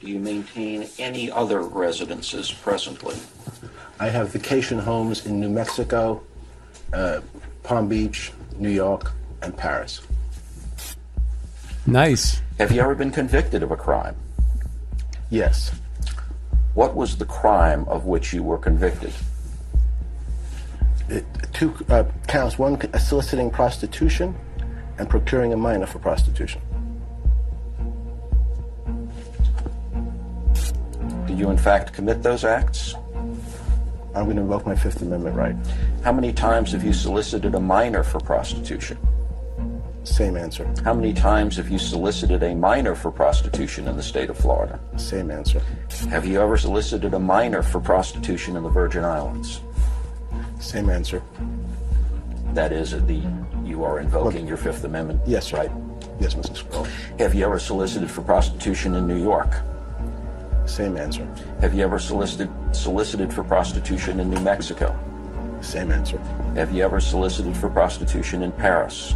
Do 0.00 0.08
you 0.08 0.18
maintain 0.18 0.88
any 0.98 1.30
other 1.30 1.62
residences 1.62 2.50
presently? 2.50 3.14
I 4.00 4.08
have 4.08 4.30
vacation 4.30 4.80
homes 4.80 5.26
in 5.26 5.38
New 5.38 5.48
Mexico, 5.48 6.24
uh, 6.92 7.20
Palm 7.62 7.88
Beach, 7.88 8.32
New 8.58 8.68
York, 8.68 9.12
and 9.42 9.56
Paris. 9.56 10.00
Nice. 11.86 12.42
Have 12.58 12.72
you 12.72 12.80
ever 12.80 12.96
been 12.96 13.12
convicted 13.12 13.62
of 13.62 13.70
a 13.70 13.76
crime? 13.76 14.16
Yes. 15.30 15.70
What 16.74 16.96
was 16.96 17.16
the 17.16 17.26
crime 17.26 17.84
of 17.86 18.06
which 18.06 18.32
you 18.32 18.42
were 18.42 18.58
convicted? 18.58 19.12
It, 21.12 21.26
two 21.52 21.74
uh, 21.90 22.04
counts 22.26 22.58
one, 22.58 22.80
soliciting 22.98 23.50
prostitution 23.50 24.34
and 24.96 25.10
procuring 25.10 25.52
a 25.52 25.56
minor 25.58 25.84
for 25.84 25.98
prostitution. 25.98 26.62
Did 31.26 31.38
you 31.38 31.50
in 31.50 31.58
fact 31.58 31.92
commit 31.92 32.22
those 32.22 32.46
acts? 32.46 32.94
I'm 34.14 34.24
going 34.24 34.36
to 34.36 34.42
invoke 34.42 34.64
my 34.64 34.74
Fifth 34.74 35.02
Amendment 35.02 35.36
right. 35.36 35.56
How 36.02 36.12
many 36.12 36.32
times 36.32 36.72
have 36.72 36.82
you 36.82 36.94
solicited 36.94 37.54
a 37.54 37.60
minor 37.60 38.02
for 38.02 38.18
prostitution? 38.18 38.96
Same 40.04 40.38
answer. 40.38 40.72
How 40.82 40.94
many 40.94 41.12
times 41.12 41.56
have 41.56 41.68
you 41.68 41.78
solicited 41.78 42.42
a 42.42 42.54
minor 42.54 42.94
for 42.94 43.10
prostitution 43.10 43.86
in 43.86 43.96
the 43.96 44.02
state 44.02 44.30
of 44.30 44.38
Florida? 44.38 44.80
Same 44.96 45.30
answer. 45.30 45.60
Have 46.08 46.26
you 46.26 46.40
ever 46.40 46.56
solicited 46.56 47.12
a 47.12 47.18
minor 47.18 47.62
for 47.62 47.80
prostitution 47.80 48.56
in 48.56 48.62
the 48.62 48.70
Virgin 48.70 49.04
Islands? 49.04 49.60
Same 50.62 50.88
answer. 50.90 51.22
That 52.54 52.72
is, 52.72 52.94
uh, 52.94 53.00
the 53.06 53.20
you 53.64 53.82
are 53.82 53.98
invoking 53.98 54.46
your 54.46 54.56
Fifth 54.56 54.84
Amendment. 54.84 55.20
Yes, 55.26 55.52
right. 55.52 55.70
Yes, 56.20 56.34
Mr. 56.34 56.56
Scroll. 56.56 56.86
Have 57.18 57.34
you 57.34 57.44
ever 57.44 57.58
solicited 57.58 58.08
for 58.08 58.22
prostitution 58.22 58.94
in 58.94 59.06
New 59.08 59.20
York? 59.20 59.52
Same 60.64 60.96
answer. 60.96 61.26
Have 61.60 61.74
you 61.74 61.82
ever 61.82 61.98
solicited 61.98 62.48
solicited 62.70 63.32
for 63.34 63.42
prostitution 63.42 64.20
in 64.20 64.30
New 64.30 64.40
Mexico? 64.40 64.96
Same 65.60 65.90
answer. 65.90 66.18
Have 66.54 66.72
you 66.72 66.84
ever 66.84 67.00
solicited 67.00 67.56
for 67.56 67.68
prostitution 67.68 68.42
in 68.42 68.52
Paris? 68.52 69.14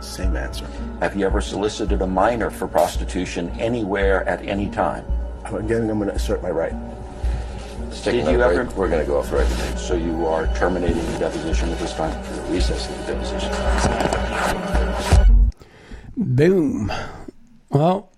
Same 0.00 0.36
answer. 0.36 0.66
Have 1.00 1.16
you 1.16 1.24
ever 1.24 1.40
solicited 1.40 2.02
a 2.02 2.06
minor 2.06 2.50
for 2.50 2.68
prostitution 2.68 3.48
anywhere 3.58 4.28
at 4.28 4.42
any 4.44 4.68
time? 4.68 5.04
Again, 5.46 5.88
I'm 5.88 5.98
going 5.98 6.10
to 6.10 6.14
assert 6.14 6.42
my 6.42 6.50
right. 6.50 6.74
Did 8.04 8.26
you 8.26 8.40
ever? 8.42 8.64
We're 8.76 8.88
going 8.88 9.00
to 9.00 9.06
go 9.06 9.18
off 9.18 9.30
the 9.30 9.36
record. 9.36 9.78
So 9.78 9.94
you 9.94 10.26
are 10.26 10.46
terminating 10.54 11.04
the 11.12 11.18
deposition 11.18 11.70
at 11.70 11.78
this 11.78 11.94
time? 11.94 12.16
Recessing 12.52 12.94
the 13.06 13.16
recess 13.16 13.46
of 13.46 13.52
the 13.52 14.12
deposition. 14.14 15.52
Boom. 16.16 16.92
Well, 17.70 18.10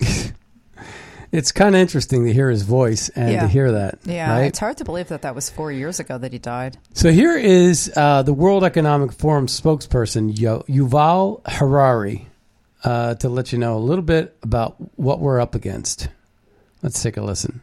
it's 1.32 1.52
kind 1.52 1.74
of 1.74 1.80
interesting 1.80 2.24
to 2.24 2.32
hear 2.32 2.50
his 2.50 2.62
voice 2.62 3.08
and 3.10 3.32
yeah. 3.32 3.40
to 3.42 3.48
hear 3.48 3.72
that. 3.72 3.98
Yeah, 4.04 4.32
right? 4.32 4.44
it's 4.44 4.58
hard 4.58 4.76
to 4.78 4.84
believe 4.84 5.08
that 5.08 5.22
that 5.22 5.34
was 5.34 5.48
four 5.50 5.70
years 5.70 6.00
ago 6.00 6.18
that 6.18 6.32
he 6.32 6.38
died. 6.38 6.78
So 6.94 7.12
here 7.12 7.36
is 7.36 7.92
uh, 7.96 8.22
the 8.22 8.32
World 8.32 8.64
Economic 8.64 9.12
Forum 9.12 9.46
spokesperson 9.46 10.38
Yo- 10.38 10.64
Yuval 10.68 11.40
Harari 11.46 12.26
uh, 12.84 13.14
to 13.16 13.28
let 13.28 13.52
you 13.52 13.58
know 13.58 13.76
a 13.76 13.78
little 13.78 14.04
bit 14.04 14.36
about 14.42 14.76
what 14.96 15.20
we're 15.20 15.40
up 15.40 15.54
against. 15.54 16.08
Let's 16.82 17.02
take 17.02 17.16
a 17.16 17.22
listen. 17.22 17.60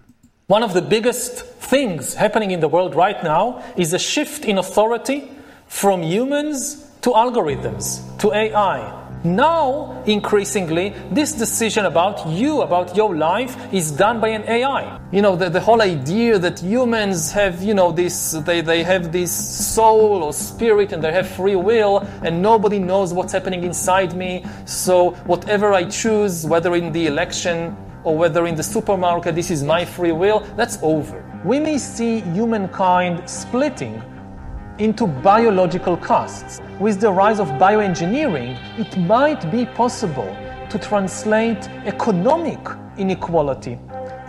One 0.49 0.63
of 0.63 0.73
the 0.73 0.81
biggest 0.81 1.43
things 1.59 2.13
happening 2.13 2.51
in 2.51 2.61
the 2.61 2.69
world 2.69 2.95
right 2.95 3.21
now 3.21 3.61
is 3.75 3.91
a 3.91 3.99
shift 3.99 4.45
in 4.45 4.57
authority 4.57 5.29
from 5.67 6.01
humans 6.01 6.89
to 7.01 7.09
algorithms, 7.09 8.17
to 8.19 8.31
AI. 8.31 8.79
Now, 9.25 10.01
increasingly, 10.05 10.93
this 11.11 11.33
decision 11.33 11.83
about 11.83 12.25
you, 12.29 12.61
about 12.61 12.95
your 12.95 13.13
life, 13.13 13.57
is 13.73 13.91
done 13.91 14.21
by 14.21 14.29
an 14.29 14.43
AI. 14.47 15.01
You 15.11 15.21
know, 15.21 15.35
the, 15.35 15.49
the 15.49 15.59
whole 15.59 15.81
idea 15.81 16.39
that 16.39 16.61
humans 16.61 17.29
have, 17.33 17.61
you 17.61 17.73
know, 17.73 17.91
this, 17.91 18.31
they, 18.31 18.61
they 18.61 18.83
have 18.83 19.11
this 19.11 19.33
soul 19.33 20.23
or 20.23 20.31
spirit 20.31 20.93
and 20.93 21.03
they 21.03 21.11
have 21.11 21.27
free 21.27 21.57
will 21.57 22.07
and 22.23 22.41
nobody 22.41 22.79
knows 22.79 23.13
what's 23.13 23.33
happening 23.33 23.65
inside 23.65 24.15
me. 24.15 24.45
So, 24.63 25.09
whatever 25.25 25.73
I 25.73 25.89
choose, 25.89 26.45
whether 26.45 26.73
in 26.73 26.93
the 26.93 27.07
election 27.07 27.75
or 28.07 28.15
whether 28.15 28.47
in 28.47 28.55
the 28.55 28.63
supermarket, 28.63 29.35
this 29.35 29.51
is 29.51 29.65
my 29.65 29.83
free 29.83 30.13
will, 30.13 30.39
that's 30.55 30.79
over. 30.81 31.21
We 31.43 31.59
may 31.59 31.77
see 31.77 32.21
humankind 32.21 33.29
splitting 33.29 34.01
into 34.77 35.07
biological 35.07 35.97
castes. 35.97 36.61
With 36.79 37.01
the 37.01 37.11
rise 37.11 37.41
of 37.41 37.49
bioengineering, 37.59 38.57
it 38.79 38.97
might 38.97 39.51
be 39.51 39.65
possible 39.65 40.33
to 40.69 40.79
translate 40.79 41.67
economic 41.85 42.59
inequality 42.97 43.77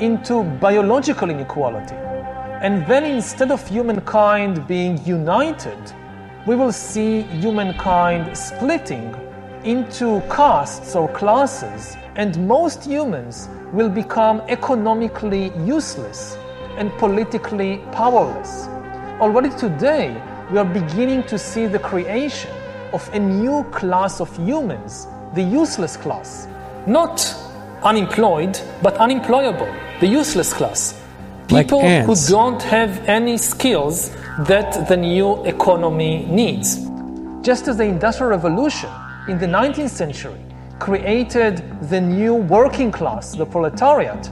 into 0.00 0.42
biological 0.60 1.30
inequality. 1.30 1.94
And 2.60 2.84
then 2.88 3.04
instead 3.04 3.52
of 3.52 3.64
humankind 3.68 4.66
being 4.66 4.98
united, 5.06 5.78
we 6.48 6.56
will 6.56 6.72
see 6.72 7.22
humankind 7.22 8.36
splitting 8.36 9.14
into 9.62 10.20
castes 10.28 10.96
or 10.96 11.06
classes, 11.12 11.96
and 12.16 12.36
most 12.48 12.84
humans 12.84 13.48
will 13.72 13.88
become 13.88 14.40
economically 14.48 15.52
useless 15.64 16.36
and 16.76 16.90
politically 16.98 17.78
powerless. 17.92 18.68
Already 19.20 19.50
today, 19.50 20.20
we 20.50 20.58
are 20.58 20.64
beginning 20.64 21.22
to 21.24 21.38
see 21.38 21.66
the 21.66 21.78
creation 21.78 22.50
of 22.92 23.08
a 23.12 23.18
new 23.18 23.64
class 23.64 24.20
of 24.20 24.34
humans, 24.38 25.06
the 25.34 25.42
useless 25.42 25.96
class. 25.96 26.48
Not 26.86 27.34
unemployed, 27.82 28.58
but 28.82 28.96
unemployable, 28.96 29.68
the 30.00 30.06
useless 30.06 30.52
class. 30.52 31.00
Like 31.50 31.66
People 31.66 31.82
who 31.82 32.14
don't 32.28 32.62
have 32.62 33.06
any 33.08 33.36
skills 33.36 34.10
that 34.46 34.88
the 34.88 34.96
new 34.96 35.44
economy 35.44 36.24
needs. 36.26 36.76
Just 37.42 37.68
as 37.68 37.76
the 37.76 37.84
Industrial 37.84 38.30
Revolution 38.30 38.90
in 39.28 39.38
the 39.38 39.46
19th 39.46 39.90
century 39.90 40.38
created 40.78 41.62
the 41.88 42.00
new 42.00 42.34
working 42.34 42.90
class, 42.90 43.34
the 43.34 43.46
proletariat, 43.46 44.30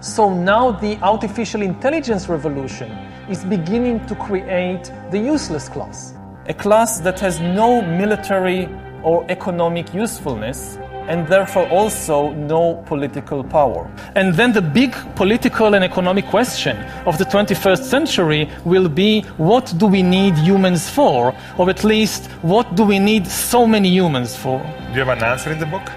so 0.00 0.32
now 0.32 0.70
the 0.70 0.96
artificial 1.02 1.60
intelligence 1.60 2.28
revolution 2.28 2.90
is 3.28 3.44
beginning 3.44 4.04
to 4.06 4.14
create 4.14 4.90
the 5.10 5.18
useless 5.18 5.68
class. 5.68 6.14
A 6.46 6.54
class 6.54 7.00
that 7.00 7.20
has 7.20 7.38
no 7.38 7.82
military 7.82 8.68
or 9.02 9.24
economic 9.30 9.92
usefulness 9.92 10.78
and 11.08 11.26
therefore 11.28 11.68
also 11.68 12.32
no 12.32 12.74
political 12.86 13.42
power. 13.42 13.90
And 14.14 14.34
then 14.34 14.52
the 14.52 14.62
big 14.62 14.92
political 15.14 15.74
and 15.74 15.84
economic 15.84 16.26
question 16.26 16.76
of 17.06 17.18
the 17.18 17.24
21st 17.24 17.82
century 17.82 18.50
will 18.64 18.88
be 18.88 19.22
what 19.36 19.72
do 19.76 19.86
we 19.86 20.02
need 20.02 20.36
humans 20.36 20.88
for? 20.88 21.34
Or 21.58 21.70
at 21.70 21.84
least, 21.84 22.26
what 22.42 22.74
do 22.74 22.84
we 22.84 22.98
need 22.98 23.26
so 23.26 23.66
many 23.66 23.88
humans 23.88 24.36
for? 24.36 24.58
Do 24.58 24.92
you 24.92 25.04
have 25.04 25.08
an 25.08 25.24
answer 25.24 25.50
in 25.52 25.58
the 25.58 25.66
book? 25.66 25.90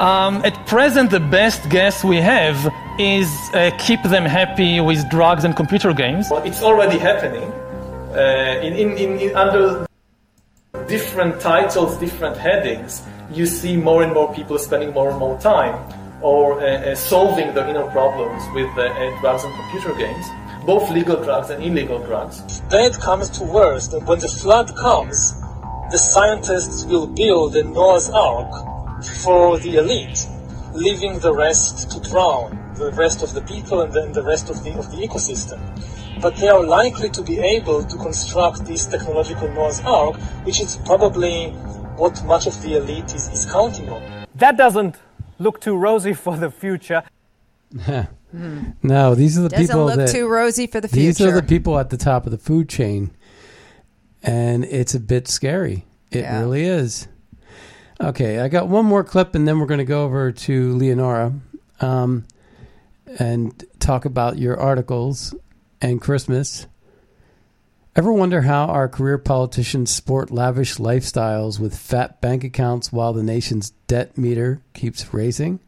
Um, 0.00 0.42
at 0.46 0.54
present, 0.66 1.10
the 1.10 1.20
best 1.20 1.68
guess 1.68 2.02
we 2.02 2.16
have 2.16 2.56
is 2.98 3.28
uh, 3.52 3.70
keep 3.78 4.02
them 4.02 4.24
happy 4.24 4.80
with 4.80 5.08
drugs 5.10 5.44
and 5.44 5.54
computer 5.54 5.92
games. 5.92 6.28
Well, 6.30 6.42
it's 6.42 6.62
already 6.62 6.96
happening 6.96 7.52
uh, 8.14 8.60
in, 8.62 8.72
in, 8.74 8.96
in, 8.96 9.18
in 9.18 9.36
under 9.36 9.86
different 10.86 11.40
titles, 11.40 11.96
different 11.98 12.36
headings. 12.36 13.02
You 13.32 13.46
see 13.46 13.76
more 13.76 14.02
and 14.02 14.12
more 14.12 14.34
people 14.34 14.58
spending 14.58 14.92
more 14.92 15.10
and 15.10 15.18
more 15.18 15.38
time 15.40 15.74
or 16.22 16.60
uh, 16.60 16.66
uh, 16.66 16.94
solving 16.94 17.54
their 17.54 17.66
inner 17.68 17.88
problems 17.90 18.42
with 18.54 18.68
uh, 18.76 18.82
uh, 18.82 19.20
drugs 19.20 19.44
and 19.44 19.54
computer 19.54 19.94
games, 19.94 20.26
both 20.66 20.90
legal 20.90 21.16
drugs 21.22 21.50
and 21.50 21.62
illegal 21.62 21.98
drugs. 21.98 22.60
Then 22.68 22.84
it 22.84 22.98
comes 22.98 23.30
to 23.38 23.44
worst, 23.44 23.94
and 23.94 24.06
when 24.06 24.18
the 24.18 24.28
flood 24.28 24.76
comes, 24.76 25.40
the 25.90 25.98
scientists 25.98 26.84
will 26.84 27.06
build 27.06 27.56
a 27.56 27.64
Noah's 27.64 28.10
Ark 28.10 28.52
for 29.22 29.58
the 29.58 29.76
elite, 29.76 30.26
leaving 30.72 31.18
the 31.20 31.32
rest 31.32 31.90
to 31.90 32.00
drown, 32.10 32.72
the 32.76 32.90
rest 32.92 33.22
of 33.22 33.34
the 33.34 33.42
people 33.42 33.82
and 33.82 33.92
then 33.92 34.12
the 34.12 34.22
rest 34.22 34.50
of 34.50 34.62
the, 34.64 34.70
of 34.78 34.90
the 34.90 34.96
ecosystem. 34.98 35.60
But 36.20 36.36
they 36.36 36.48
are 36.48 36.62
likely 36.62 37.08
to 37.10 37.22
be 37.22 37.38
able 37.38 37.82
to 37.84 37.96
construct 37.96 38.66
this 38.66 38.86
technological 38.86 39.48
Noah's 39.52 39.80
Ark, 39.80 40.16
which 40.44 40.60
is 40.60 40.76
probably 40.84 41.50
what 41.96 42.22
much 42.24 42.46
of 42.46 42.60
the 42.62 42.76
elite 42.76 43.14
is, 43.14 43.28
is 43.28 43.46
counting 43.50 43.88
on. 43.88 44.26
That 44.34 44.56
doesn't 44.56 44.96
look 45.38 45.60
too 45.60 45.76
rosy 45.76 46.12
for 46.12 46.36
the 46.36 46.50
future. 46.50 47.02
no, 48.82 49.14
these 49.14 49.38
are 49.38 49.42
the 49.42 49.48
Doesn't 49.48 49.66
people 49.66 49.86
look 49.86 49.96
that 49.96 50.08
too 50.10 50.28
rosy 50.28 50.66
for 50.66 50.80
the 50.80 50.88
future. 50.88 51.06
These 51.06 51.20
are 51.20 51.32
the 51.32 51.42
people 51.42 51.78
at 51.78 51.90
the 51.90 51.96
top 51.96 52.26
of 52.26 52.32
the 52.32 52.38
food 52.38 52.68
chain, 52.68 53.10
and 54.22 54.64
it's 54.64 54.94
a 54.94 55.00
bit 55.00 55.28
scary. 55.28 55.86
It 56.10 56.20
Yeah. 56.20 56.40
really 56.40 56.64
is. 56.64 57.08
Okay, 58.02 58.40
I 58.40 58.48
got 58.48 58.68
one 58.68 58.86
more 58.86 59.04
clip, 59.04 59.34
and 59.34 59.46
then 59.46 59.60
we're 59.60 59.66
going 59.66 59.78
to 59.78 59.84
go 59.84 60.04
over 60.04 60.32
to 60.32 60.76
Leonora 60.76 61.34
um, 61.80 62.24
and 63.18 63.62
talk 63.78 64.06
about 64.06 64.38
your 64.38 64.58
articles 64.58 65.34
and 65.82 66.00
Christmas. 66.00 66.66
Ever 67.94 68.10
wonder 68.10 68.40
how 68.40 68.66
our 68.66 68.88
career 68.88 69.18
politicians 69.18 69.90
sport 69.90 70.30
lavish 70.30 70.76
lifestyles 70.76 71.60
with 71.60 71.76
fat 71.76 72.22
bank 72.22 72.42
accounts 72.42 72.90
while 72.90 73.12
the 73.12 73.22
nation's 73.22 73.70
debt 73.86 74.16
meter 74.16 74.62
keeps 74.72 75.12
raising? 75.12 75.60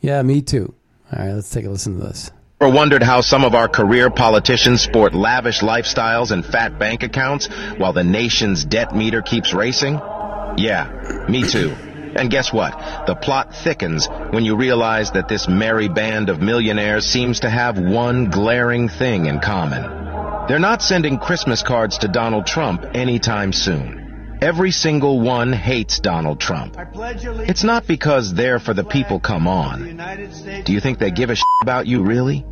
Yeah, 0.00 0.22
me 0.22 0.40
too. 0.40 0.72
All 1.12 1.18
right, 1.18 1.32
let's 1.32 1.50
take 1.50 1.64
a 1.64 1.70
listen 1.70 1.98
to 1.98 2.06
this. 2.06 2.30
Ever 2.60 2.70
wondered 2.72 3.02
how 3.02 3.22
some 3.22 3.44
of 3.44 3.56
our 3.56 3.68
career 3.68 4.08
politicians 4.08 4.82
sport 4.82 5.14
lavish 5.14 5.60
lifestyles 5.60 6.30
and 6.30 6.46
fat 6.46 6.78
bank 6.78 7.02
accounts 7.02 7.48
while 7.78 7.92
the 7.92 8.04
nation's 8.04 8.64
debt 8.64 8.94
meter 8.94 9.20
keeps 9.20 9.52
racing? 9.52 10.00
Yeah, 10.56 11.26
me 11.28 11.48
too. 11.48 11.74
And 12.16 12.30
guess 12.30 12.52
what? 12.52 12.72
The 13.06 13.16
plot 13.16 13.54
thickens 13.54 14.08
when 14.30 14.44
you 14.44 14.56
realize 14.56 15.10
that 15.12 15.28
this 15.28 15.48
merry 15.48 15.88
band 15.88 16.28
of 16.28 16.40
millionaires 16.40 17.06
seems 17.06 17.40
to 17.40 17.50
have 17.50 17.78
one 17.78 18.30
glaring 18.30 18.88
thing 18.88 19.26
in 19.26 19.40
common. 19.40 19.82
They're 20.46 20.58
not 20.58 20.82
sending 20.82 21.18
Christmas 21.18 21.62
cards 21.62 21.98
to 21.98 22.08
Donald 22.08 22.46
Trump 22.46 22.84
anytime 22.94 23.52
soon. 23.52 24.38
Every 24.40 24.70
single 24.70 25.20
one 25.20 25.52
hates 25.52 26.00
Donald 26.00 26.38
Trump. 26.38 26.76
It's 26.78 27.64
not 27.64 27.86
because 27.86 28.34
they're 28.34 28.60
for 28.60 28.74
the 28.74 28.84
people 28.84 29.18
come 29.18 29.48
on. 29.48 29.96
Do 30.64 30.72
you 30.72 30.80
think 30.80 30.98
they 30.98 31.10
give 31.10 31.30
a 31.30 31.34
shit 31.34 31.44
about 31.62 31.86
you, 31.86 32.02
really? 32.04 32.44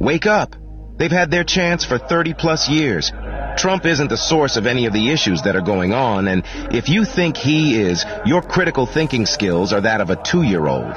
Wake 0.00 0.26
up. 0.26 0.56
They've 0.96 1.10
had 1.10 1.30
their 1.30 1.44
chance 1.44 1.84
for 1.84 1.98
30 1.98 2.34
plus 2.34 2.68
years. 2.70 3.12
Trump 3.56 3.86
isn't 3.86 4.08
the 4.08 4.16
source 4.16 4.56
of 4.56 4.66
any 4.66 4.86
of 4.86 4.92
the 4.92 5.10
issues 5.10 5.42
that 5.42 5.56
are 5.56 5.62
going 5.62 5.94
on, 5.94 6.28
and 6.28 6.42
if 6.70 6.88
you 6.90 7.04
think 7.04 7.36
he 7.36 7.80
is, 7.80 8.04
your 8.26 8.42
critical 8.42 8.84
thinking 8.86 9.24
skills 9.24 9.72
are 9.72 9.80
that 9.80 10.02
of 10.02 10.10
a 10.10 10.22
two-year-old. 10.22 10.94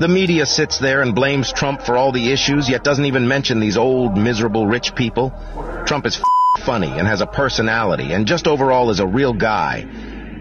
The 0.00 0.08
media 0.08 0.44
sits 0.44 0.78
there 0.78 1.02
and 1.02 1.14
blames 1.14 1.52
Trump 1.52 1.80
for 1.80 1.96
all 1.96 2.12
the 2.12 2.30
issues, 2.30 2.68
yet 2.68 2.84
doesn't 2.84 3.06
even 3.06 3.26
mention 3.26 3.58
these 3.58 3.78
old, 3.78 4.18
miserable 4.18 4.66
rich 4.66 4.94
people. 4.94 5.32
Trump 5.86 6.04
is 6.04 6.20
funny 6.64 6.90
and 6.90 7.08
has 7.08 7.22
a 7.22 7.26
personality, 7.26 8.12
and 8.12 8.26
just 8.26 8.46
overall 8.46 8.90
is 8.90 9.00
a 9.00 9.06
real 9.06 9.32
guy. 9.32 9.86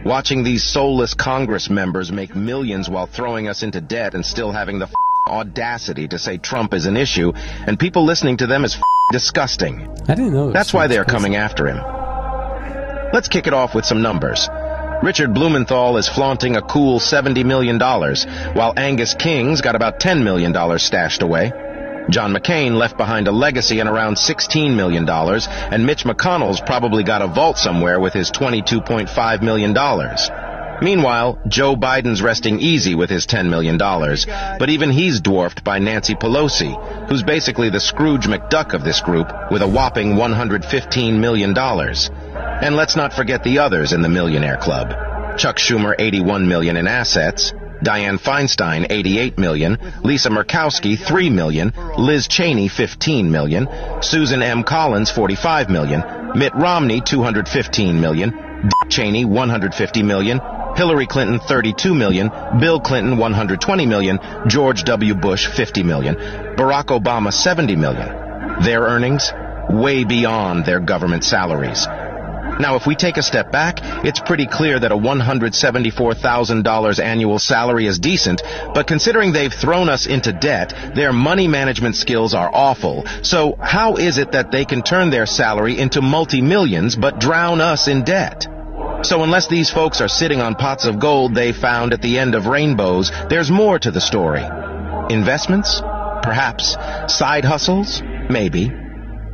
Watching 0.05 0.43
these 0.43 0.63
soulless 0.63 1.13
Congress 1.13 1.69
members 1.69 2.11
make 2.11 2.35
millions 2.35 2.89
while 2.89 3.05
throwing 3.05 3.47
us 3.47 3.63
into 3.63 3.79
debt 3.79 4.15
and 4.15 4.25
still 4.25 4.51
having 4.51 4.79
the 4.79 4.89
audacity 5.27 6.07
to 6.09 6.19
say 6.19 6.37
Trump 6.37 6.73
is 6.73 6.85
an 6.85 6.97
issue, 6.97 7.31
and 7.35 7.79
people 7.79 8.05
listening 8.05 8.37
to 8.37 8.47
them 8.47 8.65
is 8.65 8.77
disgusting. 9.11 9.89
I 10.07 10.15
didn't 10.15 10.33
know. 10.33 10.51
That's 10.51 10.73
why 10.73 10.87
they're 10.87 11.05
coming 11.05 11.35
after 11.35 11.67
him. 11.67 11.77
Let's 13.13 13.27
kick 13.27 13.47
it 13.47 13.53
off 13.53 13.75
with 13.75 13.85
some 13.85 14.01
numbers. 14.01 14.49
Richard 15.03 15.33
Blumenthal 15.33 15.97
is 15.97 16.07
flaunting 16.07 16.55
a 16.55 16.61
cool 16.61 16.99
$70 16.99 17.45
million, 17.45 17.77
while 17.77 18.73
Angus 18.77 19.13
King's 19.13 19.61
got 19.61 19.75
about 19.75 19.99
$10 19.99 20.23
million 20.23 20.53
stashed 20.79 21.21
away. 21.21 21.51
John 22.09 22.33
McCain 22.33 22.75
left 22.75 22.97
behind 22.97 23.27
a 23.27 23.31
legacy 23.31 23.79
in 23.79 23.87
around 23.87 24.15
$16 24.15 24.75
million, 24.75 25.07
and 25.07 25.85
Mitch 25.85 26.03
McConnell's 26.03 26.61
probably 26.61 27.03
got 27.03 27.21
a 27.21 27.27
vault 27.27 27.57
somewhere 27.57 27.99
with 27.99 28.13
his 28.13 28.31
$22.5 28.31 29.41
million. 29.41 29.73
Meanwhile, 30.83 31.39
Joe 31.47 31.77
Biden's 31.77 32.21
resting 32.21 32.59
easy 32.59 32.93
with 32.93 33.09
his 33.09 33.25
$10 33.25 33.49
million, 33.49 33.77
but 33.77 34.69
even 34.69 34.91
he's 34.91 35.21
dwarfed 35.21 35.63
by 35.63 35.79
Nancy 35.79 36.13
Pelosi, 36.13 37.07
who's 37.07 37.23
basically 37.23 37.69
the 37.69 37.79
Scrooge 37.79 38.27
McDuck 38.27 38.73
of 38.73 38.83
this 38.83 38.99
group 38.99 39.31
with 39.49 39.61
a 39.61 39.67
whopping 39.67 40.15
$115 40.15 41.19
million. 41.19 41.57
And 41.57 42.75
let's 42.75 42.97
not 42.97 43.13
forget 43.13 43.45
the 43.45 43.59
others 43.59 43.93
in 43.93 44.01
the 44.01 44.09
millionaire 44.09 44.57
club. 44.57 44.89
Chuck 45.37 45.55
Schumer 45.55 45.95
81 45.97 46.49
million 46.49 46.75
in 46.75 46.85
assets, 46.87 47.53
Dianne 47.81 48.19
Feinstein, 48.19 48.85
88 48.89 49.37
million. 49.37 49.77
Lisa 50.03 50.29
Murkowski, 50.29 50.99
3 50.99 51.29
million. 51.29 51.71
Liz 51.97 52.27
Cheney, 52.27 52.67
15 52.67 53.31
million. 53.31 53.69
Susan 54.01 54.41
M. 54.41 54.63
Collins, 54.63 55.11
45 55.11 55.69
million. 55.69 56.03
Mitt 56.35 56.53
Romney, 56.55 56.99
215 57.01 57.99
million. 58.01 58.31
Dick 58.63 58.89
Cheney, 58.89 59.25
150 59.25 60.03
million. 60.03 60.39
Hillary 60.75 61.07
Clinton, 61.07 61.39
32 61.39 61.93
million. 61.93 62.29
Bill 62.59 62.79
Clinton, 62.79 63.17
120 63.17 63.85
million. 63.85 64.19
George 64.47 64.83
W. 64.83 65.15
Bush, 65.15 65.47
50 65.47 65.83
million. 65.83 66.15
Barack 66.15 66.87
Obama, 66.87 67.31
70 67.31 67.75
million. 67.75 68.09
Their 68.63 68.81
earnings? 68.81 69.31
Way 69.69 70.03
beyond 70.03 70.65
their 70.65 70.79
government 70.79 71.23
salaries. 71.23 71.87
Now, 72.59 72.75
if 72.75 72.85
we 72.85 72.95
take 72.95 73.17
a 73.17 73.23
step 73.23 73.51
back, 73.51 73.79
it's 74.05 74.19
pretty 74.19 74.45
clear 74.45 74.79
that 74.79 74.91
a 74.91 74.95
$174,000 74.95 76.99
annual 76.99 77.39
salary 77.39 77.87
is 77.87 77.97
decent, 77.97 78.43
but 78.75 78.85
considering 78.85 79.33
they've 79.33 79.51
thrown 79.51 79.89
us 79.89 80.05
into 80.05 80.31
debt, 80.31 80.71
their 80.93 81.11
money 81.11 81.47
management 81.47 81.95
skills 81.95 82.35
are 82.35 82.51
awful. 82.53 83.05
So 83.23 83.57
how 83.59 83.95
is 83.95 84.19
it 84.19 84.33
that 84.33 84.51
they 84.51 84.65
can 84.65 84.83
turn 84.83 85.09
their 85.09 85.25
salary 85.25 85.79
into 85.79 86.01
multi-millions 86.01 86.95
but 86.95 87.19
drown 87.19 87.59
us 87.59 87.87
in 87.87 88.03
debt? 88.03 88.45
So 89.03 89.21
unless 89.21 89.47
these 89.47 89.69
folks 89.69 89.99
are 89.99 90.07
sitting 90.07 90.39
on 90.39 90.55
pots 90.55 90.85
of 90.85 90.97
gold 90.97 91.35
they 91.35 91.51
found 91.51 91.93
at 91.93 92.01
the 92.01 92.17
end 92.17 92.35
of 92.35 92.47
rainbows, 92.47 93.11
there's 93.29 93.51
more 93.51 93.77
to 93.77 93.91
the 93.91 93.99
story. 93.99 94.43
Investments? 95.13 95.81
Perhaps. 96.23 96.77
Side 97.07 97.43
hustles? 97.43 98.01
Maybe. 98.29 98.71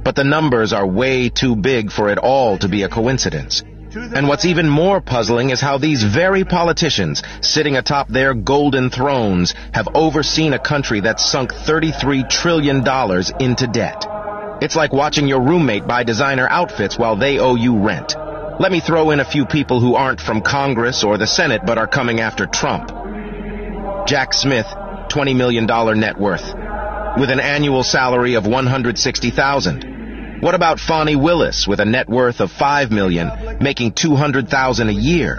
But 0.03 0.15
the 0.15 0.23
numbers 0.23 0.73
are 0.73 0.87
way 0.87 1.29
too 1.29 1.55
big 1.55 1.91
for 1.91 2.09
it 2.09 2.17
all 2.17 2.57
to 2.57 2.67
be 2.67 2.81
a 2.81 2.89
coincidence. 2.89 3.61
And 3.95 4.27
what's 4.27 4.45
even 4.45 4.67
more 4.67 5.01
puzzling 5.01 5.51
is 5.51 5.61
how 5.61 5.77
these 5.77 6.03
very 6.03 6.45
politicians, 6.45 7.21
sitting 7.41 7.77
atop 7.77 8.07
their 8.07 8.33
golden 8.33 8.89
thrones, 8.89 9.53
have 9.73 9.87
overseen 9.93 10.53
a 10.53 10.59
country 10.59 10.99
that's 11.01 11.23
sunk 11.23 11.53
$33 11.53 12.27
trillion 12.27 12.77
into 13.39 13.67
debt. 13.67 14.05
It's 14.61 14.75
like 14.75 14.93
watching 14.93 15.27
your 15.27 15.41
roommate 15.41 15.87
buy 15.87 16.03
designer 16.03 16.47
outfits 16.49 16.97
while 16.97 17.15
they 17.15 17.37
owe 17.37 17.55
you 17.55 17.77
rent. 17.77 18.15
Let 18.59 18.73
me 18.73 18.81
throw 18.81 19.11
in 19.11 19.21
a 19.21 19.25
few 19.25 19.45
people 19.45 19.79
who 19.79 19.95
aren't 19.95 20.19
from 20.19 20.41
Congress 20.41 21.05
or 21.05 21.17
the 21.17 21.27
Senate 21.27 21.61
but 21.65 21.77
are 21.77 21.87
coming 21.87 22.19
after 22.19 22.45
Trump. 22.45 22.89
Jack 24.05 24.33
Smith, 24.33 24.65
$20 24.65 25.33
million 25.33 25.65
net 25.65 26.19
worth, 26.19 26.43
with 27.17 27.29
an 27.29 27.39
annual 27.39 27.83
salary 27.83 28.33
of 28.33 28.45
160,000. 28.45 30.41
What 30.41 30.55
about 30.55 30.81
Fani 30.81 31.15
Willis 31.15 31.69
with 31.69 31.79
a 31.79 31.85
net 31.85 32.09
worth 32.09 32.41
of 32.41 32.51
5 32.51 32.91
million, 32.91 33.31
making 33.61 33.93
200,000 33.93 34.89
a 34.89 34.91
year? 34.91 35.37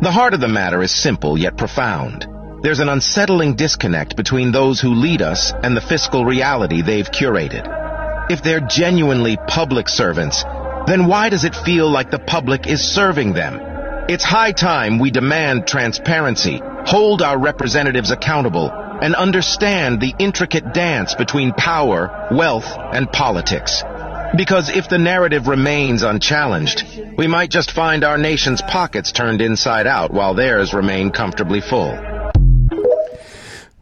The 0.00 0.10
heart 0.10 0.32
of 0.32 0.40
the 0.40 0.48
matter 0.48 0.82
is 0.82 0.90
simple 0.90 1.36
yet 1.36 1.58
profound. 1.58 2.26
There's 2.62 2.80
an 2.80 2.88
unsettling 2.88 3.56
disconnect 3.56 4.16
between 4.16 4.52
those 4.52 4.80
who 4.80 4.94
lead 4.94 5.20
us 5.20 5.52
and 5.62 5.76
the 5.76 5.82
fiscal 5.82 6.24
reality 6.24 6.80
they've 6.80 7.10
curated. 7.10 7.68
If 8.30 8.42
they're 8.42 8.66
genuinely 8.66 9.36
public 9.48 9.90
servants, 9.90 10.42
then 10.86 11.06
why 11.06 11.28
does 11.28 11.44
it 11.44 11.54
feel 11.54 11.90
like 11.90 12.10
the 12.10 12.18
public 12.18 12.66
is 12.66 12.80
serving 12.80 13.32
them? 13.32 13.60
It's 14.08 14.24
high 14.24 14.52
time 14.52 14.98
we 14.98 15.10
demand 15.10 15.66
transparency, 15.66 16.60
hold 16.86 17.22
our 17.22 17.38
representatives 17.38 18.10
accountable, 18.10 18.70
and 18.70 19.14
understand 19.14 20.00
the 20.00 20.14
intricate 20.18 20.74
dance 20.74 21.14
between 21.14 21.52
power, 21.52 22.28
wealth, 22.30 22.66
and 22.66 23.10
politics. 23.10 23.82
Because 24.36 24.70
if 24.70 24.88
the 24.88 24.98
narrative 24.98 25.46
remains 25.46 26.02
unchallenged, 26.02 26.84
we 27.16 27.26
might 27.26 27.50
just 27.50 27.70
find 27.70 28.02
our 28.02 28.16
nation's 28.16 28.62
pockets 28.62 29.12
turned 29.12 29.40
inside 29.40 29.86
out 29.86 30.12
while 30.12 30.34
theirs 30.34 30.72
remain 30.72 31.10
comfortably 31.10 31.60
full. 31.60 31.98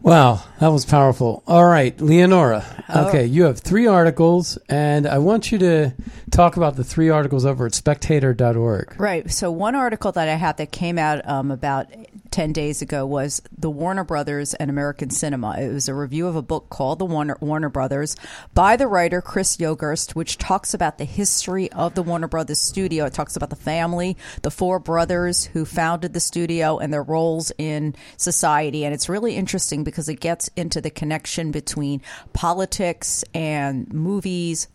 Wow, 0.03 0.43
that 0.61 0.69
was 0.69 0.85
powerful. 0.85 1.43
All 1.47 1.65
right, 1.65 1.99
Leonora. 2.01 2.65
Oh. 2.89 3.09
Okay, 3.09 3.25
you 3.25 3.45
have 3.45 3.59
three 3.59 3.87
articles, 3.87 4.59
and 4.69 5.07
I 5.07 5.19
want 5.19 5.51
you 5.51 5.59
to 5.59 5.95
talk 6.31 6.57
about 6.57 6.77
the 6.77 6.85
three 6.85 7.09
articles 7.09 7.47
over 7.47 7.67
at 7.67 7.73
spectator.org. 7.73 9.01
Right. 9.01 9.31
So 9.31 9.51
one 9.51 9.75
article 9.75 10.13
that 10.13 10.29
I 10.29 10.35
had 10.35 10.59
that 10.59 10.71
came 10.71 10.99
out 10.99 11.27
um, 11.27 11.51
about 11.51 11.87
ten 12.31 12.53
days 12.53 12.83
ago 12.83 13.07
was 13.07 13.41
the 13.57 13.71
Warner 13.71 14.05
Brothers 14.05 14.55
and 14.55 14.71
American 14.71 15.11
Cinema. 15.11 15.57
It 15.59 15.73
was 15.73 15.89
a 15.89 15.95
review 15.95 16.27
of 16.27 16.37
a 16.37 16.43
book 16.43 16.69
called 16.69 16.99
The 16.99 17.07
Warner, 17.07 17.39
Warner 17.41 17.71
Brothers 17.71 18.17
by 18.55 18.77
the 18.77 18.87
writer 18.87 19.23
Chris 19.23 19.57
Yogerst, 19.57 20.15
which 20.15 20.37
talks 20.37 20.75
about 20.75 20.99
the 20.99 21.05
history 21.05 21.73
of 21.73 21.95
the 21.95 22.03
Warner 22.03 22.29
Brothers 22.29 22.61
studio. 22.61 23.07
It 23.07 23.15
talks 23.15 23.35
about 23.35 23.51
the 23.51 23.57
family, 23.57 24.17
the 24.43 24.51
four 24.51 24.79
brothers 24.79 25.47
who 25.47 25.65
founded 25.65 26.13
the 26.13 26.21
studio, 26.21 26.79
and 26.79 26.93
their 26.93 27.03
roles 27.03 27.51
in 27.57 27.95
society. 28.19 28.85
And 28.85 28.93
it's 28.93 29.09
really 29.09 29.37
interesting 29.37 29.85
because 29.85 30.09
it 30.09 30.21
gets 30.21 30.50
into 30.57 30.81
the 30.81 30.91
connection 30.91 31.51
between 31.51 32.03
politics 32.33 33.25
and 33.35 33.93
movies, 33.93 34.69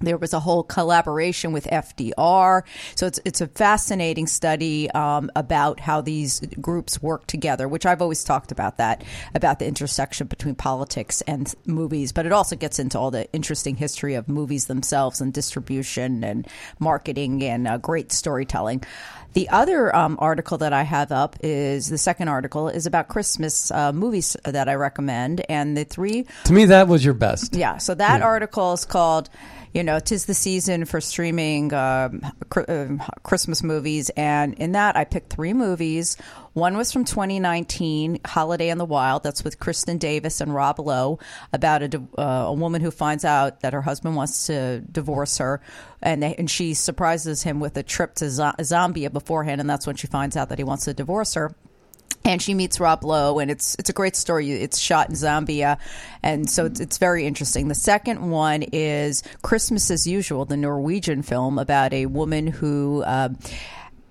there 0.00 0.18
was 0.18 0.32
a 0.32 0.40
whole 0.40 0.62
collaboration 0.62 1.52
with 1.52 1.66
FDR. 1.66 2.62
So 2.94 3.06
it's 3.06 3.20
it's 3.24 3.40
a 3.40 3.46
fascinating 3.46 4.26
study 4.26 4.90
um, 4.90 5.30
about 5.36 5.80
how 5.80 6.00
these 6.00 6.40
groups 6.60 7.02
work 7.02 7.26
together, 7.26 7.68
which 7.68 7.86
I've 7.86 8.02
always 8.02 8.24
talked 8.24 8.52
about 8.52 8.78
that 8.78 9.04
about 9.34 9.58
the 9.58 9.66
intersection 9.66 10.26
between 10.26 10.54
politics 10.54 11.20
and 11.22 11.52
movies. 11.66 12.12
But 12.12 12.26
it 12.26 12.32
also 12.32 12.56
gets 12.56 12.78
into 12.78 12.98
all 12.98 13.10
the 13.10 13.30
interesting 13.32 13.76
history 13.76 14.14
of 14.14 14.28
movies 14.28 14.66
themselves 14.66 15.20
and 15.20 15.32
distribution 15.32 16.24
and 16.24 16.46
marketing 16.78 17.42
and 17.44 17.66
uh, 17.66 17.78
great 17.78 18.12
storytelling. 18.12 18.82
The 19.34 19.48
other 19.48 19.94
um, 19.94 20.16
article 20.20 20.58
that 20.58 20.72
I 20.72 20.84
have 20.84 21.10
up 21.10 21.36
is 21.42 21.88
the 21.88 21.98
second 21.98 22.28
article 22.28 22.68
is 22.68 22.86
about 22.86 23.08
Christmas 23.08 23.70
uh, 23.72 23.92
movies 23.92 24.36
that 24.44 24.68
I 24.68 24.74
recommend, 24.74 25.42
and 25.48 25.76
the 25.76 25.82
three 25.84 26.26
To 26.44 26.52
me, 26.52 26.66
that 26.66 26.86
was 26.86 27.04
your 27.04 27.14
best. 27.14 27.54
yeah, 27.56 27.78
so 27.78 27.94
that 27.96 28.20
Yeah. 28.20 28.24
article 28.26 28.72
is 28.74 28.84
called, 28.84 29.28
you 29.74 29.82
know, 29.82 29.98
"Tis 29.98 30.24
the 30.24 30.34
Season 30.34 30.84
for 30.84 31.00
Streaming 31.00 31.74
um, 31.74 32.22
um, 32.68 33.02
Christmas 33.24 33.62
Movies," 33.62 34.10
and 34.16 34.54
in 34.54 34.72
that 34.72 34.96
I 34.96 35.04
picked 35.04 35.30
three 35.30 35.52
movies. 35.52 36.16
One 36.52 36.76
was 36.76 36.92
from 36.92 37.04
2019, 37.04 38.20
"Holiday 38.24 38.70
in 38.70 38.78
the 38.78 38.84
Wild." 38.84 39.24
That's 39.24 39.42
with 39.42 39.58
Kristin 39.58 39.98
Davis 39.98 40.40
and 40.40 40.54
Rob 40.54 40.78
Lowe 40.78 41.18
about 41.52 41.82
a, 41.82 42.02
uh, 42.16 42.22
a 42.46 42.52
woman 42.52 42.80
who 42.80 42.92
finds 42.92 43.24
out 43.24 43.60
that 43.60 43.72
her 43.72 43.82
husband 43.82 44.14
wants 44.14 44.46
to 44.46 44.80
divorce 44.80 45.38
her, 45.38 45.60
and 46.00 46.22
they, 46.22 46.34
and 46.36 46.48
she 46.48 46.72
surprises 46.72 47.42
him 47.42 47.58
with 47.58 47.76
a 47.76 47.82
trip 47.82 48.14
to 48.14 48.30
Zo- 48.30 48.54
Zambia 48.60 49.12
beforehand, 49.12 49.60
and 49.60 49.68
that's 49.68 49.86
when 49.86 49.96
she 49.96 50.06
finds 50.06 50.36
out 50.36 50.48
that 50.50 50.58
he 50.58 50.64
wants 50.64 50.84
to 50.84 50.94
divorce 50.94 51.34
her 51.34 51.52
and 52.24 52.40
she 52.40 52.54
meets 52.54 52.80
Rob 52.80 53.04
Lowe, 53.04 53.38
and 53.38 53.50
it's 53.50 53.76
it's 53.78 53.90
a 53.90 53.92
great 53.92 54.16
story. 54.16 54.50
It's 54.50 54.78
shot 54.78 55.10
in 55.10 55.14
Zambia, 55.14 55.78
and 56.22 56.48
so 56.48 56.64
it's, 56.64 56.80
it's 56.80 56.98
very 56.98 57.26
interesting. 57.26 57.68
The 57.68 57.74
second 57.74 58.30
one 58.30 58.62
is 58.62 59.22
Christmas 59.42 59.90
as 59.90 60.06
Usual, 60.06 60.44
the 60.46 60.56
Norwegian 60.56 61.22
film 61.22 61.58
about 61.58 61.92
a 61.92 62.06
woman 62.06 62.46
who. 62.46 63.02
Um, 63.06 63.38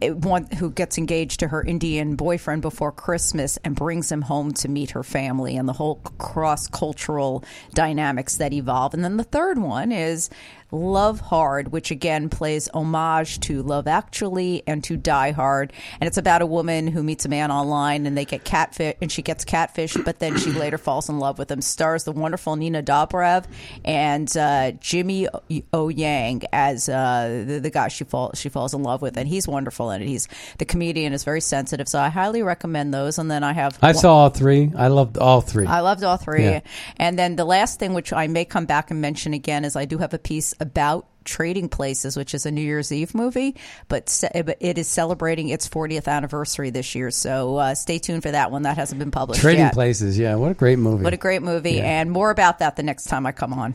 it- 0.02 0.18
one 0.18 0.48
who 0.60 0.70
gets 0.70 0.98
engaged 0.98 1.40
to 1.40 1.48
her 1.48 1.64
Indian 1.64 2.18
boyfriend 2.18 2.62
before 2.62 2.92
Christmas 2.92 3.58
and 3.64 3.74
brings 3.74 4.12
him 4.12 4.22
home 4.24 4.52
to 4.56 4.68
meet 4.68 4.92
her 4.92 5.04
family 5.04 5.56
and 5.56 5.70
the 5.70 5.74
whole 5.74 5.96
cross 6.18 6.68
cultural 6.68 7.42
dynamics 7.74 8.36
that 8.36 8.52
evolve. 8.52 8.94
And 8.94 9.02
then 9.02 9.16
the 9.16 9.24
third 9.24 9.58
one 9.60 9.94
is 9.94 10.30
Love 10.74 11.20
Hard, 11.20 11.72
which 11.72 11.92
again 11.92 12.30
plays 12.30 12.68
homage 12.74 13.40
to 13.42 13.62
Love 13.62 13.88
Actually 13.88 14.64
and 14.66 14.84
to 14.86 14.98
Die 14.98 15.32
Hard. 15.32 15.72
And 16.02 16.08
it's 16.08 16.18
about 16.18 16.42
a 16.42 16.48
woman 16.48 16.88
who 16.88 17.04
meets 17.04 17.26
a 17.26 17.30
man 17.30 17.52
online 17.52 18.08
and 18.08 18.18
they 18.18 18.26
get 18.26 18.44
catfish 18.44 18.96
and 19.00 19.12
she 19.12 19.22
gets 19.22 19.46
catfished, 19.46 20.04
but 20.04 20.18
then 20.18 20.36
she 20.38 20.52
later 20.52 20.80
falls 20.80 21.10
in 21.10 21.20
love 21.20 21.38
with 21.38 21.52
him. 21.52 21.62
Stars 21.62 22.06
the 22.06 22.12
wonderful 22.12 22.56
Nina 22.56 22.82
Dobrev 22.82 23.46
and 23.86 24.36
uh, 24.36 24.72
Jimmy 24.72 25.28
O 25.72 25.90
Yang 25.90 26.44
as 26.52 26.90
uh, 26.90 27.44
the, 27.46 27.60
the 27.60 27.70
guy 27.70 27.88
she 27.88 28.04
falls 28.04 28.40
she 28.40 28.50
falls 28.50 28.74
in 28.74 28.82
love 28.82 29.02
with, 29.04 29.16
and 29.16 29.28
he's 29.28 29.48
wonderful 29.48 29.92
in 29.92 30.02
it. 30.02 30.08
He's 30.08 30.28
the 30.58 30.66
comedian 30.66 31.14
is 31.14 31.24
very 31.24 31.42
sensitive, 31.42 31.88
so 31.88 32.00
I 32.00 32.10
highly 32.10 32.42
recommend 32.42 32.94
those. 32.94 33.20
And 33.20 33.30
then 33.30 33.44
I 33.44 33.54
have 33.54 33.78
I 33.82 33.88
one- 33.90 33.96
saw 33.96 34.16
all 34.16 34.30
three. 34.30 34.72
I 34.76 34.88
loved 34.88 35.20
all 35.20 35.42
three. 35.42 35.68
I 35.68 35.82
loved 35.82 36.04
all 36.04 36.18
three. 36.18 36.44
Yeah. 36.46 36.62
And 36.98 37.20
then 37.20 37.36
the 37.36 37.46
last 37.46 37.80
thing, 37.80 37.94
which 37.94 38.12
I 38.12 38.26
may 38.26 38.46
come 38.46 38.66
back 38.66 38.90
and 38.90 39.00
mention 39.02 39.34
again, 39.34 39.66
is 39.66 39.76
I 39.76 39.86
do 39.86 40.00
have 40.00 40.14
a 40.16 40.20
piece 40.20 40.54
about 40.64 41.06
Trading 41.24 41.70
Places, 41.70 42.18
which 42.18 42.34
is 42.34 42.46
a 42.46 42.52
New 42.52 42.62
Year's 42.62 42.92
Eve 42.92 43.14
movie, 43.16 43.56
but 43.88 44.24
it 44.60 44.78
is 44.78 44.88
celebrating 44.88 45.50
its 45.50 45.70
40th 45.70 46.08
anniversary 46.08 46.70
this 46.70 46.96
year. 46.96 47.12
So 47.12 47.56
uh, 47.58 47.76
stay 47.76 48.00
tuned 48.00 48.24
for 48.24 48.32
that 48.32 48.50
one. 48.52 48.64
That 48.64 48.78
hasn't 48.78 49.00
been 49.00 49.12
published 49.12 49.40
Trading 49.42 49.62
yet. 49.62 49.74
Places, 49.74 50.18
yeah. 50.20 50.36
What 50.36 50.52
a 50.52 50.56
great 50.56 50.80
movie. 50.80 51.04
What 51.04 51.14
a 51.14 51.18
great 51.18 51.42
movie, 51.42 51.74
Yeah. 51.74 52.02
and 52.02 52.12
more 52.12 52.30
about 52.30 52.60
that 52.60 52.76
the 52.76 52.84
next 52.84 53.06
time 53.06 53.26
I 53.26 53.32
come 53.32 53.54
on. 53.54 53.74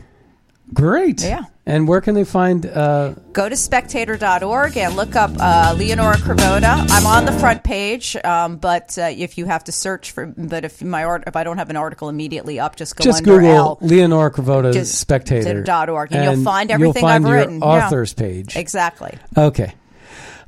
Great. 0.73 1.23
Yeah. 1.23 1.45
And 1.65 1.87
where 1.87 2.01
can 2.01 2.15
they 2.15 2.23
find? 2.23 2.65
Uh, 2.65 3.13
Go 3.31 3.47
to 3.47 3.55
spectator.org 3.55 4.75
and 4.75 4.95
look 4.95 5.15
up 5.15 5.29
uh, 5.39 5.75
Leonora 5.77 6.15
Cravotta. 6.15 6.87
I'm 6.89 7.05
on 7.05 7.25
the 7.25 7.31
front 7.33 7.63
page, 7.63 8.15
um, 8.23 8.57
but 8.57 8.97
uh, 8.97 9.03
if 9.15 9.37
you 9.37 9.45
have 9.45 9.63
to 9.65 9.71
search 9.71 10.11
for, 10.11 10.25
but 10.25 10.65
if 10.65 10.81
my 10.81 11.03
art, 11.03 11.25
if 11.27 11.35
I 11.35 11.43
don't 11.43 11.59
have 11.59 11.69
an 11.69 11.75
article 11.77 12.09
immediately 12.09 12.59
up, 12.59 12.75
just 12.75 12.95
go 12.95 13.03
just 13.03 13.19
under 13.19 13.35
Google 13.39 13.55
L. 13.55 13.77
Leonora 13.81 14.31
Cravotta 14.31 14.83
Spectator 14.85 15.61
dot 15.61 15.89
org, 15.89 16.11
and 16.11 16.23
you'll 16.23 16.43
find 16.43 16.69
you'll 16.71 16.75
everything 16.75 17.01
find 17.01 17.25
I've 17.25 17.31
written. 17.31 17.59
Yeah. 17.59 17.85
Authors 17.85 18.13
page. 18.13 18.55
Exactly. 18.55 19.15
Okay. 19.37 19.73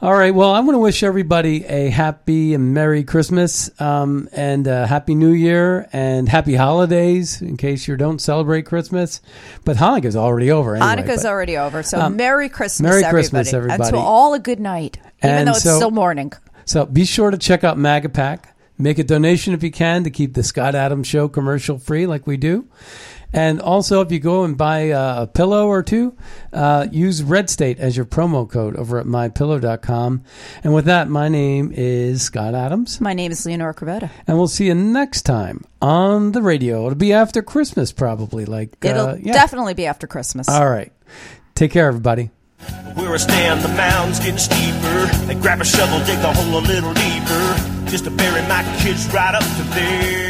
All 0.01 0.13
right. 0.13 0.33
Well, 0.33 0.49
I 0.51 0.59
want 0.61 0.73
to 0.73 0.79
wish 0.79 1.03
everybody 1.03 1.63
a 1.65 1.91
happy 1.91 2.55
and 2.55 2.73
Merry 2.73 3.03
Christmas 3.03 3.69
um, 3.79 4.27
and 4.31 4.65
a 4.65 4.87
Happy 4.87 5.13
New 5.13 5.31
Year 5.31 5.87
and 5.93 6.27
Happy 6.27 6.55
Holidays 6.55 7.39
in 7.39 7.55
case 7.55 7.87
you 7.87 7.95
don't 7.97 8.19
celebrate 8.19 8.63
Christmas. 8.63 9.21
But 9.63 9.77
Hanukkah's 9.77 10.15
already 10.15 10.49
over. 10.49 10.75
Anyway, 10.75 11.03
Hanukkah's 11.03 11.21
but- 11.21 11.29
already 11.29 11.55
over, 11.55 11.83
so 11.83 11.99
Um, 12.01 12.15
Merry 12.15 12.49
Christmas, 12.49 12.89
Merry 12.89 13.03
everybody. 13.03 13.13
Christmas, 13.21 13.53
everybody. 13.53 13.83
And 13.83 13.91
to 13.93 13.97
all 13.99 14.33
a 14.33 14.39
good 14.39 14.59
night, 14.59 14.97
even 15.23 15.35
And 15.37 15.47
though 15.47 15.51
it's 15.51 15.63
so- 15.63 15.75
still 15.77 15.91
morning. 15.91 16.33
So 16.65 16.85
be 16.87 17.05
sure 17.05 17.29
to 17.29 17.37
check 17.37 17.63
out 17.63 17.77
MagaPack. 17.77 18.39
Make 18.79 18.97
a 18.97 19.03
donation 19.03 19.53
if 19.53 19.61
you 19.61 19.69
can 19.69 20.03
to 20.05 20.09
keep 20.09 20.33
the 20.33 20.41
Scott 20.41 20.73
Adams 20.73 21.05
Show 21.05 21.27
commercial 21.27 21.77
free, 21.77 22.07
like 22.07 22.25
we 22.25 22.37
do. 22.37 22.65
And 23.33 23.61
also, 23.61 24.01
if 24.01 24.11
you 24.11 24.19
go 24.19 24.43
and 24.43 24.57
buy 24.57 24.91
uh, 24.91 25.23
a 25.23 25.27
pillow 25.27 25.67
or 25.67 25.83
two, 25.83 26.15
uh, 26.51 26.87
use 26.91 27.23
Red 27.23 27.49
State 27.49 27.79
as 27.79 27.95
your 27.95 28.05
promo 28.05 28.49
code 28.49 28.75
over 28.75 28.99
at 28.99 29.05
mypillow.com. 29.05 30.23
And 30.63 30.73
with 30.73 30.85
that, 30.85 31.09
my 31.09 31.29
name 31.29 31.71
is 31.73 32.21
Scott 32.23 32.53
Adams. 32.55 32.99
My 32.99 33.13
name 33.13 33.31
is 33.31 33.45
Leonora 33.45 33.73
Cravotta. 33.73 34.09
And 34.27 34.37
we'll 34.37 34.47
see 34.47 34.67
you 34.67 34.75
next 34.75 35.21
time 35.21 35.63
on 35.81 36.33
the 36.33 36.41
radio. 36.41 36.85
It'll 36.85 36.95
be 36.95 37.13
after 37.13 37.41
Christmas, 37.41 37.91
probably. 37.91 38.45
Like 38.45 38.75
It'll 38.83 39.07
uh, 39.07 39.15
yeah. 39.15 39.33
definitely 39.33 39.75
be 39.75 39.85
after 39.85 40.07
Christmas. 40.07 40.49
All 40.49 40.69
right. 40.69 40.91
Take 41.55 41.71
care, 41.71 41.87
everybody. 41.87 42.31
Where 42.95 43.13
I 43.13 43.17
stand, 43.17 43.61
the 43.61 43.69
mound's 43.69 44.19
getting 44.19 44.37
steeper. 44.37 45.05
They 45.25 45.35
grab 45.35 45.61
a 45.61 45.65
shovel, 45.65 45.99
dig 46.05 46.19
the 46.19 46.31
hole 46.31 46.59
a 46.59 46.61
little 46.61 46.93
deeper, 46.93 47.89
just 47.89 48.03
to 48.03 48.11
bury 48.11 48.41
my 48.47 48.61
kids 48.81 49.11
right 49.13 49.33
up 49.33 49.41
to 49.41 49.63
there. 49.73 50.20